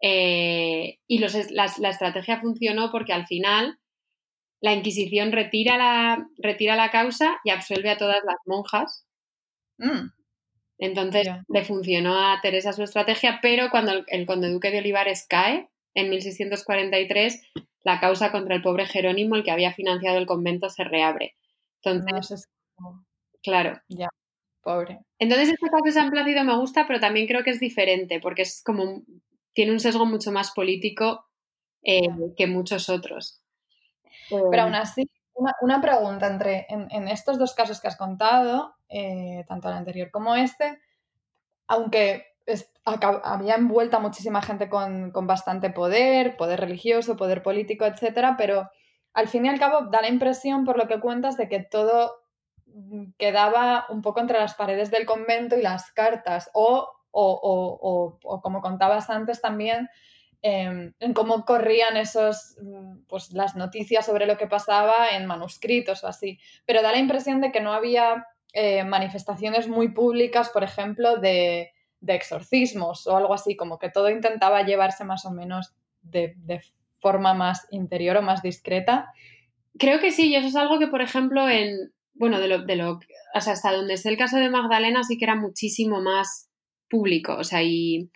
Eh, 0.00 1.00
y 1.06 1.18
la, 1.18 1.66
estrategia 1.66 2.40
funcionó 2.40 2.90
porque 2.90 3.12
al 3.12 3.26
final 3.26 3.78
la 4.62 4.72
Inquisición 4.72 5.32
retira 5.32 5.76
la, 5.76 6.26
retira 6.38 6.76
la 6.76 6.90
causa 6.90 7.40
y 7.44 7.50
absuelve 7.50 7.90
a 7.90 7.98
todas 7.98 8.20
las 8.24 8.36
monjas. 8.46 9.06
Mm. 9.76 10.08
Entonces 10.78 11.28
le 11.46 11.64
funcionó 11.64 12.18
a 12.18 12.40
Teresa 12.40 12.72
su 12.72 12.82
estrategia, 12.82 13.40
pero 13.42 13.70
cuando 13.70 13.92
el, 14.06 14.26
conde 14.26 14.48
duque 14.48 14.70
de 14.70 14.78
Olivares 14.78 15.26
cae 15.28 15.68
en 15.94 16.08
1643, 16.08 17.52
la 17.84 18.00
causa 18.00 18.30
contra 18.30 18.54
el 18.54 18.62
pobre 18.62 18.86
Jerónimo, 18.86 19.36
el 19.36 19.44
que 19.44 19.50
había 19.50 19.72
financiado 19.72 20.18
el 20.18 20.26
convento, 20.26 20.68
se 20.68 20.84
reabre. 20.84 21.36
Entonces, 21.82 22.48
claro. 23.42 23.80
Ya. 23.88 24.08
Pobre. 24.62 25.00
Entonces, 25.18 25.48
este 25.48 25.68
caso 25.68 25.84
de 25.84 25.90
San 25.90 26.10
Plácido 26.10 26.44
me 26.44 26.56
gusta, 26.56 26.86
pero 26.86 27.00
también 27.00 27.26
creo 27.26 27.42
que 27.42 27.50
es 27.50 27.58
diferente, 27.58 28.20
porque 28.20 28.42
es 28.42 28.62
como. 28.64 29.02
tiene 29.52 29.72
un 29.72 29.80
sesgo 29.80 30.06
mucho 30.06 30.30
más 30.30 30.52
político 30.52 31.26
eh, 31.82 32.08
que 32.36 32.46
muchos 32.46 32.88
otros. 32.88 33.42
Pero 34.30 34.62
aún 34.62 34.74
así, 34.74 35.10
una, 35.60 35.80
pregunta 35.80 36.26
entre 36.26 36.66
en, 36.68 37.08
estos 37.08 37.38
dos 37.38 37.54
casos 37.54 37.80
que 37.80 37.88
has 37.88 37.96
contado, 37.96 38.74
eh, 38.88 39.44
tanto 39.48 39.68
el 39.68 39.74
anterior 39.74 40.10
como 40.10 40.36
este, 40.36 40.78
aunque 41.66 42.26
había 42.84 43.54
envuelta 43.54 43.98
muchísima 43.98 44.42
gente 44.42 44.68
con, 44.68 45.10
con, 45.10 45.26
bastante 45.26 45.70
poder, 45.70 46.36
poder 46.36 46.60
religioso, 46.60 47.16
poder 47.16 47.42
político, 47.42 47.84
etcétera, 47.84 48.36
pero 48.36 48.68
al 49.14 49.28
fin 49.28 49.46
y 49.46 49.48
al 49.48 49.58
cabo 49.58 49.88
da 49.90 50.00
la 50.00 50.08
impresión, 50.08 50.64
por 50.64 50.78
lo 50.78 50.88
que 50.88 51.00
cuentas, 51.00 51.36
de 51.36 51.48
que 51.48 51.60
todo 51.60 52.22
quedaba 53.18 53.86
un 53.90 54.02
poco 54.02 54.20
entre 54.20 54.38
las 54.38 54.54
paredes 54.54 54.90
del 54.90 55.06
convento 55.06 55.56
y 55.56 55.62
las 55.62 55.90
cartas, 55.92 56.50
o, 56.54 56.88
o, 57.10 58.18
o, 58.22 58.40
como 58.40 58.60
contabas 58.60 59.10
antes 59.10 59.40
también, 59.40 59.90
em, 60.40 60.94
en 60.98 61.12
cómo 61.12 61.44
corrían 61.44 61.96
esos, 61.96 62.56
mm, 62.62 63.04
pues 63.08 63.32
las 63.32 63.54
noticias 63.56 64.06
sobre 64.06 64.26
lo 64.26 64.38
que 64.38 64.46
pasaba 64.46 65.10
en 65.10 65.26
manuscritos 65.26 66.02
o 66.04 66.08
así. 66.08 66.38
Pero 66.64 66.82
da 66.82 66.92
la 66.92 66.98
impresión 66.98 67.40
de 67.40 67.52
que 67.52 67.60
no 67.60 67.72
había 67.72 68.26
eh, 68.54 68.84
manifestaciones 68.84 69.68
muy 69.68 69.88
públicas, 69.88 70.50
por 70.50 70.64
ejemplo, 70.64 71.16
de, 71.16 71.72
exorcismos 72.06 73.06
o 73.06 73.16
algo 73.16 73.34
así, 73.34 73.56
como 73.56 73.78
que 73.78 73.90
todo 73.90 74.10
intentaba 74.10 74.62
llevarse 74.62 75.04
más 75.04 75.24
o 75.24 75.30
menos 75.30 75.72
de, 76.02 76.34
forma 77.00 77.34
más 77.34 77.66
interior 77.70 78.16
o 78.16 78.22
más 78.22 78.42
discreta. 78.42 79.12
Creo 79.76 79.98
que 79.98 80.12
sí, 80.12 80.28
y 80.28 80.36
eso 80.36 80.46
es 80.46 80.56
algo 80.56 80.78
que, 80.78 80.86
por 80.86 81.02
ejemplo, 81.02 81.48
en, 81.48 81.92
bueno, 82.14 82.38
de 82.38 82.46
lo, 82.46 82.62
de 82.64 82.76
lo, 82.76 83.00
o 83.34 83.40
sea, 83.40 83.54
hasta 83.54 83.72
donde 83.72 83.94
es 83.94 84.06
el 84.06 84.16
caso 84.16 84.36
de 84.36 84.50
Magdalena 84.50 85.02
sí 85.02 85.18
que 85.18 85.24
era 85.24 85.34
muchísimo 85.34 86.00
más 86.00 86.48
público, 86.88 87.36
o 87.36 87.42
sea, 87.42 87.62
y, 87.62 88.10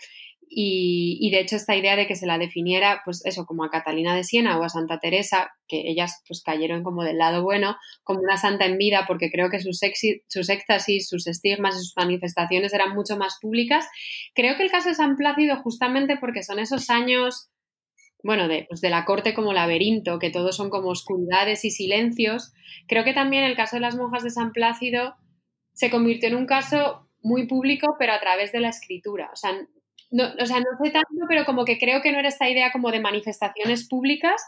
y, 0.49 1.31
de 1.31 1.41
hecho 1.41 1.57
esta 1.57 1.77
idea 1.77 1.97
de 1.97 2.07
que 2.07 2.15
se 2.15 2.27
la 2.27 2.39
definiera, 2.39 3.03
pues 3.05 3.25
eso, 3.25 3.47
como 3.47 3.65
a 3.65 3.71
Catalina 3.71 4.15
de 4.15 4.25
Siena 4.25 4.59
o 4.59 4.63
a 4.63 4.69
Santa 4.69 5.01
Teresa, 5.01 5.51
que 5.67 5.89
ellas 5.91 6.23
pues 6.27 6.43
cayeron 6.43 6.85
como 6.85 7.03
del 7.03 7.19
lado 7.19 7.43
bueno, 7.43 7.77
como 8.05 8.21
una 8.21 8.37
santa 8.37 8.65
en 8.65 8.79
vida, 8.79 9.05
porque 9.07 9.31
creo 9.31 9.51
que 9.51 9.61
sus, 9.61 9.81
sus 10.29 10.49
éxtasis, 10.49 11.09
sus 11.09 11.27
estigmas 11.27 11.75
y 11.75 11.79
sus 11.79 11.95
manifestaciones 11.97 12.73
eran 12.73 12.95
mucho 12.95 13.17
más 13.17 13.39
públicas. 13.41 13.89
Creo 14.35 14.57
que 14.57 14.63
el 14.63 14.71
caso 14.71 14.89
de 14.89 14.95
San 14.95 15.17
Plácido, 15.17 15.57
justamente 15.63 16.17
porque 16.17 16.43
son 16.43 16.59
esos 16.59 16.91
años, 16.91 17.51
bueno, 18.23 18.47
de, 18.47 18.67
pues 18.69 18.81
de 18.81 18.91
la 18.91 19.05
corte 19.05 19.35
como 19.35 19.53
laberinto, 19.53 20.19
que 20.19 20.31
todos 20.31 20.57
son 20.57 20.71
como 20.71 20.89
oscuridades 20.91 21.65
y 21.65 21.71
silencios, 21.71 22.53
creo 22.87 23.05
que 23.05 23.15
también 23.15 23.45
el 23.45 23.57
caso 23.57 23.77
de 23.77 23.81
las 23.81 23.97
monjas 23.97 24.23
de 24.23 24.31
San 24.31 24.53
Plácido 24.53 25.17
se 25.73 25.91
convirtió 25.91 26.29
en 26.29 26.37
un 26.37 26.47
caso 26.47 27.09
muy 27.21 27.49
público, 27.49 27.97
pero 27.99 28.13
a 28.13 28.21
través 28.21 28.53
de 28.53 28.61
la 28.61 28.69
escritura. 28.69 29.31
O 29.33 29.37
sea, 29.37 29.53
no, 30.11 30.25
o 30.39 30.47
sea, 30.47 30.59
no 30.59 30.67
sé 30.83 30.91
tanto, 30.91 31.27
pero 31.29 31.45
como 31.45 31.65
que 31.65 31.79
creo 31.79 32.03
que 32.03 32.13
no 32.13 32.19
era 32.19 32.29
esta 32.29 32.49
idea 32.49 32.71
como 32.73 32.91
de 32.91 33.01
manifestaciones 33.01 33.89
públicas, 33.89 34.43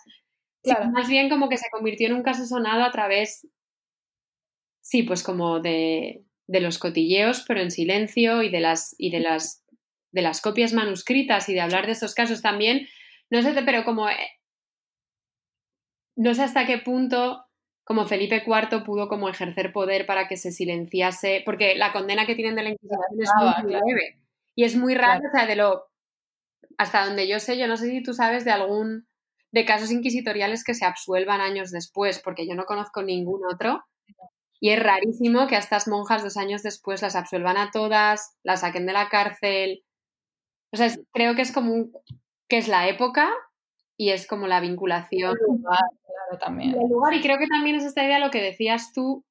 sino 0.62 0.90
más 0.90 1.08
bien 1.08 1.28
como 1.28 1.48
que 1.48 1.56
se 1.56 1.70
convirtió 1.70 2.08
en 2.08 2.14
un 2.14 2.22
caso 2.22 2.44
sonado 2.44 2.82
a 2.82 2.90
través, 2.90 3.48
sí, 4.80 5.02
pues 5.02 5.22
como 5.22 5.60
de, 5.60 6.24
de 6.46 6.60
los 6.60 6.78
cotilleos, 6.78 7.44
pero 7.46 7.60
en 7.60 7.70
silencio 7.70 8.42
y 8.42 8.50
de 8.50 8.60
las, 8.60 8.94
y 8.98 9.10
de 9.10 9.20
las, 9.20 9.64
de 10.12 10.22
las 10.22 10.40
copias 10.40 10.72
manuscritas 10.72 11.48
y 11.48 11.54
de 11.54 11.60
hablar 11.60 11.86
de 11.86 11.92
estos 11.92 12.14
casos 12.14 12.42
también. 12.42 12.88
No 13.30 13.42
sé, 13.42 13.54
pero 13.64 13.84
como... 13.84 14.08
Eh, 14.08 14.16
no 16.16 16.34
sé 16.34 16.42
hasta 16.42 16.66
qué 16.66 16.78
punto 16.78 17.44
como 17.84 18.06
Felipe 18.06 18.42
IV 18.44 18.84
pudo 18.84 19.08
como 19.08 19.28
ejercer 19.28 19.72
poder 19.72 20.04
para 20.04 20.28
que 20.28 20.36
se 20.36 20.52
silenciase, 20.52 21.42
porque 21.44 21.74
la 21.74 21.92
condena 21.92 22.26
que 22.26 22.34
tienen 22.34 22.54
de 22.54 22.62
la 22.62 22.68
Inquisición 22.70 23.00
es 23.18 23.30
muy 23.62 23.72
leve. 23.72 24.18
Y 24.58 24.64
es 24.64 24.74
muy 24.74 24.96
raro, 24.96 25.20
o 25.24 25.30
sea, 25.30 25.46
de 25.46 25.54
lo. 25.54 25.84
Hasta 26.78 27.06
donde 27.06 27.28
yo 27.28 27.38
sé, 27.38 27.56
yo 27.56 27.68
no 27.68 27.76
sé 27.76 27.86
si 27.90 28.02
tú 28.02 28.12
sabes 28.12 28.44
de 28.44 28.50
algún. 28.50 29.06
de 29.52 29.64
casos 29.64 29.92
inquisitoriales 29.92 30.64
que 30.64 30.74
se 30.74 30.84
absuelvan 30.84 31.40
años 31.40 31.70
después, 31.70 32.20
porque 32.24 32.44
yo 32.44 32.56
no 32.56 32.64
conozco 32.64 33.04
ningún 33.04 33.42
otro. 33.46 33.84
Y 34.58 34.70
es 34.70 34.82
rarísimo 34.82 35.46
que 35.46 35.54
a 35.54 35.60
estas 35.60 35.86
monjas 35.86 36.24
dos 36.24 36.36
años 36.36 36.64
después 36.64 37.02
las 37.02 37.14
absuelvan 37.14 37.56
a 37.56 37.70
todas, 37.70 38.36
las 38.42 38.62
saquen 38.62 38.84
de 38.86 38.94
la 38.94 39.08
cárcel. 39.08 39.84
O 40.72 40.76
sea, 40.76 40.88
creo 41.12 41.36
que 41.36 41.42
es 41.42 41.52
como 41.52 41.72
un, 41.72 41.92
que 42.48 42.58
es 42.58 42.66
la 42.66 42.88
época 42.88 43.30
y 43.96 44.10
es 44.10 44.26
como 44.26 44.48
la 44.48 44.58
vinculación. 44.58 45.36
claro, 45.36 46.38
también. 46.40 46.72
lugar, 46.72 47.14
y 47.14 47.22
creo 47.22 47.38
que 47.38 47.46
también 47.46 47.76
es 47.76 47.84
esta 47.84 48.02
idea 48.02 48.18
lo 48.18 48.32
que 48.32 48.42
decías 48.42 48.92
tú, 48.92 49.24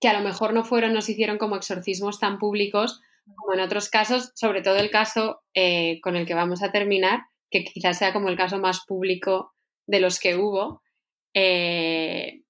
que 0.00 0.06
a 0.06 0.12
lo 0.12 0.20
mejor 0.20 0.54
no 0.54 0.62
fueron, 0.62 0.92
no 0.92 1.00
se 1.00 1.12
hicieron 1.12 1.38
como 1.38 1.56
exorcismos 1.56 2.20
tan 2.20 2.38
públicos, 2.38 3.02
como 3.24 3.54
en 3.54 3.60
otros 3.60 3.88
casos, 3.88 4.32
sobre 4.34 4.62
todo 4.62 4.76
el 4.76 4.90
caso 4.90 5.42
eh, 5.54 6.00
con 6.02 6.16
el 6.16 6.26
que 6.26 6.34
vamos 6.34 6.62
a 6.62 6.72
terminar, 6.72 7.20
que 7.50 7.64
quizás 7.64 7.98
sea 7.98 8.12
como 8.12 8.28
el 8.28 8.36
caso 8.36 8.58
más 8.58 8.84
público 8.86 9.52
de 9.86 10.00
los 10.00 10.18
que 10.18 10.36
hubo, 10.36 10.82
eh, 11.34 12.42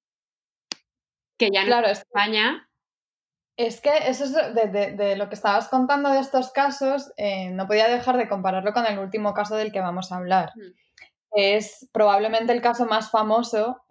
que 1.39 1.51
ya 1.53 1.65
claro, 1.65 1.87
en 1.87 1.93
España. 1.93 2.69
Es 3.59 3.81
que 3.81 3.91
eso 4.07 4.25
es 4.25 4.33
de, 4.33 5.17
lo 5.17 5.29
que 5.29 5.35
estabas 5.35 5.69
contando 5.69 6.11
de 6.11 6.21
estos 6.21 6.53
casos, 6.53 7.13
eh, 7.17 7.51
no 7.51 7.67
podía 7.67 7.89
dejar 7.89 8.17
de 8.17 8.29
compararlo 8.29 8.73
con 8.73 8.87
el 8.87 8.99
último 8.99 9.35
caso 9.35 9.57
del 9.57 9.73
que 9.73 9.81
vamos 9.81 10.11
a 10.11 10.17
hablar. 10.17 10.53
Es 11.33 11.89
probablemente 11.93 12.53
el 12.53 12.63
caso 12.63 12.87
más 12.87 13.11
famoso 13.11 13.83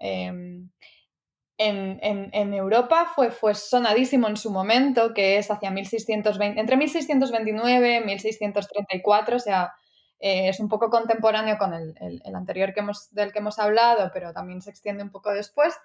em, 1.62 2.30
en, 2.32 2.54
Europa 2.54 3.12
fue, 3.14 3.32
fue 3.32 3.56
sonadísimo 3.56 4.28
en 4.28 4.38
su 4.38 4.52
momento, 4.52 5.14
que 5.14 5.38
es 5.38 5.52
hacia 5.52 5.72
1620, 5.72 6.60
entre 6.60 6.78
1629 6.78 7.98
y 7.98 8.06
1634, 8.06 9.36
o 9.36 9.40
sea, 9.40 9.74
eh, 10.20 10.50
es 10.50 10.60
un 10.60 10.70
poco 10.70 10.90
contemporáneo 10.90 11.58
con 11.58 11.74
el, 11.74 12.22
anterior 12.36 12.74
que 12.74 12.80
hemos, 12.80 13.14
del 13.14 13.32
que 13.32 13.40
hemos 13.40 13.60
hablado, 13.60 14.12
pero 14.14 14.34
también 14.34 14.62
se 14.62 14.70
extiende 14.70 15.04
un 15.04 15.12
poco 15.12 15.32
después. 15.32 15.76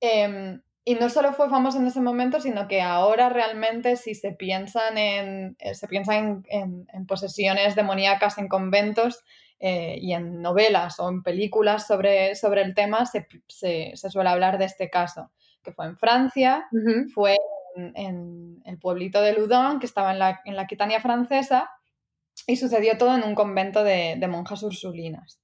Em, 0.00 0.62
y 0.84 0.96
no 0.96 1.08
solo 1.08 1.32
fue 1.32 1.48
famoso 1.48 1.78
en 1.78 1.86
ese 1.86 2.00
momento, 2.00 2.40
sino 2.40 2.68
que 2.68 2.82
ahora 2.82 3.28
realmente 3.28 3.96
si 3.96 4.14
se 4.14 4.32
piensan 4.32 4.98
en, 4.98 5.56
eh, 5.58 5.74
se 5.74 5.88
piensa 5.88 6.16
en, 6.16 6.44
en 6.48 7.06
posesiones 7.06 7.74
demoníacas 7.74 8.38
en 8.38 8.48
conventos, 8.48 9.24
eh, 9.66 9.96
y 9.98 10.12
en 10.12 10.42
novelas 10.42 11.00
o 11.00 11.08
en 11.08 11.22
películas 11.22 11.86
sobre, 11.86 12.34
sobre 12.34 12.60
el 12.60 12.74
tema 12.74 13.06
se, 13.06 13.26
suele 13.96 14.28
hablar 14.28 14.58
de 14.58 14.66
este 14.66 14.90
caso, 14.90 15.30
que 15.62 15.72
fue 15.72 15.86
en 15.86 15.96
Francia, 15.96 16.68
fue 17.14 17.38
en, 17.74 18.60
el 18.66 18.78
pueblito 18.78 19.22
de 19.22 19.32
Loudun, 19.32 19.78
que 19.78 19.86
estaba 19.86 20.12
en 20.12 20.18
la, 20.18 20.42
en 20.44 20.56
la 20.56 20.66
Quitania 20.66 21.00
francesa, 21.00 21.70
y 22.46 22.56
sucedió 22.56 22.98
todo 22.98 23.14
en 23.14 23.24
un 23.24 23.34
convento 23.34 23.82
de, 23.82 24.22
monjas 24.28 24.62
ursulinas. 24.62 25.40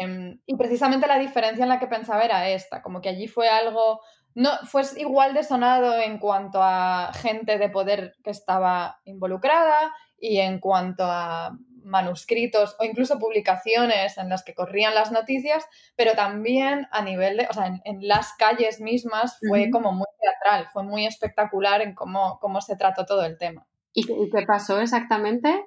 Em, 0.00 0.40
y 0.44 0.56
precisamente 0.56 1.06
la 1.06 1.20
diferencia 1.20 1.62
en 1.62 1.68
la 1.68 1.78
que 1.78 1.86
pensaba 1.86 2.24
era 2.24 2.48
esta, 2.48 2.82
como 2.82 3.00
que 3.00 3.10
allí 3.10 3.28
fue 3.28 3.48
algo, 3.48 4.00
no, 4.34 4.50
fue 4.64 4.82
igual 4.96 5.34
de 5.34 5.44
sonado 5.44 6.00
en 6.00 6.18
cuanto 6.18 6.58
a 6.60 7.12
gente 7.14 7.58
de 7.58 7.68
poder 7.68 8.16
que 8.24 8.30
estaba 8.30 8.98
involucrada 9.04 9.94
y 10.18 10.38
en 10.38 10.58
cuanto 10.58 11.04
a 11.06 11.56
manuscritos 11.84 12.76
o 12.78 12.84
incluso 12.84 13.18
publicaciones 13.18 14.18
en 14.18 14.28
las 14.28 14.42
que 14.42 14.54
corrían 14.54 14.94
las 14.94 15.12
noticias, 15.12 15.64
pero 15.96 16.14
también 16.14 16.86
a 16.90 17.02
nivel 17.02 17.36
de, 17.36 17.46
o 17.48 17.52
sea, 17.52 17.66
en, 17.84 18.08
las 18.08 18.32
calles 18.34 18.80
mismas 18.80 19.38
fue 19.48 19.70
como 19.70 19.92
muy 19.92 20.06
teatral, 20.20 20.68
fue 20.72 20.82
muy 20.82 21.06
espectacular 21.06 21.80
en 21.82 21.94
cómo, 21.94 22.38
cómo 22.40 22.60
se 22.60 22.76
trató 22.76 23.06
todo 23.06 23.24
el 23.24 23.38
tema. 23.38 23.66
¿Y 23.92 24.04
qué 24.04 24.44
pasó 24.46 24.80
exactamente? 24.80 25.66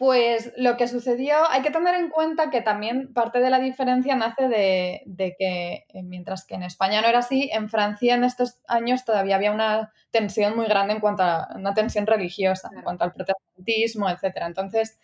Pues 0.00 0.54
lo 0.56 0.78
que 0.78 0.88
sucedió, 0.88 1.34
hay 1.50 1.60
que 1.60 1.70
tener 1.70 1.94
en 1.94 2.08
cuenta 2.08 2.48
que 2.48 2.62
también 2.62 3.12
parte 3.12 3.38
de 3.38 3.50
la 3.50 3.58
diferencia 3.58 4.16
nace 4.16 4.48
de, 4.48 5.36
que, 5.38 5.84
eh, 5.88 6.02
mientras 6.02 6.46
que 6.46 6.54
en 6.54 6.62
España 6.62 7.02
no 7.02 7.08
era 7.08 7.18
así, 7.18 7.50
en 7.52 7.68
Francia 7.68 8.14
en 8.14 8.24
estos 8.24 8.60
años 8.66 9.04
todavía 9.04 9.36
había 9.36 9.52
una 9.52 9.92
tensión 10.10 10.56
muy 10.56 10.64
grande 10.64 10.94
en 10.94 11.00
cuanto 11.00 11.22
a 11.24 11.48
una 11.54 11.74
tensión 11.74 12.06
religiosa, 12.06 12.70
en 12.74 12.80
cuanto 12.80 13.04
al 13.04 13.12
protestantismo, 13.12 14.08
etc. 14.08 14.38
Entonces, 14.46 14.98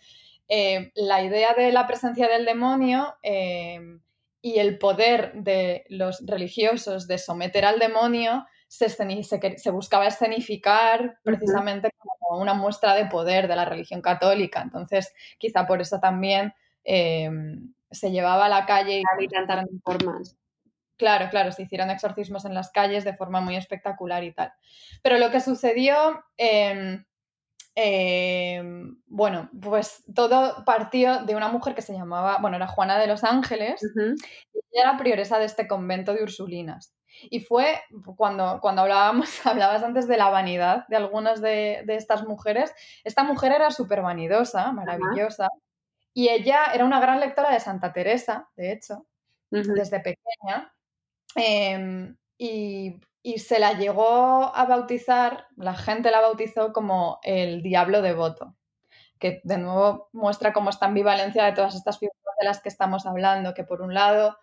eh, 0.47 0.91
la 0.95 1.21
idea 1.21 1.53
de 1.53 1.71
la 1.71 1.85
presencia 1.85 2.27
del 2.27 2.45
demonio 2.45 3.17
eh, 3.21 3.99
y 4.41 4.57
el 4.57 4.79
poder 4.79 5.33
de 5.35 5.85
los 5.89 6.25
religiosos 6.25 7.07
de 7.07 7.19
someter 7.19 7.65
al 7.65 7.77
demonio 7.77 8.47
se, 8.67 8.89
se, 8.89 9.71
buscaba 9.71 10.07
escenificar 10.07 11.19
precisamente 11.23 11.89
como 11.97 12.41
una 12.41 12.53
muestra 12.53 12.93
de 12.95 13.05
poder 13.05 13.47
de 13.47 13.55
la 13.55 13.65
religión 13.65 14.01
católica. 14.01 14.61
Entonces, 14.61 15.13
quizá 15.37 15.65
por 15.65 15.81
eso 15.81 15.99
también 15.99 16.53
eh, 16.83 17.29
se 17.91 18.11
llevaba 18.11 18.45
a 18.45 18.49
la 18.49 18.65
calle 18.65 19.03
y 19.19 19.27
tantas 19.27 19.65
formas. 19.83 20.37
Claro, 20.97 21.29
claro, 21.29 21.51
se 21.51 21.63
hicieron 21.63 21.91
exorcismos 21.91 22.45
en 22.45 22.55
las 22.55 22.71
calles 22.71 23.05
de 23.05 23.15
forma 23.15 23.39
muy 23.39 23.55
espectacular 23.55 24.23
y 24.23 24.33
tal. 24.33 24.51
Pero 25.03 25.19
lo 25.19 25.29
que 25.29 25.39
sucedió, 25.39 26.23
em, 26.37 27.05
em, 27.75 28.99
bueno, 29.05 29.49
pues 29.61 30.03
todo 30.15 30.65
partió 30.65 31.23
de 31.25 31.35
una 31.35 31.49
mujer 31.49 31.75
que 31.75 31.83
se 31.83 31.93
llamaba, 31.93 32.39
bueno, 32.41 32.57
era 32.57 32.67
Juana 32.67 32.97
de 32.97 33.07
los 33.07 33.23
Ángeles, 33.23 33.79
y 33.95 34.57
ella 34.57 34.89
era 34.89 34.97
prioresa 34.97 35.37
de 35.37 35.45
este 35.45 35.67
convento 35.67 36.13
de 36.13 36.23
Ursulinas. 36.23 36.96
Y 37.23 37.39
fue 37.39 37.81
cuando, 38.15 38.59
cuando 38.61 38.83
hablábamos, 38.83 39.29
hablabas 39.45 39.83
antes 39.83 40.07
de 40.07 40.17
la 40.17 40.29
vanidad 40.29 40.87
de 40.87 40.95
algunas 40.95 41.41
de, 41.41 41.83
estas 41.87 42.25
mujeres. 42.27 42.73
Esta 43.03 43.23
mujer 43.23 43.51
era 43.51 43.71
súper 43.71 44.01
vanidosa, 44.01 44.71
maravillosa. 44.71 45.49
Y 46.13 46.29
ella 46.29 46.65
era 46.73 46.85
una 46.85 46.99
gran 46.99 47.19
lectora 47.19 47.51
de 47.51 47.59
Santa 47.59 47.93
Teresa, 47.93 48.49
de 48.55 48.71
hecho, 48.71 49.05
desde 49.49 49.99
pequeña. 49.99 50.73
Em, 51.35 52.17
y, 52.37 52.99
y, 53.21 53.39
se 53.39 53.59
la 53.59 53.73
llegó 53.73 54.55
a 54.55 54.65
bautizar, 54.65 55.47
la 55.55 55.75
gente 55.75 56.09
la 56.09 56.21
bautizó 56.21 56.73
como 56.73 57.19
el 57.23 57.61
diablo 57.61 58.01
devoto, 58.01 58.55
que 59.19 59.41
de 59.43 59.57
nuevo 59.57 60.09
muestra 60.13 60.53
cómo 60.53 60.69
está 60.71 60.87
ambivalencia 60.87 61.45
de 61.45 61.51
todas 61.53 61.75
estas 61.75 61.99
figuras 61.99 62.35
de 62.39 62.45
las 62.45 62.61
que 62.61 62.69
estamos 62.69 63.05
hablando, 63.05 63.53
que 63.53 63.63
por 63.63 63.81
un 63.81 63.93
lado 63.93 64.37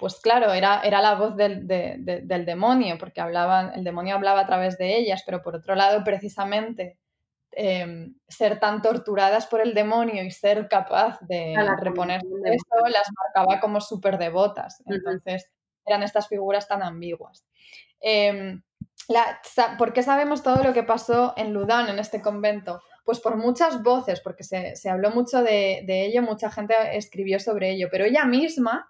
pues 0.00 0.18
claro, 0.18 0.54
era, 0.54 0.80
era 0.80 1.02
la 1.02 1.14
voz 1.14 1.36
del, 1.36 1.66
demonio, 1.66 2.96
porque 2.98 3.20
hablaban, 3.20 3.74
el 3.74 3.84
demonio 3.84 4.14
hablaba 4.14 4.40
a 4.40 4.46
través 4.46 4.78
de 4.78 4.96
ellas, 4.96 5.22
pero 5.26 5.42
por 5.42 5.54
otro 5.54 5.74
lado, 5.74 6.02
precisamente 6.02 6.98
em, 7.52 8.14
ser 8.26 8.58
tan 8.58 8.80
torturadas 8.80 9.46
por 9.46 9.60
el 9.60 9.74
demonio 9.74 10.24
y 10.24 10.30
ser 10.30 10.68
capaz 10.68 11.20
de 11.20 11.54
reponerse 11.78 12.26
de 12.26 12.54
esto 12.54 12.76
las 12.88 13.10
marcaba 13.14 13.60
como 13.60 13.82
súper 13.82 14.16
devotas. 14.16 14.82
Entonces 14.86 15.50
eran 15.84 16.02
estas 16.02 16.28
figuras 16.28 16.66
tan 16.66 16.82
ambiguas. 16.82 17.44
Em, 18.00 18.62
¿Por 19.76 19.92
qué 19.92 20.02
sabemos 20.02 20.42
todo 20.42 20.62
lo 20.62 20.72
que 20.72 20.82
pasó 20.82 21.34
en 21.36 21.52
Ludán, 21.52 21.90
en 21.90 21.98
este 21.98 22.22
convento? 22.22 22.80
Pues 23.04 23.20
por 23.20 23.36
muchas 23.36 23.82
voces, 23.82 24.20
porque 24.20 24.44
se, 24.44 24.88
habló 24.88 25.10
mucho 25.10 25.42
de, 25.42 25.84
ello, 25.86 26.22
mucha 26.22 26.50
gente 26.50 26.74
escribió 26.92 27.38
sobre 27.38 27.72
ello, 27.72 27.88
pero 27.90 28.06
ella 28.06 28.24
misma 28.24 28.88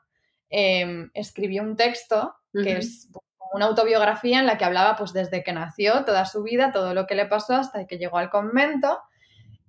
em, 0.50 1.10
escribió 1.14 1.62
un 1.62 1.76
texto 1.76 2.34
que 2.52 2.78
es 2.78 3.08
una 3.52 3.66
autobiografía 3.66 4.40
en 4.40 4.46
la 4.46 4.58
que 4.58 4.64
hablaba 4.64 4.96
pues 4.96 5.12
desde 5.12 5.42
que 5.42 5.52
nació, 5.52 6.04
toda 6.04 6.26
su 6.26 6.42
vida, 6.42 6.72
todo 6.72 6.94
lo 6.94 7.06
que 7.06 7.14
le 7.14 7.26
pasó 7.26 7.54
hasta 7.54 7.86
que 7.86 7.98
llegó 7.98 8.18
al 8.18 8.30
convento 8.30 9.00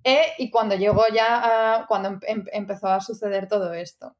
e, 0.04 0.20
y 0.38 0.50
cuando 0.50 0.74
llegó 0.74 1.04
ya, 1.12 1.84
cuando 1.88 2.08
em, 2.08 2.20
em, 2.26 2.44
empezó 2.52 2.88
a 2.88 3.00
suceder 3.00 3.48
todo 3.48 3.72
esto. 3.72 4.16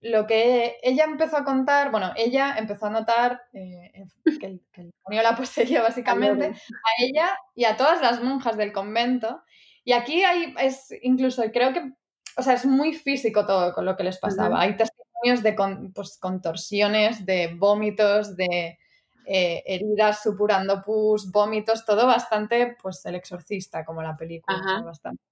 Lo 0.00 0.26
que 0.26 0.78
ella 0.82 1.04
empezó 1.04 1.36
a 1.36 1.44
contar, 1.44 1.90
bueno, 1.90 2.12
ella 2.16 2.56
empezó 2.56 2.86
a 2.86 2.90
notar 2.90 3.42
eh, 3.52 3.92
que, 4.40 4.46
el, 4.46 4.62
demonio 4.74 5.22
la 5.22 5.36
poseía 5.36 5.82
básicamente 5.82 6.46
a 6.46 7.02
ella 7.02 7.38
y 7.54 7.64
a 7.64 7.76
todas 7.76 8.00
las 8.00 8.22
monjas 8.22 8.56
del 8.56 8.72
convento. 8.72 9.42
Y 9.84 9.92
aquí 9.92 10.24
hay, 10.24 10.54
es 10.58 10.88
incluso, 11.02 11.42
creo 11.52 11.72
que, 11.72 11.92
o 12.36 12.42
sea, 12.42 12.54
es 12.54 12.64
muy 12.64 12.94
físico 12.94 13.46
todo 13.46 13.74
con 13.74 13.84
lo 13.84 13.96
que 13.96 14.04
les 14.04 14.18
pasaba. 14.18 14.60
Hay 14.60 14.76
testimonios 15.22 15.42
de 15.42 15.90
pues, 15.94 16.18
contorsiones, 16.18 17.24
de 17.24 17.54
vómitos, 17.54 18.36
de 18.36 18.78
eh, 19.26 19.62
heridas 19.66 20.22
supurando 20.22 20.82
pus, 20.82 21.30
vómitos, 21.30 21.84
todo 21.84 22.06
bastante, 22.06 22.76
pues 22.80 23.04
el 23.06 23.14
exorcista, 23.14 23.84
como 23.84 24.02
la 24.02 24.16
película, 24.16 24.82
bastante 24.84 25.22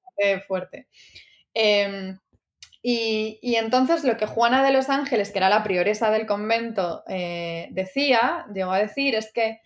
fuerte. 0.47 0.89
Em, 1.55 2.19
y, 2.83 3.57
entonces 3.57 4.05
lo 4.05 4.17
que 4.17 4.27
Juana 4.27 4.63
de 4.63 4.71
los 4.71 4.91
Ángeles, 4.91 5.33
que 5.33 5.39
era 5.39 5.49
la 5.49 5.65
prioresa 5.65 6.11
del 6.11 6.27
convento, 6.27 7.03
eh, 7.09 7.69
decía, 7.73 8.47
llegó 8.53 8.73
a 8.73 8.79
decir, 8.79 9.15
es 9.15 9.33
que 9.33 9.61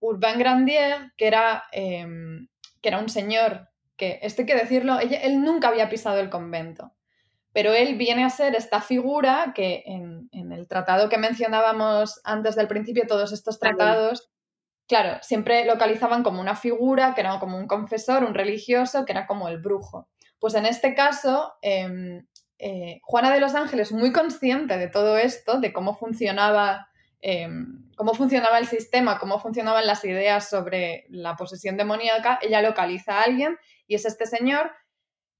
Urbain 0.00 0.38
Grandier, 0.38 1.12
que 1.16 1.28
era, 1.28 1.64
em, 1.72 2.48
que 2.82 2.88
era 2.88 2.98
un 2.98 3.08
señor 3.08 3.68
que, 3.96 4.18
esto 4.22 4.42
hay 4.42 4.46
que 4.46 4.54
decirlo, 4.54 4.98
él 5.00 5.42
nunca 5.42 5.68
había 5.68 5.88
pisado 5.88 6.20
el 6.20 6.30
convento, 6.30 6.92
pero 7.58 7.74
él 7.74 7.96
viene 7.96 8.22
a 8.22 8.30
ser 8.30 8.54
esta 8.54 8.80
figura 8.80 9.50
que 9.52 9.82
en, 9.84 10.28
el 10.30 10.68
tratado 10.68 11.08
que 11.08 11.18
mencionábamos 11.18 12.20
antes 12.22 12.54
del 12.54 12.68
principio, 12.68 13.08
todos 13.08 13.32
estos 13.32 13.58
tratados, 13.58 14.30
claro, 14.86 15.18
siempre 15.22 15.64
localizaban 15.64 16.22
como 16.22 16.40
una 16.40 16.54
figura, 16.54 17.14
que 17.16 17.22
era 17.22 17.40
como 17.40 17.58
un 17.58 17.66
confesor, 17.66 18.22
un 18.22 18.34
religioso, 18.34 19.04
que 19.04 19.10
era 19.10 19.26
como 19.26 19.48
el 19.48 19.58
brujo. 19.58 20.08
Pues 20.38 20.54
en 20.54 20.66
este 20.66 20.94
caso, 20.94 21.54
em, 21.60 22.28
eh, 22.60 23.00
Juana 23.02 23.34
de 23.34 23.40
los 23.40 23.56
Ángeles, 23.56 23.90
muy 23.90 24.12
consciente 24.12 24.78
de 24.78 24.86
todo 24.86 25.18
esto, 25.18 25.58
de 25.58 25.72
cómo 25.72 25.96
funcionaba, 25.96 26.86
em, 27.20 27.90
cómo 27.96 28.14
funcionaba 28.14 28.60
el 28.60 28.68
sistema, 28.68 29.18
cómo 29.18 29.40
funcionaban 29.40 29.84
las 29.84 30.04
ideas 30.04 30.48
sobre 30.48 31.06
la 31.08 31.34
posesión 31.34 31.76
demoníaca, 31.76 32.38
ella 32.40 32.62
localiza 32.62 33.18
a 33.18 33.22
alguien 33.22 33.58
y 33.88 33.96
es 33.96 34.04
este 34.04 34.26
señor 34.26 34.70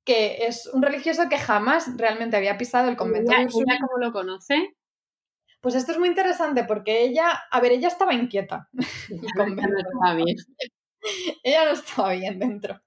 que 0.09 0.47
es 0.47 0.67
un 0.73 0.81
religioso 0.81 1.29
que 1.29 1.37
jamás 1.37 1.95
realmente 1.99 2.35
había 2.35 2.57
pisado 2.57 2.89
el 2.89 2.97
convento 2.97 3.31
de 3.31 3.47
cómo 3.47 3.99
lo 3.99 4.11
conoce? 4.11 4.75
Pues 5.61 5.75
esto 5.75 5.93
es 5.93 5.99
muy 5.99 6.09
interesante 6.09 6.65
porque 6.65 7.03
ella, 7.03 7.43
a 7.51 7.61
ver, 7.61 7.73
ella 7.73 7.89
estaba 7.89 8.15
inquieta. 8.15 8.71
ella 11.45 11.65
no 11.67 11.73
estaba 11.73 12.13
bien 12.13 12.39
dentro. 12.39 12.81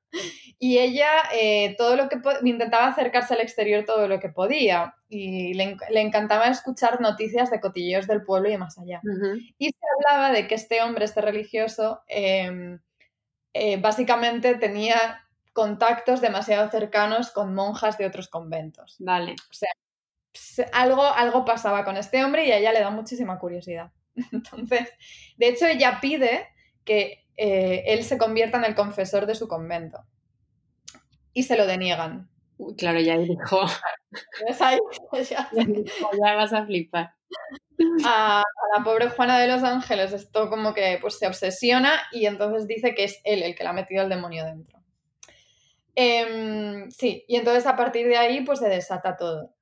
Y 0.57 0.79
ella 0.79 1.09
eh, 1.31 1.75
todo 1.77 1.95
lo 1.95 2.09
que 2.09 2.19
intentaba 2.43 2.87
acercarse 2.87 3.35
al 3.35 3.41
exterior 3.41 3.85
todo 3.85 4.07
lo 4.07 4.19
que 4.19 4.29
podía 4.29 4.95
y 5.07 5.53
le, 5.53 5.77
encantaba 6.01 6.47
escuchar 6.47 7.01
noticias 7.01 7.51
de 7.51 7.61
cotilleos 7.61 8.07
del 8.07 8.23
pueblo 8.23 8.49
y 8.49 8.57
más 8.57 8.79
allá. 8.79 8.99
Y 9.59 9.69
se 9.69 9.79
hablaba 9.95 10.31
de 10.31 10.47
que 10.47 10.55
este 10.55 10.81
hombre, 10.81 11.05
este 11.05 11.21
religioso, 11.21 12.01
em, 12.07 12.79
eh, 13.53 13.79
básicamente 13.79 14.55
tenía 14.55 15.21
contactos 15.53 16.21
demasiado 16.21 16.69
cercanos 16.69 17.31
con 17.31 17.53
monjas 17.53 17.97
de 17.97 18.05
otros 18.05 18.27
conventos. 18.27 18.95
Vale. 18.99 19.33
O 19.33 19.53
sea, 19.53 19.69
algo, 20.71 21.03
algo 21.03 21.45
pasaba 21.45 21.83
con 21.83 21.97
este 21.97 22.23
hombre 22.23 22.45
y 22.45 22.51
a 22.51 22.57
ella 22.57 22.73
le 22.73 22.79
da 22.79 22.89
muchísima 22.89 23.39
curiosidad. 23.39 23.91
Entonces, 24.31 24.89
de 25.37 25.47
hecho, 25.47 25.65
ella 25.65 25.99
pide 26.01 26.47
que 26.83 27.25
eh, 27.37 27.83
él 27.87 28.03
se 28.03 28.17
convierta 28.17 28.57
en 28.57 28.65
el 28.65 28.75
confesor 28.75 29.25
de 29.25 29.35
su 29.35 29.47
convento. 29.47 30.03
Y 31.33 31.43
se 31.43 31.57
lo 31.57 31.65
deniegan. 31.65 32.29
claro, 32.77 32.99
ya 33.01 33.17
dijo. 33.17 33.65
ya, 34.51 36.35
vas 36.35 36.53
a 36.53 36.65
flipar. 36.65 37.13
A, 38.05 38.43
la 38.77 38.83
pobre 38.83 39.09
Juana 39.09 39.39
de 39.39 39.47
los 39.47 39.63
Ángeles 39.63 40.13
esto 40.13 40.49
como 40.49 40.73
que 40.73 40.99
pues, 41.01 41.17
se 41.17 41.27
obsesiona 41.27 41.93
y 42.11 42.27
entonces 42.27 42.67
dice 42.67 42.93
que 42.93 43.05
es 43.05 43.19
él 43.23 43.41
el 43.41 43.55
que 43.55 43.63
le 43.63 43.69
ha 43.69 43.73
metido 43.73 44.03
el 44.03 44.09
demonio 44.09 44.45
dentro. 44.45 44.80
Em, 45.95 46.89
sí, 46.91 47.25
y 47.27 47.35
entonces 47.35 47.65
a 47.65 47.75
partir 47.75 48.07
de 48.07 48.17
ahí 48.17 48.41
pues 48.41 48.59
se 48.59 48.69
desata 48.69 49.17
todo. 49.17 49.53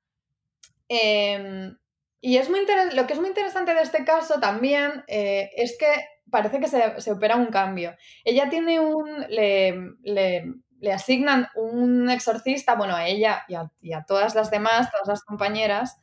Em, 0.88 1.76
y 2.20 2.36
es 2.36 2.50
muy 2.50 2.60
lo 2.92 3.06
que 3.06 3.14
es 3.14 3.18
muy 3.18 3.28
interesante 3.28 3.74
de 3.74 3.82
este 3.82 4.04
caso 4.04 4.40
también 4.40 5.04
eh, 5.06 5.50
es 5.56 5.76
que 5.78 5.86
parece 6.30 6.60
que 6.60 6.68
se, 6.68 7.12
opera 7.12 7.36
un 7.36 7.46
cambio. 7.46 7.94
Ella 8.24 8.48
tiene 8.48 8.80
un. 8.80 9.26
Le, 9.28 10.54
asignan 10.92 11.48
un 11.56 12.08
exorcista, 12.08 12.74
bueno, 12.74 12.96
a 12.96 13.06
ella 13.06 13.44
y 13.48 13.92
a, 13.92 14.02
todas 14.04 14.34
las 14.34 14.50
demás, 14.50 14.90
todas 14.90 15.08
las 15.08 15.22
compañeras, 15.22 15.98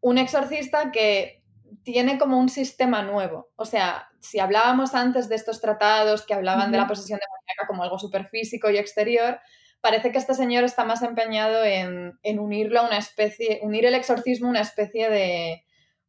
un 0.00 0.16
exorcista 0.16 0.92
que 0.92 1.42
tiene 1.82 2.18
como 2.18 2.38
un 2.38 2.48
sistema 2.48 3.02
nuevo. 3.02 3.50
O 3.56 3.64
sea, 3.64 4.10
si 4.20 4.38
hablábamos 4.38 4.94
antes 4.94 5.28
de 5.28 5.34
estos 5.34 5.60
tratados 5.60 6.24
que 6.24 6.34
hablaban 6.34 6.70
de 6.70 6.78
la 6.78 6.86
posesión 6.86 7.18
demoníaca 7.18 7.66
como 7.66 7.82
algo 7.82 7.98
superfísico 7.98 8.70
y 8.70 8.76
exterior, 8.76 9.40
parece 9.82 10.12
que 10.12 10.18
este 10.18 10.32
señor 10.32 10.64
está 10.64 10.84
más 10.84 11.02
empeñado 11.02 11.62
en, 11.64 12.18
en 12.22 12.38
unirlo 12.38 12.80
a 12.80 12.86
una 12.86 12.98
especie, 12.98 13.58
unir 13.62 13.84
el 13.84 13.94
exorcismo 13.94 14.46
a 14.46 14.50
una 14.50 14.60
especie 14.60 15.10
de, 15.10 15.64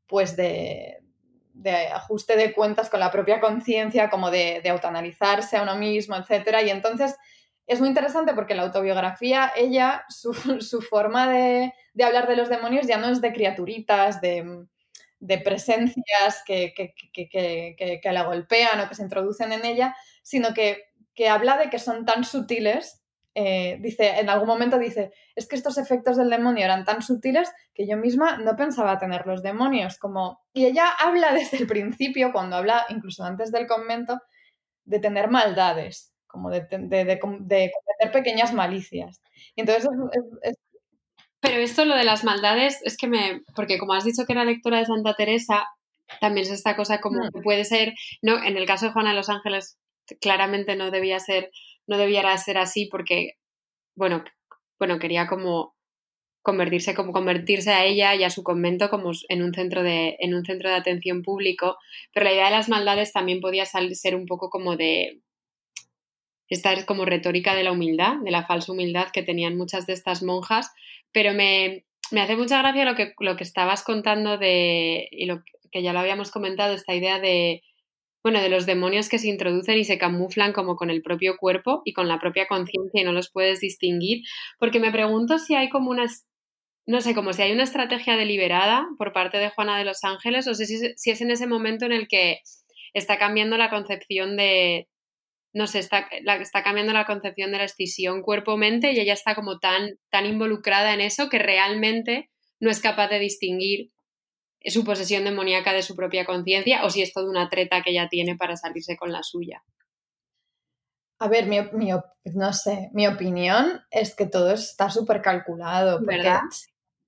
pues 0.08 0.38
de, 0.38 1.00
de 1.54 1.88
ajuste 1.88 2.38
de 2.38 2.54
cuentas 2.54 2.90
con 2.90 3.00
la 3.00 3.12
propia 3.12 3.42
conciencia, 3.42 4.12
como 4.12 4.30
de, 4.30 4.62
de, 4.64 4.70
autoanalizarse 4.70 5.58
a 5.58 5.64
uno 5.64 5.76
mismo, 5.76 6.16
etc. 6.16 6.60
Y 6.66 6.70
entonces 6.70 7.16
es 7.66 7.80
muy 7.80 7.90
interesante 7.90 8.34
porque 8.36 8.54
la 8.54 8.62
autobiografía, 8.62 9.52
ella, 9.56 10.06
su, 10.08 10.34
forma 10.90 11.28
de, 11.28 11.74
hablar 12.04 12.28
de 12.28 12.36
los 12.36 12.50
demonios 12.50 12.86
ya 12.86 12.98
no 12.98 13.10
es 13.10 13.22
de 13.22 13.34
criaturitas, 13.34 14.22
de, 14.22 14.68
presencias 15.44 16.44
que, 16.46 16.76
que, 16.76 18.12
la 18.12 18.24
golpean 18.24 18.82
o 18.82 18.88
que 18.88 18.96
se 18.96 19.04
introducen 19.04 19.52
en 19.52 19.66
ella, 19.66 19.96
sino 20.22 20.54
que, 20.54 20.92
que 21.16 21.28
habla 21.28 21.58
de 21.58 21.72
que 21.72 21.80
son 21.80 22.06
tan 22.06 22.24
sutiles 22.24 23.03
eh, 23.36 23.78
dice, 23.80 24.20
en 24.20 24.30
algún 24.30 24.48
momento 24.48 24.78
dice, 24.78 25.12
es 25.36 25.48
que 25.48 25.56
estos 25.56 25.78
efectos 25.78 26.18
del 26.18 26.30
demonio 26.30 26.64
eran 26.64 26.86
tan 26.86 27.02
sutiles 27.02 27.52
que 27.74 27.88
yo 27.88 27.98
misma 27.98 28.38
no 28.38 28.56
pensaba 28.56 29.00
tener 29.00 29.26
los 29.26 29.42
demonios, 29.42 29.98
como... 29.98 30.42
Y 30.54 30.66
ella 30.66 30.90
habla 31.00 31.34
desde 31.34 31.58
el 31.58 31.68
principio, 31.68 32.32
cuando 32.32 32.58
habla, 32.58 32.86
incluso 32.90 33.24
antes 33.24 33.52
del 33.52 33.68
convento, 33.68 34.20
de 34.86 35.00
tener 35.00 35.30
maldades, 35.30 36.14
como 36.28 36.50
de, 36.50 36.68
de, 36.70 37.20
cometer 37.20 37.72
pequeñas 38.12 38.54
malicias. 38.54 39.22
Y 39.56 39.62
entonces 39.62 39.90
Pero 41.40 41.62
esto, 41.62 41.86
lo 41.86 41.96
de 41.96 42.04
las 42.04 42.24
maldades, 42.24 42.82
es 42.84 42.98
que 42.98 43.08
me... 43.08 43.42
Porque 43.56 43.80
como 43.80 43.94
has 43.94 44.04
dicho 44.04 44.26
que 44.26 44.34
era 44.34 44.46
lectora 44.46 44.78
de 44.78 44.86
Santa 44.86 45.16
Teresa, 45.16 45.66
también 46.20 46.46
es 46.46 46.52
esta 46.52 46.76
cosa 46.76 47.02
como 47.02 47.20
mm. 47.20 47.30
que 47.34 47.42
puede 47.42 47.66
ser, 47.66 47.94
no, 48.22 48.44
en 48.44 48.58
el 48.58 48.68
caso 48.68 48.86
de 48.86 48.92
Juana 48.92 49.10
de 49.10 49.16
los 49.16 49.30
Ángeles, 49.30 49.78
claramente 50.22 50.76
no 50.76 50.92
debía 50.92 51.20
ser 51.20 51.50
no 51.88 51.98
debiera 51.98 52.38
ser 52.38 52.58
así 52.58 52.86
porque, 52.86 53.34
bueno, 53.96 54.24
bueno, 54.80 55.00
quería 55.00 55.28
como 55.28 55.76
convertirse, 56.42 56.94
como 56.94 57.14
convertirse 57.14 57.72
a 57.72 57.86
ella 57.86 58.16
y 58.16 58.24
a 58.24 58.30
su 58.30 58.44
convento 58.44 58.90
como 58.90 59.12
en 59.30 59.44
un 59.44 59.54
centro 59.54 59.82
de, 59.82 60.18
en 60.20 60.34
un 60.34 60.46
centro 60.46 60.70
de 60.70 60.76
atención 60.76 61.24
público, 61.24 61.78
pero 62.14 62.26
la 62.26 62.34
idea 62.34 62.46
de 62.46 62.52
las 62.52 62.70
maldades 62.70 63.14
también 63.14 63.40
podía 63.40 63.66
ser 63.66 64.16
un 64.16 64.26
poco 64.26 64.50
como 64.50 64.76
de 64.76 65.22
esta 66.50 66.74
es 66.74 66.86
como 66.86 67.06
retórica 67.06 67.56
de 67.56 67.64
la 67.64 67.72
humildad, 67.72 68.18
de 68.24 68.32
la 68.32 68.46
falsa 68.46 68.72
humildad 68.74 69.08
que 69.12 69.24
tenían 69.24 69.58
muchas 69.58 69.88
de 69.88 69.94
estas 69.94 70.22
monjas, 70.22 70.72
pero 71.12 71.34
me, 71.34 71.86
me 72.12 72.22
hace 72.22 72.36
mucha 72.36 72.60
gracia 72.60 72.86
lo 72.86 72.96
que, 72.96 73.14
lo 73.20 73.36
que 73.36 73.44
estabas 73.44 73.84
contando 73.84 74.38
de, 74.38 75.08
y 75.12 75.26
lo 75.26 75.42
que 75.72 75.82
ya 75.82 75.94
lo 75.94 76.00
habíamos 76.00 76.30
comentado, 76.30 76.74
esta 76.74 76.94
idea 76.94 77.20
de, 77.20 77.64
bueno, 78.24 78.42
de 78.42 78.50
los 78.50 78.66
demonios 78.66 79.10
que 79.10 79.20
se 79.20 79.28
introducen 79.28 79.78
y 79.78 79.84
se 79.84 79.98
camuflan 79.98 80.54
como 80.54 80.76
con 80.76 80.90
el 80.90 81.02
propio 81.02 81.36
cuerpo 81.38 81.82
y 81.86 81.94
con 81.94 82.08
la 82.08 82.20
propia 82.20 82.48
conciencia 82.48 83.02
y 83.02 83.04
no 83.04 83.12
los 83.12 83.30
puedes 83.30 83.60
distinguir, 83.60 84.24
porque 84.60 84.80
me 84.80 84.92
pregunto 84.92 85.38
si 85.40 85.56
hay 85.56 85.70
como 85.70 85.92
una, 85.92 86.06
no 86.88 87.02
sé, 87.02 87.14
como 87.14 87.34
si 87.34 87.42
hay 87.42 87.52
una 87.52 87.64
estrategia 87.64 88.16
deliberada 88.16 88.88
por 88.98 89.12
parte 89.12 89.38
de 89.38 89.50
Juana 89.50 89.78
de 89.78 89.86
los 89.86 90.04
Ángeles 90.04 90.48
o 90.48 90.54
si, 90.54 90.66
si 90.66 91.12
es 91.12 91.22
en 91.22 91.32
ese 91.32 91.48
momento 91.48 91.86
en 91.86 91.92
el 91.92 92.08
que 92.08 92.40
está 92.94 93.18
cambiando 93.18 93.58
la 93.58 93.70
concepción 93.70 94.38
de, 94.38 94.88
no 95.54 95.68
sé, 95.68 95.80
está, 95.80 96.10
la, 96.24 96.38
está 96.38 96.64
cambiando 96.64 96.94
la 96.94 97.06
concepción 97.06 97.52
de 97.52 97.60
la 97.60 97.66
escisión 97.66 98.22
cuerpo-mente 98.22 98.92
y 98.92 99.00
ella 99.00 99.14
está 99.14 99.36
como 99.36 99.60
tan, 99.60 100.00
tan 100.10 100.26
involucrada 100.26 100.94
en 100.94 101.02
eso 101.02 101.30
que 101.30 101.40
realmente 101.40 102.30
no 102.60 102.72
es 102.72 102.80
capaz 102.80 103.10
de 103.10 103.20
distinguir 103.20 103.92
su 104.72 104.84
posesión 104.84 105.24
demoníaca 105.24 105.74
de 105.74 105.82
su 105.82 105.96
propia 105.96 106.26
conciencia 106.26 106.86
o 106.86 106.90
si 106.90 107.02
es 107.02 107.14
toda 107.14 107.30
una 107.30 107.50
treta 107.50 107.82
que 107.82 107.92
ella 107.92 108.08
tiene 108.10 108.36
para 108.36 108.56
salirse 108.56 108.96
con 108.98 109.12
la 109.12 109.24
suya. 109.24 109.64
A 111.20 111.28
ver, 111.28 111.48
mi, 111.48 111.58
no 112.34 112.54
sé, 112.54 112.90
mi 112.94 113.08
opinión 113.08 113.82
es 113.92 114.16
que 114.16 114.26
todo 114.26 114.52
está 114.52 114.90
súper 114.90 115.22
calculado. 115.22 116.00
¿Verdad? 116.02 116.42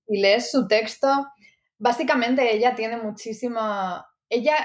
si 0.07 0.17
lees 0.17 0.51
su 0.51 0.67
texto, 0.67 1.07
básicamente 1.77 2.55
ella 2.55 2.75
tiene 2.75 2.97
muchísima... 2.97 4.07
Ella, 4.29 4.55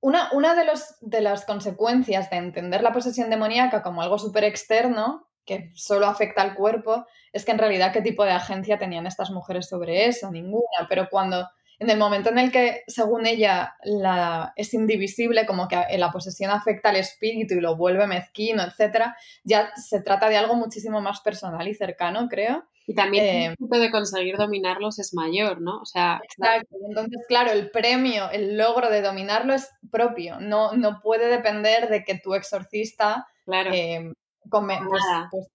una, 0.00 0.30
una 0.32 0.54
de, 0.54 0.64
los, 0.64 0.96
de 1.00 1.20
las 1.20 1.44
consecuencias 1.44 2.30
de 2.30 2.36
entender 2.36 2.82
la 2.82 2.92
posesión 2.92 3.30
demoníaca 3.30 3.82
como 3.82 4.02
algo 4.02 4.18
súper 4.18 4.44
externo, 4.44 5.28
que 5.44 5.70
solo 5.74 6.06
afecta 6.06 6.42
al 6.42 6.54
cuerpo, 6.54 7.06
es 7.32 7.44
que 7.44 7.52
en 7.52 7.58
realidad 7.58 7.92
qué 7.92 8.02
tipo 8.02 8.24
de 8.24 8.32
agencia 8.32 8.78
tenían 8.78 9.06
estas 9.06 9.30
mujeres 9.30 9.68
sobre 9.68 10.06
eso, 10.06 10.30
ninguna. 10.30 10.86
Pero 10.88 11.08
cuando 11.10 11.46
en 11.80 11.88
el 11.88 11.98
momento 11.98 12.28
en 12.28 12.38
el 12.38 12.52
que, 12.52 12.82
según 12.86 13.26
ella, 13.26 13.74
la, 13.84 14.52
es 14.54 14.74
indivisible, 14.74 15.46
como 15.46 15.66
que 15.66 15.76
la 15.96 16.12
posesión 16.12 16.50
afecta 16.50 16.90
al 16.90 16.96
espíritu 16.96 17.54
y 17.54 17.60
lo 17.60 17.74
vuelve 17.74 18.06
mezquino, 18.06 18.62
etc., 18.62 19.06
ya 19.44 19.72
se 19.76 20.02
trata 20.02 20.28
de 20.28 20.36
algo 20.36 20.56
muchísimo 20.56 21.00
más 21.00 21.20
personal 21.22 21.66
y 21.66 21.74
cercano, 21.74 22.28
creo. 22.28 22.64
Y 22.86 22.94
también 22.94 23.24
el 23.24 23.56
punto 23.56 23.76
eh, 23.76 23.80
de 23.80 23.90
conseguir 23.90 24.36
dominarlos 24.36 24.98
es 24.98 25.14
mayor, 25.14 25.62
¿no? 25.62 25.80
O 25.80 25.86
sea, 25.86 26.20
exacto. 26.22 26.76
Entonces, 26.86 27.24
claro, 27.26 27.50
el 27.50 27.70
premio, 27.70 28.30
el 28.30 28.58
logro 28.58 28.90
de 28.90 29.00
dominarlo 29.00 29.54
es 29.54 29.70
propio. 29.90 30.38
No, 30.38 30.72
no 30.72 31.00
puede 31.00 31.28
depender 31.28 31.88
de 31.88 32.04
que 32.04 32.18
tu 32.18 32.34
exorcista 32.34 33.26
claro. 33.46 33.70
Eh, 33.72 34.12
come, 34.50 34.80
pues, 34.86 35.02
pues, 35.30 35.46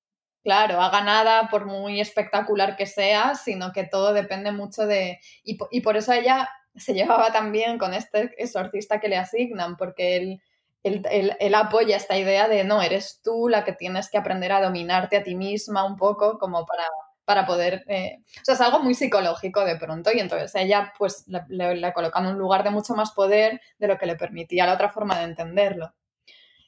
claro, 0.45 0.79
haga 0.79 1.01
nada 1.01 1.49
por 1.49 1.65
muy 1.65 1.99
espectacular 1.99 2.75
que 2.77 2.85
sea, 2.85 3.33
sino 3.33 3.71
que 3.73 3.83
todo 3.83 4.13
depende 4.13 4.51
mucho 4.51 4.85
de... 4.85 5.19
Y, 5.43 5.57
y 5.71 5.81
por 5.81 5.97
eso 5.97 6.13
ella 6.13 6.47
se 6.75 6.93
llevaba 6.93 7.31
también 7.31 7.79
con 7.79 7.95
este 7.95 8.31
exorcista 8.37 8.99
que 8.99 9.07
le 9.09 9.17
asignan, 9.17 9.75
porque 9.75 10.39
él, 10.83 11.33
él, 11.39 11.55
apoya 11.55 11.97
esta 11.97 12.15
idea 12.15 12.47
de, 12.47 12.63
no, 12.63 12.83
eres 12.83 13.21
tú 13.23 13.49
la 13.49 13.63
que 13.63 13.73
tienes 13.73 14.11
que 14.11 14.19
aprender 14.19 14.51
a 14.51 14.61
dominarte 14.61 15.17
a 15.17 15.23
ti 15.23 15.33
misma 15.33 15.83
un 15.83 15.95
poco 15.95 16.37
como 16.37 16.63
para, 16.63 16.85
para 17.25 17.47
poder... 17.47 17.83
Eh... 17.87 18.19
O 18.41 18.45
sea, 18.45 18.53
es 18.53 18.61
algo 18.61 18.83
muy 18.83 18.93
psicológico 18.93 19.65
de 19.65 19.77
pronto 19.77 20.11
y 20.13 20.19
entonces 20.19 20.53
ella 20.53 20.93
pues 20.95 21.25
le, 21.27 21.75
le, 21.75 21.91
coloca 21.93 22.19
en 22.19 22.27
un 22.27 22.37
lugar 22.37 22.63
de 22.63 22.69
mucho 22.69 22.93
más 22.93 23.13
poder 23.13 23.59
de 23.79 23.87
lo 23.87 23.97
que 23.97 24.05
le 24.05 24.15
permitía 24.15 24.67
la 24.67 24.75
otra 24.75 24.91
forma 24.91 25.17
de 25.17 25.23
entenderlo. 25.23 25.91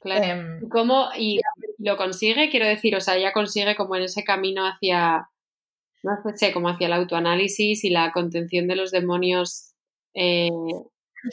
Claro. 0.00 0.24
Em, 0.24 0.68
¿Cómo? 0.68 1.08
Y 1.16 1.40
lo 1.78 1.96
consigue, 1.96 2.50
quiero 2.50 2.66
decir, 2.66 2.94
o 2.96 3.00
sea, 3.00 3.16
ella 3.16 3.32
consigue 3.32 3.76
como 3.76 3.96
en 3.96 4.02
ese 4.02 4.24
camino 4.24 4.66
hacia, 4.66 5.28
no 6.02 6.16
sé, 6.36 6.52
como 6.52 6.68
hacia 6.68 6.86
el 6.86 6.92
autoanálisis 6.92 7.84
y 7.84 7.90
la 7.90 8.12
contención 8.12 8.68
de 8.68 8.76
los 8.76 8.90
demonios. 8.90 9.74
Eh, 10.14 10.50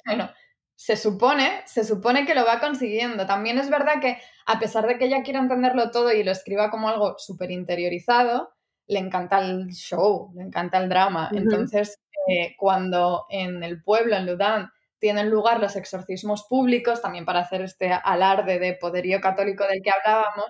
bueno, 0.05 0.29
se 0.75 0.97
supone, 0.97 1.61
se 1.65 1.83
supone 1.83 2.25
que 2.25 2.35
lo 2.35 2.45
va 2.45 2.59
consiguiendo. 2.59 3.25
También 3.25 3.57
es 3.57 3.69
verdad 3.69 4.01
que, 4.01 4.17
a 4.45 4.59
pesar 4.59 4.87
de 4.87 4.97
que 4.97 5.05
ella 5.05 5.23
quiera 5.23 5.39
entenderlo 5.39 5.91
todo 5.91 6.11
y 6.11 6.23
lo 6.23 6.31
escriba 6.31 6.69
como 6.69 6.89
algo 6.89 7.15
súper 7.17 7.51
interiorizado, 7.51 8.51
le 8.87 8.99
encanta 8.99 9.39
el 9.39 9.67
show, 9.69 10.31
le 10.35 10.43
encanta 10.43 10.77
el 10.77 10.89
drama. 10.89 11.29
Entonces, 11.33 11.99
eh, 12.27 12.55
cuando 12.57 13.25
en 13.29 13.63
el 13.63 13.81
pueblo, 13.83 14.15
en 14.15 14.25
Ludán, 14.25 14.71
tienen 14.99 15.29
lugar 15.29 15.59
los 15.59 15.75
exorcismos 15.75 16.45
públicos, 16.47 17.01
también 17.01 17.25
para 17.25 17.41
hacer 17.41 17.61
este 17.61 17.91
alarde 17.91 18.59
de 18.59 18.73
poderío 18.73 19.21
católico 19.21 19.65
del 19.67 19.81
que 19.81 19.91
hablábamos. 19.91 20.45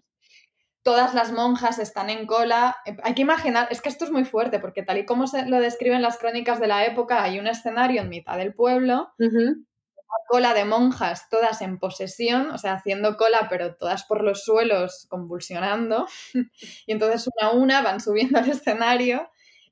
Todas 0.83 1.15
las 1.15 1.31
monjas 1.31 1.79
están 1.79 2.09
en 2.09 2.27
cola. 2.27 2.77
Hay 3.03 3.15
que 3.15 3.23
imaginar, 3.23 3.67
es 3.71 3.81
que 3.81 3.89
esto 3.89 4.05
es 4.05 4.11
muy 4.11 4.23
fuerte, 4.23 4.59
porque 4.59 4.83
tal 4.83 4.99
y 4.99 5.05
como 5.05 5.25
se 5.27 5.45
lo 5.47 5.59
describen 5.59 6.01
las 6.01 6.17
crónicas 6.17 6.59
de 6.59 6.67
la 6.67 6.85
época, 6.85 7.23
hay 7.23 7.39
un 7.39 7.47
escenario 7.47 8.01
en 8.01 8.09
mitad 8.09 8.37
del 8.37 8.53
pueblo, 8.53 9.09
una 9.17 10.23
cola 10.27 10.53
de 10.53 10.65
monjas, 10.65 11.27
todas 11.29 11.61
en 11.61 11.79
posesión, 11.79 12.51
o 12.51 12.57
sea, 12.59 12.73
haciendo 12.73 13.17
cola, 13.17 13.47
pero 13.49 13.75
todas 13.75 14.05
por 14.05 14.23
los 14.23 14.43
suelos, 14.43 15.07
convulsionando. 15.09 16.05
y 16.85 16.91
entonces 16.91 17.27
una 17.27 17.49
a 17.49 17.53
una 17.53 17.81
van 17.81 17.99
subiendo 17.99 18.37
al 18.37 18.49
escenario 18.49 19.27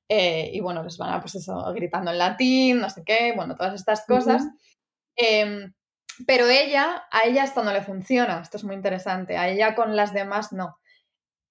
eh, 0.09 0.49
y 0.53 0.59
bueno, 0.59 0.83
les 0.83 0.97
van 0.97 1.13
a, 1.13 1.21
pues 1.21 1.35
eso, 1.35 1.63
gritando 1.73 2.11
en 2.11 2.17
latín, 2.17 2.79
no 2.79 2.89
sé 2.89 3.03
qué, 3.05 3.33
bueno, 3.35 3.55
todas 3.55 3.73
estas 3.75 4.05
cosas. 4.05 4.43
Em, 5.15 5.73
pero 6.27 6.47
ella, 6.47 7.05
a 7.11 7.25
ella 7.25 7.43
esto 7.43 7.63
no 7.63 7.71
le 7.71 7.81
funciona, 7.81 8.41
esto 8.41 8.57
es 8.57 8.63
muy 8.63 8.75
interesante, 8.75 9.37
a 9.37 9.49
ella 9.49 9.75
con 9.75 9.95
las 9.95 10.13
demás 10.13 10.51
no. 10.51 10.77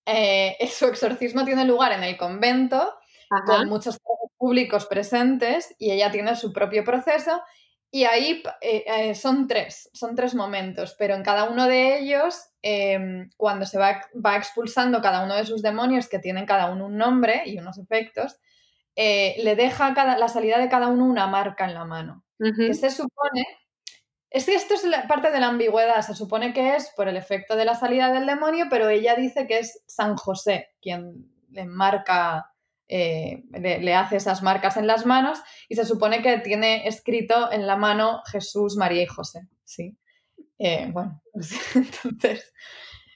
Eh, 0.06 0.56
su 0.70 0.86
exorcismo 0.86 1.44
tiene 1.44 1.64
lugar 1.64 1.92
en 1.92 2.02
el 2.02 2.16
convento, 2.16 2.94
con 3.46 3.66
muchos 3.68 3.98
públicos 4.36 4.86
presentes, 4.86 5.74
y 5.78 5.90
ella 5.90 6.10
tiene 6.10 6.36
su 6.36 6.52
propio 6.52 6.84
proceso, 6.84 7.42
y 7.92 8.04
ahí 8.04 8.42
eh, 8.62 8.84
eh, 8.86 9.14
son 9.14 9.46
tres, 9.46 9.90
son 9.92 10.16
tres 10.16 10.34
momentos, 10.34 10.96
pero 10.98 11.14
en 11.14 11.22
cada 11.22 11.44
uno 11.44 11.68
de 11.68 11.98
ellos, 11.98 12.48
em, 12.62 13.30
cuando 13.36 13.66
se 13.66 13.78
va, 13.78 14.00
va, 14.14 14.36
expulsando 14.36 15.02
cada 15.02 15.22
uno 15.22 15.36
de 15.36 15.44
sus 15.44 15.60
demonios, 15.62 16.08
que 16.08 16.18
tienen 16.18 16.46
cada 16.46 16.72
uno 16.72 16.86
un 16.86 16.96
nombre 16.96 17.42
y 17.44 17.58
unos 17.58 17.78
efectos, 17.78 18.40
le 18.96 19.54
deja 19.56 19.94
cada, 19.94 20.18
la 20.18 20.28
salida 20.28 20.58
de 20.58 20.68
cada 20.68 20.88
uno 20.88 21.04
una 21.04 21.26
marca 21.26 21.66
en 21.66 21.74
la 21.74 21.84
mano. 21.84 22.24
Que 22.38 22.74
se 22.74 22.90
supone, 22.90 23.46
es 24.30 24.46
que 24.46 24.54
esto 24.54 24.74
es 24.74 24.82
parte 25.06 25.30
de 25.30 25.38
la 25.38 25.48
ambigüedad, 25.48 26.00
se 26.00 26.14
supone 26.14 26.54
que 26.54 26.74
es 26.74 26.90
por 26.96 27.08
el 27.08 27.18
efecto 27.18 27.56
de 27.56 27.66
la 27.66 27.74
salida 27.74 28.10
del 28.10 28.26
demonio, 28.26 28.66
pero 28.70 28.88
ella 28.88 29.14
dice 29.14 29.46
que 29.46 29.58
es 29.58 29.82
San 29.86 30.16
José 30.16 30.70
quien 30.80 31.30
le 31.50 31.66
marca, 31.66 32.51
eh, 32.94 33.44
le, 33.52 33.94
hace 33.94 34.16
esas 34.16 34.42
marcas 34.42 34.76
en 34.76 34.86
las 34.86 35.06
manos 35.06 35.42
y 35.66 35.76
se 35.76 35.86
supone 35.86 36.20
que 36.20 36.36
tiene 36.40 36.86
escrito 36.86 37.50
en 37.50 37.66
la 37.66 37.76
mano 37.76 38.20
Jesús, 38.30 38.76
María 38.76 39.02
y 39.02 39.06
José, 39.06 39.48
sí. 39.64 39.96
Eh, 40.58 40.90
bueno, 40.92 41.22
pues, 41.32 41.54
entonces, 41.74 42.52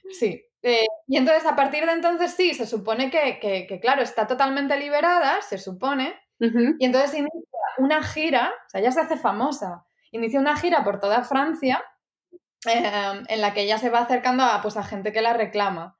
sí. 0.09 0.43
Eh, 0.63 0.87
y 1.05 1.17
entonces 1.17 1.45
a 1.45 1.55
partir 1.55 1.85
de 1.85 1.91
entonces 1.91 2.33
sí, 2.33 2.55
se 2.55 2.65
supone 2.65 3.11
que, 3.11 3.37
que 3.39 3.79
claro, 3.79 4.01
está 4.01 4.25
totalmente 4.25 4.79
liberada, 4.79 5.43
se 5.43 5.59
supone, 5.59 6.15
y 6.39 6.85
entonces 6.85 7.13
inicia 7.13 7.59
una 7.77 8.01
gira, 8.01 8.51
o 8.65 8.69
sea, 8.69 8.81
ella 8.81 8.91
se 8.91 9.01
hace 9.01 9.17
famosa, 9.17 9.85
inicia 10.11 10.39
una 10.39 10.57
gira 10.57 10.83
por 10.83 10.99
toda 10.99 11.23
Francia 11.23 11.83
en 12.65 13.41
la 13.41 13.53
que 13.53 13.61
ella 13.61 13.77
se 13.77 13.91
va 13.91 13.99
acercando 13.99 14.43
a, 14.43 14.59
pues, 14.63 14.75
a 14.75 14.83
gente 14.83 15.11
que 15.11 15.21
la 15.21 15.33
reclama. 15.33 15.96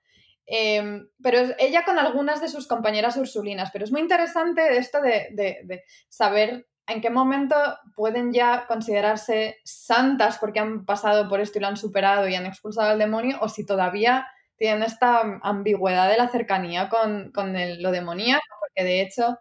Em, 0.50 1.10
pero 1.22 1.39
ella 1.60 1.84
con 1.84 2.00
algunas 2.00 2.39
de 2.39 2.48
sus 2.48 2.68
compañeras 2.68 3.18
ursulinas, 3.18 3.70
pero 3.74 3.84
es 3.84 3.91
muy 3.91 4.00
interesante 4.00 4.78
esto 4.78 5.02
de, 5.02 5.28
de, 5.34 5.84
saber 6.08 6.68
en 6.88 7.02
qué 7.02 7.10
momento 7.10 7.56
pueden 7.98 8.32
ya 8.32 8.66
considerarse 8.66 9.58
santas 9.66 10.38
porque 10.38 10.62
han 10.62 10.86
pasado 10.86 11.28
por 11.28 11.41
esto 11.41 11.60
y 11.60 11.62
lo 11.62 11.68
han 11.68 11.76
superado 11.76 12.30
y 12.30 12.36
han 12.36 12.45
expulsado 12.45 12.91
al 12.91 13.00
demonio, 13.00 13.38
o 13.41 13.50
si 13.50 13.66
todavía 13.66 14.26
tienen 14.56 14.84
esta 14.84 15.22
ambigüedad 15.43 16.10
de 16.10 16.18
la 16.18 16.30
cercanía 16.30 16.88
con, 16.88 17.32
con 17.34 17.54
lo 17.82 17.91
demoníaco, 17.91 18.56
porque 18.62 18.86
de 18.86 19.02
hecho 19.02 19.38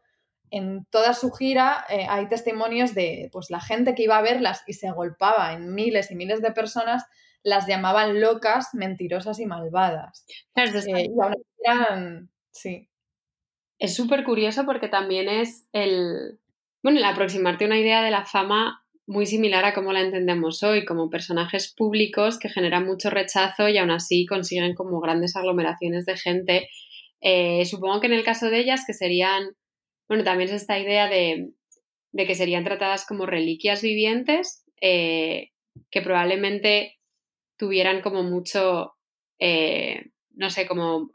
en 0.50 0.86
toda 0.86 1.14
su 1.14 1.30
gira 1.30 1.84
eh, 1.88 2.06
hay 2.08 2.28
testimonios 2.28 2.94
de 2.94 3.28
pues, 3.32 3.50
la 3.50 3.60
gente 3.60 3.94
que 3.94 4.02
iba 4.02 4.18
a 4.18 4.22
verlas 4.22 4.62
y 4.66 4.74
se 4.74 4.88
agolpaba 4.88 5.52
en 5.52 5.72
miles 5.72 6.10
y 6.10 6.16
miles 6.16 6.42
de 6.42 6.52
personas, 6.52 7.04
las 7.46 7.66
llamaban 7.66 8.20
locas, 8.20 8.70
mentirosas 8.74 9.38
y 9.38 9.46
malvadas. 9.46 10.26
Eh, 10.56 11.08
sí. 12.50 12.88
Es 13.78 13.94
súper 13.94 14.24
curioso 14.24 14.64
porque 14.64 14.88
también 14.88 15.28
es 15.28 15.68
el, 15.72 16.40
bueno, 16.82 16.98
el 16.98 17.04
aproximarte 17.04 17.64
a 17.64 17.66
una 17.68 17.78
idea 17.78 18.02
de 18.02 18.10
la 18.10 18.24
fama 18.24 18.82
muy 19.06 19.26
similar 19.26 19.64
a 19.64 19.74
cómo 19.74 19.92
la 19.92 20.00
entendemos 20.00 20.62
hoy, 20.62 20.84
como 20.84 21.10
personajes 21.10 21.72
públicos 21.72 22.38
que 22.38 22.48
generan 22.48 22.84
mucho 22.84 23.10
rechazo 23.10 23.68
y 23.68 23.78
aún 23.78 23.92
así 23.92 24.26
consiguen 24.26 24.74
como 24.74 25.00
grandes 25.00 25.36
aglomeraciones 25.36 26.04
de 26.06 26.16
gente. 26.16 26.68
Eh, 27.20 27.64
supongo 27.64 28.00
que 28.00 28.08
en 28.08 28.14
el 28.14 28.24
caso 28.24 28.50
de 28.50 28.58
ellas, 28.58 28.82
que 28.86 28.94
serían 28.94 29.54
bueno, 30.08 30.24
también 30.24 30.48
es 30.48 30.62
esta 30.62 30.78
idea 30.78 31.08
de, 31.08 31.52
que 32.16 32.34
serían 32.34 32.64
tratadas 32.64 33.06
como 33.06 33.26
reliquias 33.26 33.82
vivientes, 33.82 34.64
eh, 34.80 35.50
que 35.90 36.02
probablemente 36.02 36.98
tuvieran 37.56 38.00
como 38.02 38.22
mucho, 38.22 38.94
eh, 39.38 40.10
no 40.30 40.50
sé, 40.50 40.66
como, 40.66 41.10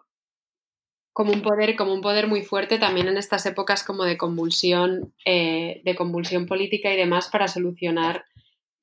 como 1.14 1.32
un 1.32 1.42
poder, 1.42 1.76
como 1.76 1.94
un 1.94 2.02
poder 2.02 2.28
muy 2.28 2.42
fuerte 2.42 2.78
también 2.78 3.08
en 3.08 3.18
estas 3.18 3.46
épocas 3.46 3.84
como 3.84 4.04
de 4.04 4.18
convulsión, 4.18 5.14
eh, 5.26 5.82
de 5.84 5.96
convulsión 5.96 6.46
política 6.46 6.94
y 6.94 6.98
demás 6.98 7.30
para 7.30 7.48
solucionar, 7.48 8.26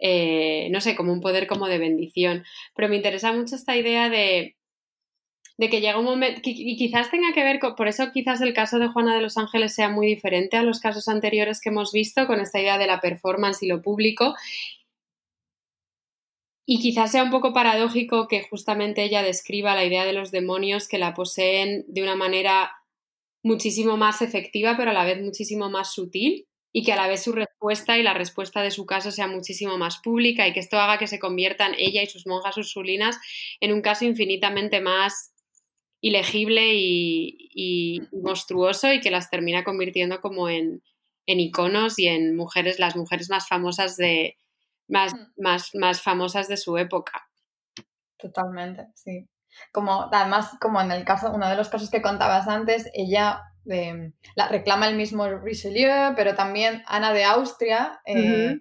no 0.01 0.81
sé, 0.81 0.95
como 0.97 1.13
un 1.13 1.21
poder 1.21 1.47
como 1.47 1.67
de 1.67 1.79
bendición. 1.79 2.45
Pero 2.75 2.89
me 2.89 2.97
interesa 2.97 3.33
mucho 3.33 3.57
esta 3.57 3.77
idea 3.77 4.09
de, 4.09 4.57
de 5.59 5.69
que 5.69 5.81
llega 5.81 5.99
un 5.99 6.05
momento, 6.05 6.41
y 6.45 6.77
quizás 6.77 7.11
tenga 7.11 7.33
que 7.35 7.43
ver 7.43 7.59
con, 7.59 7.75
por 7.75 7.89
eso 7.89 8.13
quizás 8.13 8.41
el 8.41 8.55
caso 8.55 8.79
de 8.79 8.89
Juana 8.89 9.17
de 9.17 9.21
los 9.21 9.37
Ángeles 9.37 9.75
sea 9.75 9.89
muy 9.89 10.07
diferente 10.07 10.57
a 10.57 10.63
los 10.63 10.79
casos 10.79 11.09
anteriores 11.09 11.61
que 11.61 11.71
hemos 11.71 11.93
visto 11.93 12.29
con 12.29 12.41
esta 12.41 12.61
idea 12.61 12.79
de 12.79 12.87
la 12.87 13.01
performance 13.01 13.65
y 13.65 13.67
lo 13.67 13.83
público. 13.83 14.37
Y 16.71 16.81
quizás 16.81 17.13
sea 17.13 17.23
un 17.23 17.31
poco 17.31 17.55
paradójico 17.55 18.29
que 18.29 18.43
justamente 18.43 19.03
ella 19.03 19.23
describa 19.23 19.75
la 19.75 19.87
idea 19.87 20.05
de 20.05 20.13
los 20.13 20.31
demonios 20.31 20.87
que 20.87 20.99
la 20.99 21.15
poseen 21.15 21.87
de 21.89 22.03
una 22.03 22.15
manera 22.15 22.73
muchísimo 23.43 23.97
más 23.97 24.21
efectiva, 24.21 24.77
pero 24.77 24.91
a 24.91 24.93
la 24.93 25.07
vez 25.07 25.19
muchísimo 25.23 25.71
más 25.71 25.95
sutil, 25.95 26.47
y 26.71 26.85
que 26.85 26.93
a 26.93 26.97
la 26.97 27.09
vez 27.09 27.23
su 27.23 27.33
respuesta 27.33 27.97
y 27.97 28.03
la 28.03 28.13
respuesta 28.13 28.61
de 28.61 28.71
su 28.71 28.85
caso 28.85 29.11
sea 29.13 29.29
muchísimo 29.29 29.79
más 29.79 30.01
pública 30.05 30.47
y 30.47 30.53
que 30.53 30.61
esto 30.61 30.79
haga 30.79 30.99
que 30.99 31.07
se 31.07 31.19
conviertan 31.19 31.73
ella 31.79 32.03
y 32.03 32.07
sus 32.07 32.27
monjas 32.27 32.59
ursulinas 32.59 33.19
en 33.61 33.73
un 33.73 33.81
caso 33.81 34.05
infinitamente 34.05 34.83
más 34.83 35.33
ilegible 36.03 36.75
y, 36.75 38.03
monstruoso 38.13 38.93
y 38.93 39.01
que 39.01 39.11
las 39.11 39.31
termina 39.31 39.65
convirtiendo 39.65 40.21
como 40.21 40.51
en, 40.51 40.83
en 41.27 41.41
iconos 41.41 41.99
y 41.99 42.09
en 42.09 42.37
mujeres, 42.37 42.79
las 42.79 42.95
mujeres 42.95 43.31
más 43.31 43.49
famosas 43.49 43.97
de, 43.97 44.37
más, 44.89 45.15
más, 45.37 45.71
más 45.75 46.03
famosas 46.03 46.49
de 46.49 46.57
su 46.57 46.77
época. 46.77 47.29
Totalmente, 48.17 48.89
sí. 48.95 49.29
Como, 49.73 50.09
además, 50.13 50.51
como 50.61 50.81
en 50.81 50.91
el 50.91 51.05
caso, 51.05 51.33
uno 51.33 51.49
de 51.49 51.57
los 51.57 51.69
casos 51.69 51.91
que 51.91 52.03
contabas 52.03 52.49
antes, 52.49 52.91
ella 52.95 53.43
em, 53.67 54.13
la 54.35 54.49
reclama 54.49 54.89
el 54.89 54.97
mismo 54.97 55.29
Richelieu, 55.29 56.15
pero 56.17 56.35
también 56.35 56.83
Ana 56.87 57.13
de 57.13 57.25
Austria, 57.25 58.01
eh, 58.05 58.57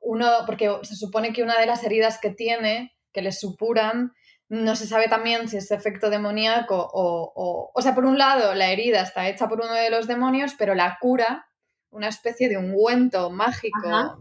uno, 0.00 0.28
porque 0.46 0.70
se 0.82 0.96
supone 0.96 1.32
que 1.32 1.42
una 1.42 1.58
de 1.58 1.66
las 1.66 1.84
heridas 1.84 2.18
que 2.18 2.30
tiene, 2.30 2.94
que 3.12 3.22
le 3.22 3.32
supuran, 3.32 4.12
no 4.48 4.76
se 4.76 4.86
sabe 4.86 5.08
también 5.08 5.48
si 5.48 5.56
es 5.56 5.70
efecto 5.70 6.10
demoníaco 6.10 6.76
o, 6.76 7.32
o, 7.34 7.70
o 7.74 7.82
sea, 7.82 7.94
por 7.94 8.04
un 8.04 8.18
lado, 8.18 8.54
la 8.54 8.70
herida 8.70 9.00
está 9.00 9.28
hecha 9.28 9.48
por 9.48 9.60
uno 9.60 9.72
de 9.72 9.90
los 9.90 10.06
demonios, 10.06 10.54
pero 10.58 10.74
la 10.74 10.98
cura, 11.00 11.48
una 11.90 12.08
especie 12.08 12.48
de 12.48 12.58
ungüento 12.58 13.30
mágico 13.30 14.18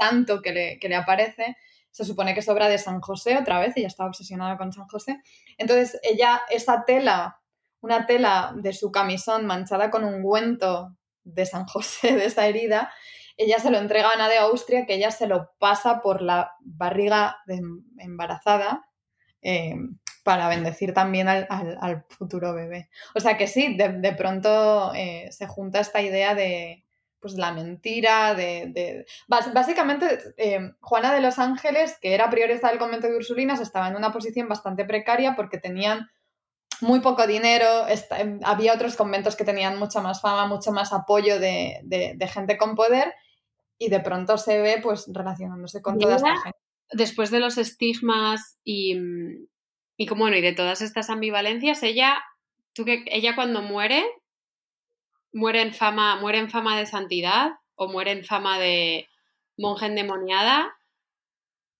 tanto 0.00 0.40
que 0.40 0.52
le, 0.52 0.78
que 0.80 0.88
le 0.88 0.96
aparece, 0.96 1.56
se 1.90 2.04
supone 2.04 2.34
que 2.34 2.40
es 2.40 2.48
obra 2.48 2.68
de 2.68 2.78
San 2.78 3.00
José 3.00 3.36
otra 3.36 3.60
vez, 3.60 3.76
ella 3.76 3.88
estaba 3.88 4.08
obsesionada 4.08 4.56
con 4.56 4.72
San 4.72 4.86
José. 4.86 5.20
Entonces, 5.58 6.00
ella, 6.02 6.40
esa 6.50 6.84
tela, 6.84 7.40
una 7.80 8.06
tela 8.06 8.52
de 8.56 8.72
su 8.72 8.90
camisón 8.90 9.46
manchada 9.46 9.90
con 9.90 10.04
ungüento 10.04 10.96
de 11.24 11.46
San 11.46 11.66
José, 11.66 12.16
de 12.16 12.24
esa 12.26 12.46
herida, 12.46 12.90
ella 13.36 13.58
se 13.58 13.70
lo 13.70 13.78
entrega 13.78 14.10
a 14.10 14.14
Ana 14.14 14.28
de 14.28 14.38
Austria, 14.38 14.86
que 14.86 14.94
ella 14.94 15.10
se 15.10 15.26
lo 15.26 15.50
pasa 15.58 16.00
por 16.00 16.20
la 16.20 16.52
barriga 16.60 17.38
embarazada 17.98 18.86
eh, 19.40 19.74
para 20.22 20.48
bendecir 20.48 20.92
también 20.92 21.26
al, 21.28 21.46
al, 21.48 22.04
futuro 22.10 22.52
bebé. 22.52 22.90
O 23.14 23.20
sea 23.20 23.38
que 23.38 23.46
sí, 23.46 23.76
de, 23.78 23.88
de 24.00 24.12
pronto 24.12 24.92
eh, 24.94 25.28
se 25.32 25.46
junta 25.46 25.80
esta 25.80 26.02
idea 26.02 26.34
de, 26.34 26.84
pues 27.20 27.34
la 27.34 27.52
mentira, 27.52 28.34
de... 28.34 29.06
Básicamente, 29.28 30.18
eh, 30.36 30.72
Juana 30.80 31.14
de 31.14 31.20
los 31.20 31.38
Ángeles, 31.38 31.98
que 32.00 32.14
era 32.14 32.30
prioresa 32.30 32.68
del 32.68 32.78
convento 32.78 33.06
de 33.06 33.16
Ursulinas, 33.16 33.60
estaba 33.60 33.88
en 33.88 33.96
una 33.96 34.12
posición 34.12 34.48
bastante 34.48 34.84
precaria 34.84 35.36
porque 35.36 35.58
tenían 35.58 36.08
muy 36.80 37.00
poco 37.00 37.26
dinero, 37.26 37.86
em, 38.18 38.40
había 38.42 38.72
otros 38.72 38.96
conventos 38.96 39.36
que 39.36 39.44
tenían 39.44 39.78
mucha 39.78 40.00
más 40.00 40.20
fama, 40.20 40.46
mucho 40.46 40.72
más 40.72 40.92
apoyo 40.92 41.38
de, 41.38 42.30
gente 42.32 42.56
con 42.56 42.74
poder 42.74 43.12
y 43.78 43.88
de 43.88 44.00
pronto 44.00 44.38
se 44.38 44.60
ve 44.60 44.80
pues 44.82 45.06
relacionándose 45.12 45.82
con 45.82 45.98
toda 45.98 46.16
esta 46.16 46.36
gente. 46.38 46.58
Después 46.92 47.30
de 47.30 47.40
los 47.40 47.58
estigmas 47.58 48.58
y, 48.64 48.96
y 49.96 50.06
como 50.06 50.22
bueno, 50.22 50.38
y 50.38 50.40
de 50.40 50.54
todas 50.54 50.80
estas 50.80 51.10
ambivalencias, 51.10 51.82
ella, 51.82 52.18
tú 52.72 52.84
que 52.84 53.04
ella 53.06 53.34
cuando 53.34 53.62
muere, 53.62 54.04
muere 55.32 55.62
en 55.62 55.74
fama, 55.74 56.16
muere 56.16 56.38
en 56.38 56.50
fama 56.50 56.78
de 56.78 56.86
santidad 56.86 57.52
o 57.74 57.88
muere 57.88 58.12
en 58.12 58.24
fama 58.24 58.58
de 58.58 59.08
monja 59.56 59.86
endemoniada 59.86 60.74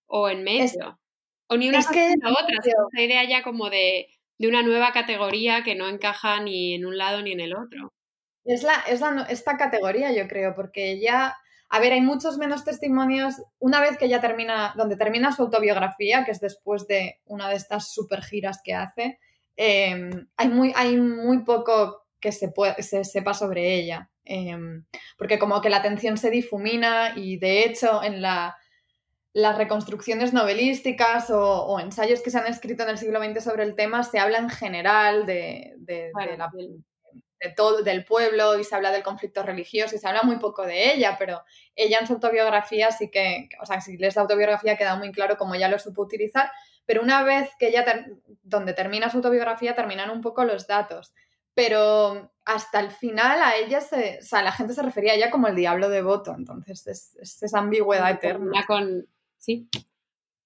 o 0.06 0.28
en 0.28 0.42
medio. 0.42 0.98
o 1.48 1.56
ni 1.56 1.68
una 1.68 1.78
ni 1.78 2.16
la 2.20 2.30
otra. 2.30 2.56
Esa 2.62 3.02
idea 3.02 3.24
ya 3.28 3.42
como 3.42 3.70
de, 3.70 4.08
de, 4.38 4.48
una 4.48 4.62
nueva 4.62 4.92
categoría 4.92 5.62
que 5.64 5.74
no 5.74 5.88
encaja 5.88 6.40
ni 6.40 6.74
en 6.74 6.86
un 6.86 6.96
lado 6.96 7.22
ni 7.22 7.32
en 7.32 7.40
el 7.40 7.54
otro. 7.54 7.92
Es, 8.44 8.62
la, 8.62 8.74
es 8.88 9.00
la, 9.00 9.26
esta 9.28 9.56
categoría, 9.56 10.12
yo 10.12 10.28
creo, 10.28 10.54
porque 10.54 11.00
ya. 11.00 11.36
A 11.72 11.78
ver, 11.78 11.92
hay 11.92 12.00
muchos 12.00 12.36
menos 12.36 12.64
testimonios. 12.64 13.40
Una 13.60 13.80
vez 13.80 13.96
que 13.96 14.08
ya 14.08 14.20
termina, 14.20 14.74
donde 14.76 14.96
termina 14.96 15.30
su 15.30 15.42
autobiografía, 15.42 16.24
que 16.24 16.32
es 16.32 16.40
después 16.40 16.88
de 16.88 17.20
una 17.26 17.48
de 17.48 17.54
estas 17.54 17.92
super 17.92 18.22
giras 18.22 18.60
que 18.64 18.74
hace, 18.74 19.20
eh, 19.56 20.10
hay, 20.36 20.48
muy, 20.48 20.72
hay 20.74 20.96
muy 20.96 21.44
poco 21.44 22.06
que 22.20 22.32
se, 22.32 22.48
puede, 22.48 22.82
se 22.82 23.04
sepa 23.04 23.34
sobre 23.34 23.74
ella. 23.74 24.10
Em, 24.24 24.84
porque 25.18 25.38
como 25.38 25.60
que 25.60 25.70
la 25.70 25.78
atención 25.78 26.16
se 26.16 26.30
difumina 26.30 27.14
y 27.16 27.38
de 27.38 27.64
hecho 27.64 28.02
en 28.02 28.22
la, 28.22 28.56
las 29.32 29.56
reconstrucciones 29.56 30.32
novelísticas 30.32 31.30
o, 31.30 31.78
ensayos 31.80 32.20
que 32.20 32.30
se 32.30 32.38
han 32.38 32.46
escrito 32.46 32.82
en 32.82 32.90
el 32.90 32.98
siglo 32.98 33.22
XX 33.22 33.42
sobre 33.42 33.64
el 33.64 33.74
tema 33.74 34.04
se 34.04 34.18
habla 34.18 34.38
en 34.38 34.50
general 34.50 35.26
de, 35.26 35.74
de, 35.78 36.12
todo, 37.56 37.82
del 37.82 38.04
pueblo 38.04 38.58
y 38.58 38.64
se 38.64 38.74
habla 38.74 38.92
del 38.92 39.02
conflicto 39.02 39.42
religioso 39.42 39.96
y 39.96 39.98
se 39.98 40.06
habla 40.06 40.22
muy 40.22 40.36
poco 40.36 40.66
de 40.66 40.92
ella, 40.92 41.16
pero 41.18 41.42
ella 41.74 41.98
en 41.98 42.06
su 42.06 42.12
autobiografía 42.14 42.90
sí 42.90 43.10
que, 43.10 43.48
o 43.62 43.66
sea, 43.66 43.80
si 43.80 43.96
lees 43.96 44.16
la 44.16 44.22
autobiografía 44.22 44.76
queda 44.76 44.96
muy 44.96 45.10
claro 45.10 45.36
cómo 45.38 45.54
ella 45.54 45.68
lo 45.68 45.78
supo 45.78 46.02
utilizar, 46.02 46.50
pero 46.84 47.02
una 47.02 47.22
vez 47.22 47.50
que 47.58 47.68
ella, 47.68 48.04
donde 48.42 48.74
termina 48.74 49.10
su 49.10 49.16
autobiografía, 49.18 49.74
terminan 49.74 50.10
un 50.10 50.20
poco 50.20 50.44
los 50.44 50.66
datos 50.66 51.14
pero 51.54 52.32
hasta 52.44 52.80
el 52.80 52.90
final 52.90 53.42
a 53.42 53.56
ella 53.56 53.80
se, 53.80 54.18
o 54.20 54.24
sea, 54.24 54.42
la 54.42 54.52
gente 54.52 54.74
se 54.74 54.82
refería 54.82 55.12
a 55.12 55.14
ella 55.16 55.30
como 55.30 55.48
el 55.48 55.56
diablo 55.56 55.88
devoto, 55.88 56.34
entonces 56.36 56.86
es, 56.86 57.42
esa 57.42 57.58
ambigüedad 57.58 58.10
eterna. 58.10 58.64
Con, 58.66 59.06
sí, 59.38 59.68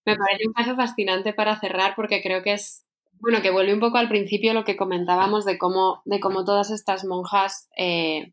me 0.04 0.16
parece 0.16 0.46
un 0.46 0.52
caso 0.52 0.76
fascinante 0.76 1.32
para 1.32 1.58
cerrar 1.58 1.94
porque 1.96 2.22
creo 2.22 2.42
que 2.42 2.52
es, 2.52 2.84
bueno, 3.20 3.40
que 3.42 3.50
vuelve 3.50 3.74
un 3.74 3.80
poco 3.80 3.98
al 3.98 4.08
principio 4.08 4.54
lo 4.54 4.64
que 4.64 4.76
comentábamos 4.76 5.44
de 5.44 5.56
cómo, 5.56 6.02
de 6.04 6.20
cómo 6.20 6.44
todas 6.44 6.70
estas 6.70 7.04
monjas, 7.04 7.68
eh, 7.76 8.32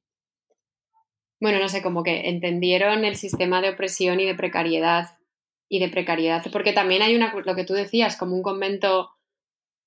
bueno, 1.40 1.60
no 1.60 1.70
sé, 1.70 1.82
como 1.82 2.04
que 2.04 2.30
entendieron 2.30 3.06
el 3.06 3.16
sistema 3.16 3.62
de 3.62 3.70
opresión 3.70 4.20
y 4.20 4.26
de 4.26 4.36
precariedad 4.36 5.18
y 5.70 5.80
de 5.80 5.90
precariedad, 5.90 6.46
porque 6.52 6.74
también 6.74 7.02
hay 7.02 7.16
una, 7.16 7.34
lo 7.34 7.56
que 7.56 7.64
tú 7.64 7.74
decías, 7.74 8.18
como 8.18 8.36
un 8.36 8.44
convento 8.44 9.10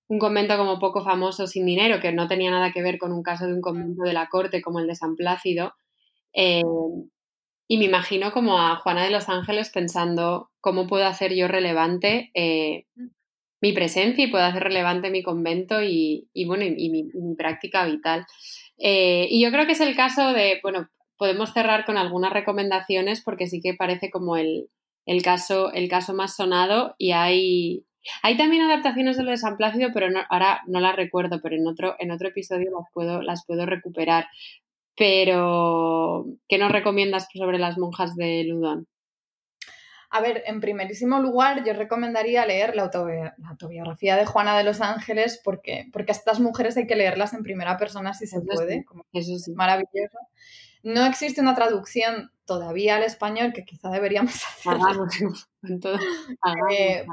un 0.09 0.18
convento 0.18 0.57
como 0.57 0.78
poco 0.78 1.02
famoso 1.05 1.46
sin 1.46 1.66
dinero, 1.66 2.00
que 2.00 2.12
no 2.12 2.28
tenía 2.28 2.50
nada 2.50 2.72
que 2.72 2.82
ver 2.82 2.98
con 2.98 3.12
un 3.12 3.22
caso 3.22 3.46
de 3.46 3.55
un 3.55 3.61
convento 3.61 4.02
de 4.02 4.12
la 4.12 4.28
corte 4.28 4.62
como 4.62 4.80
el 4.80 4.86
de 4.86 4.94
San 4.94 5.16
Plácido. 5.16 5.74
Eh, 6.32 6.62
y 7.66 7.78
me 7.78 7.86
imagino 7.86 8.32
como 8.32 8.61
a 8.61 8.76
Juana 8.76 9.05
de 9.05 9.11
los 9.11 9.28
Ángeles 9.28 9.70
pensando 9.70 10.50
cómo 10.61 10.86
puedo 10.86 11.07
hacer 11.07 11.34
yo 11.34 11.48
relevante 11.48 12.30
eh, 12.34 12.84
mi 13.61 13.72
presencia 13.72 14.24
y 14.24 14.30
puedo 14.30 14.44
hacer 14.44 14.62
relevante 14.62 15.11
mi 15.11 15.22
convento 15.22 15.82
y, 15.82 16.28
bueno, 16.46 16.64
y, 16.64 16.90
mi, 16.90 17.09
práctica 17.36 17.86
vital. 17.86 18.26
Eh, 18.76 19.26
y 19.30 19.42
yo 19.42 19.50
creo 19.50 19.64
que 19.64 19.72
es 19.72 19.80
el 19.80 19.96
caso 19.96 20.34
de, 20.34 20.61
bueno, 20.62 20.90
podemos 21.16 21.55
cerrar 21.55 21.86
con 21.86 21.96
algunas 21.96 22.32
recomendaciones 22.32 23.22
porque 23.22 23.46
sí 23.46 23.62
que 23.62 23.72
parece 23.72 24.11
como 24.11 24.36
el, 24.36 24.68
el 25.07 25.22
caso, 25.22 25.72
el 25.72 25.88
caso 25.88 26.12
más 26.12 26.36
sonado 26.36 26.94
y 26.98 27.12
hay, 27.12 27.86
hay 28.22 28.36
también 28.36 28.62
adaptaciones 28.62 29.16
de 29.16 29.24
lo 29.24 29.30
de 29.30 29.36
San 29.36 29.57
Plácido, 29.57 29.90
pero 29.92 30.07
ahora 30.28 30.62
no 30.66 30.80
las 30.80 30.96
recuerdo, 30.96 31.40
pero 31.42 31.57
en 31.57 31.66
otro, 31.66 31.96
en 31.98 32.11
otro 32.11 32.28
episodio 32.28 32.70
las 32.70 32.90
puedo, 32.92 33.22
las 33.22 33.44
puedo 33.46 33.66
recuperar. 33.66 34.26
Pero, 34.96 36.26
¿qué 36.48 36.59
nos 36.59 36.70
recomiendas 36.70 37.28
sobre 37.32 37.59
las 37.59 37.78
monjas 37.78 38.14
de 38.14 38.44
Ludón? 38.44 38.86
A 40.11 40.20
ver, 40.20 40.44
en 40.46 40.61
primerísimo 40.61 41.18
lugar, 41.18 41.64
yo 41.64 41.72
recomendaría 41.72 42.46
leer 42.46 42.76
la, 42.76 42.84
autobiografía 42.84 44.14
de 44.14 44.24
Juana 44.24 44.57
de 44.57 44.62
los 44.62 44.80
Ángeles 44.80 45.40
porque, 45.42 45.88
porque 45.92 46.12
estas 46.12 46.38
mujeres 46.38 46.76
hay 46.76 46.86
que 46.86 46.94
leerlas 46.94 47.34
en 47.34 47.42
primera 47.42 47.76
persona 47.76 48.14
si 48.14 48.28
se 48.28 48.40
puede. 48.40 48.84
eso 49.12 49.38
sí. 49.38 49.52
Maravilloso. 49.55 50.18
No 50.85 51.07
existe 51.07 51.41
una 51.41 51.55
traducción 51.55 52.30
todavía 52.45 52.97
al 52.97 53.05
español 53.05 53.55
que 53.55 53.64
quizá 53.64 53.91
deberíamos 53.91 54.35
hacer. 54.66 54.74
Eh, 56.70 57.07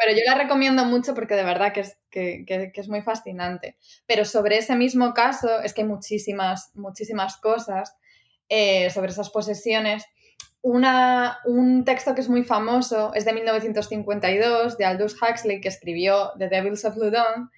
pero, 0.00 0.16
yo 0.16 0.22
la 0.26 0.34
recomiendo 0.34 0.86
mucho 0.86 1.14
porque 1.14 1.34
de 1.34 1.44
verdad 1.44 1.74
que 1.74 1.80
es, 1.80 1.98
que, 2.10 2.72
es 2.74 2.88
muy 2.88 3.02
fascinante. 3.02 3.76
Pero 4.06 4.24
sobre 4.24 4.56
ese 4.56 4.76
mismo 4.76 5.12
caso 5.12 5.60
es 5.60 5.74
que 5.74 5.82
hay 5.82 5.88
muchísimas, 5.88 6.72
muchísimas 6.74 7.36
cosas 7.36 7.94
eh, 8.48 8.88
sobre 8.88 9.10
esas 9.10 9.28
posesiones. 9.28 10.06
Una, 10.62 11.38
un 11.44 11.84
texto 11.84 12.14
que 12.14 12.22
es 12.22 12.30
muy 12.30 12.44
famoso 12.44 13.12
es 13.12 13.26
de 13.26 13.34
1952 13.34 14.78
de 14.78 14.84
Aldous 14.86 15.16
Huxley 15.20 15.60
que 15.60 15.68
escribió 15.68 16.32
The 16.38 16.48
Devils 16.48 16.86
of 16.86 16.96
Ludon, 16.96 17.50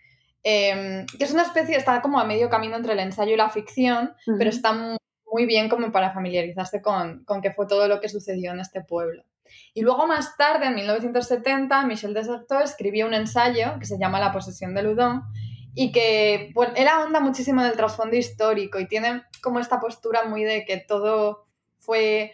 em, 0.42 1.06
que 1.06 1.24
es 1.24 1.32
una 1.32 1.42
especie, 1.42 1.76
está 1.76 2.02
como 2.02 2.18
a 2.18 2.24
medio 2.24 2.50
camino 2.50 2.76
entre 2.76 2.94
el 2.94 2.98
ensayo 2.98 3.34
y 3.34 3.36
la 3.36 3.50
ficción, 3.50 4.14
pero 4.36 4.50
está 4.50 4.72
muy 4.72 4.96
muy 5.32 5.46
bien 5.46 5.68
como 5.68 5.92
para 5.92 6.12
familiarizarse 6.12 6.82
con, 6.82 7.24
con 7.24 7.40
qué 7.40 7.52
fue 7.52 7.66
todo 7.66 7.88
lo 7.88 8.00
que 8.00 8.08
sucedió 8.08 8.52
en 8.52 8.60
este 8.60 8.82
pueblo. 8.82 9.24
Y 9.74 9.82
luego 9.82 10.06
más 10.06 10.36
tarde, 10.36 10.66
en 10.66 10.74
1970, 10.74 11.86
Michel 11.86 12.14
Desartaux 12.14 12.64
escribió 12.64 13.06
un 13.06 13.14
ensayo 13.14 13.78
que 13.78 13.86
se 13.86 13.98
llama 13.98 14.20
La 14.20 14.32
posesión 14.32 14.74
de 14.74 14.82
Ludon 14.82 15.22
y 15.74 15.92
que 15.92 16.50
bueno, 16.54 16.72
él 16.76 16.88
ahonda 16.88 17.20
muchísimo 17.20 17.60
en 17.60 17.68
el 17.68 17.76
trasfondo 17.76 18.16
histórico 18.16 18.80
y 18.80 18.88
tiene 18.88 19.22
como 19.42 19.60
esta 19.60 19.80
postura 19.80 20.24
muy 20.24 20.44
de 20.44 20.64
que 20.64 20.78
todo 20.78 21.46
fue 21.78 22.32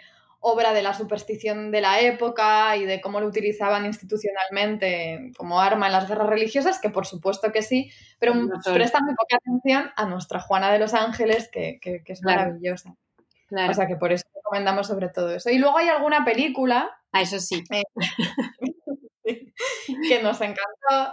obra 0.49 0.73
de 0.73 0.81
la 0.81 0.95
superstición 0.95 1.73
de 1.73 1.81
la 1.81 2.01
época 2.01 2.77
y 2.77 2.85
de 2.85 3.01
cómo 3.01 3.19
lo 3.19 3.27
utilizaban 3.27 3.85
institucionalmente 3.85 5.33
como 5.37 5.61
arma 5.61 5.87
en 5.87 5.93
las 5.93 6.07
guerras 6.07 6.29
religiosas, 6.29 6.81
que 6.81 6.89
por 6.89 7.05
supuesto 7.05 7.51
que 7.51 7.63
sí, 7.63 7.91
pero 8.21 8.33
presta 8.73 9.01
muy 9.01 9.17
poca 9.17 9.39
atención 9.39 9.91
a 9.97 10.07
nuestra 10.07 10.39
Juana 10.39 10.73
de 10.73 10.79
los 10.79 10.95
Ángeles, 10.95 11.51
que, 11.51 11.81
es 11.83 12.23
maravillosa. 12.23 12.95
O 13.51 13.75
sea 13.75 13.89
que 13.89 13.97
por 13.97 14.13
eso 14.13 14.25
recomendamos 14.37 14.87
sobre 14.87 15.09
todo 15.09 15.35
eso. 15.35 15.51
Y 15.51 15.59
luego 15.59 15.79
hay 15.79 15.89
alguna 15.89 16.25
película. 16.25 16.97
Ah, 17.11 17.23
eso 17.23 17.41
sí. 17.41 17.65
Eh, 17.73 17.83
que 20.09 20.23
nos 20.23 20.41
encantó. 20.41 21.13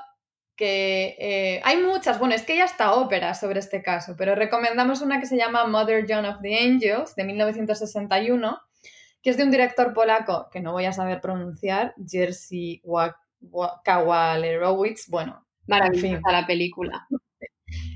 Que 0.56 1.16
eh, 1.18 1.62
hay 1.64 1.78
muchas, 1.78 2.20
bueno, 2.20 2.36
es 2.36 2.44
que 2.44 2.56
ya 2.56 2.66
está 2.66 2.94
ópera 2.94 3.34
sobre 3.34 3.60
este 3.60 3.82
caso, 3.82 4.14
pero 4.16 4.36
recomendamos 4.36 5.02
una 5.02 5.20
que 5.20 5.26
se 5.26 5.38
llama 5.38 5.66
Mother 5.66 6.06
John 6.08 6.26
of 6.26 6.42
the 6.44 6.56
Angels 6.56 7.16
de 7.16 7.24
1961 7.24 8.60
que 9.24 9.30
es 9.30 9.38
de 9.38 9.44
un 9.44 9.52
director 9.52 9.94
polaco 9.94 10.50
que 10.52 10.60
no 10.60 10.74
voy 10.74 10.86
a 10.86 10.94
saber 10.94 11.22
pronunciar, 11.22 11.96
Jerzy 12.06 12.84
Kawalerowicz. 13.84 15.08
Bueno, 15.08 15.46
maravillosa 15.66 16.32
la 16.32 16.46
película. 16.46 17.08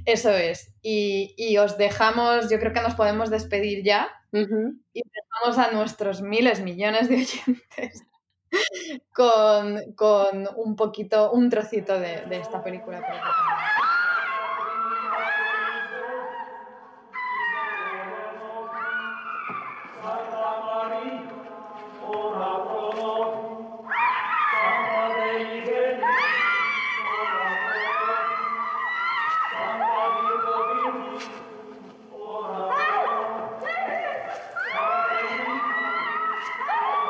Eso 0.05 0.31
es. 0.31 0.73
Y, 0.81 1.57
os 1.57 1.77
dejamos, 1.77 2.49
yo 2.49 2.59
creo 2.59 2.71
que 2.71 2.81
nos 2.81 2.95
podemos 2.95 3.29
despedir 3.29 3.83
ya 3.83 4.09
y 4.31 5.01
dejamos 5.03 5.57
a 5.57 5.71
nuestros 5.71 6.21
miles, 6.21 6.61
millones 6.61 7.09
de 7.09 7.15
oyentes 7.15 8.03
con, 9.13 10.47
un 10.55 10.75
poquito, 10.75 11.31
un 11.31 11.49
trocito 11.49 11.99
de, 11.99 12.23
esta 12.31 12.63
película. 12.63 13.03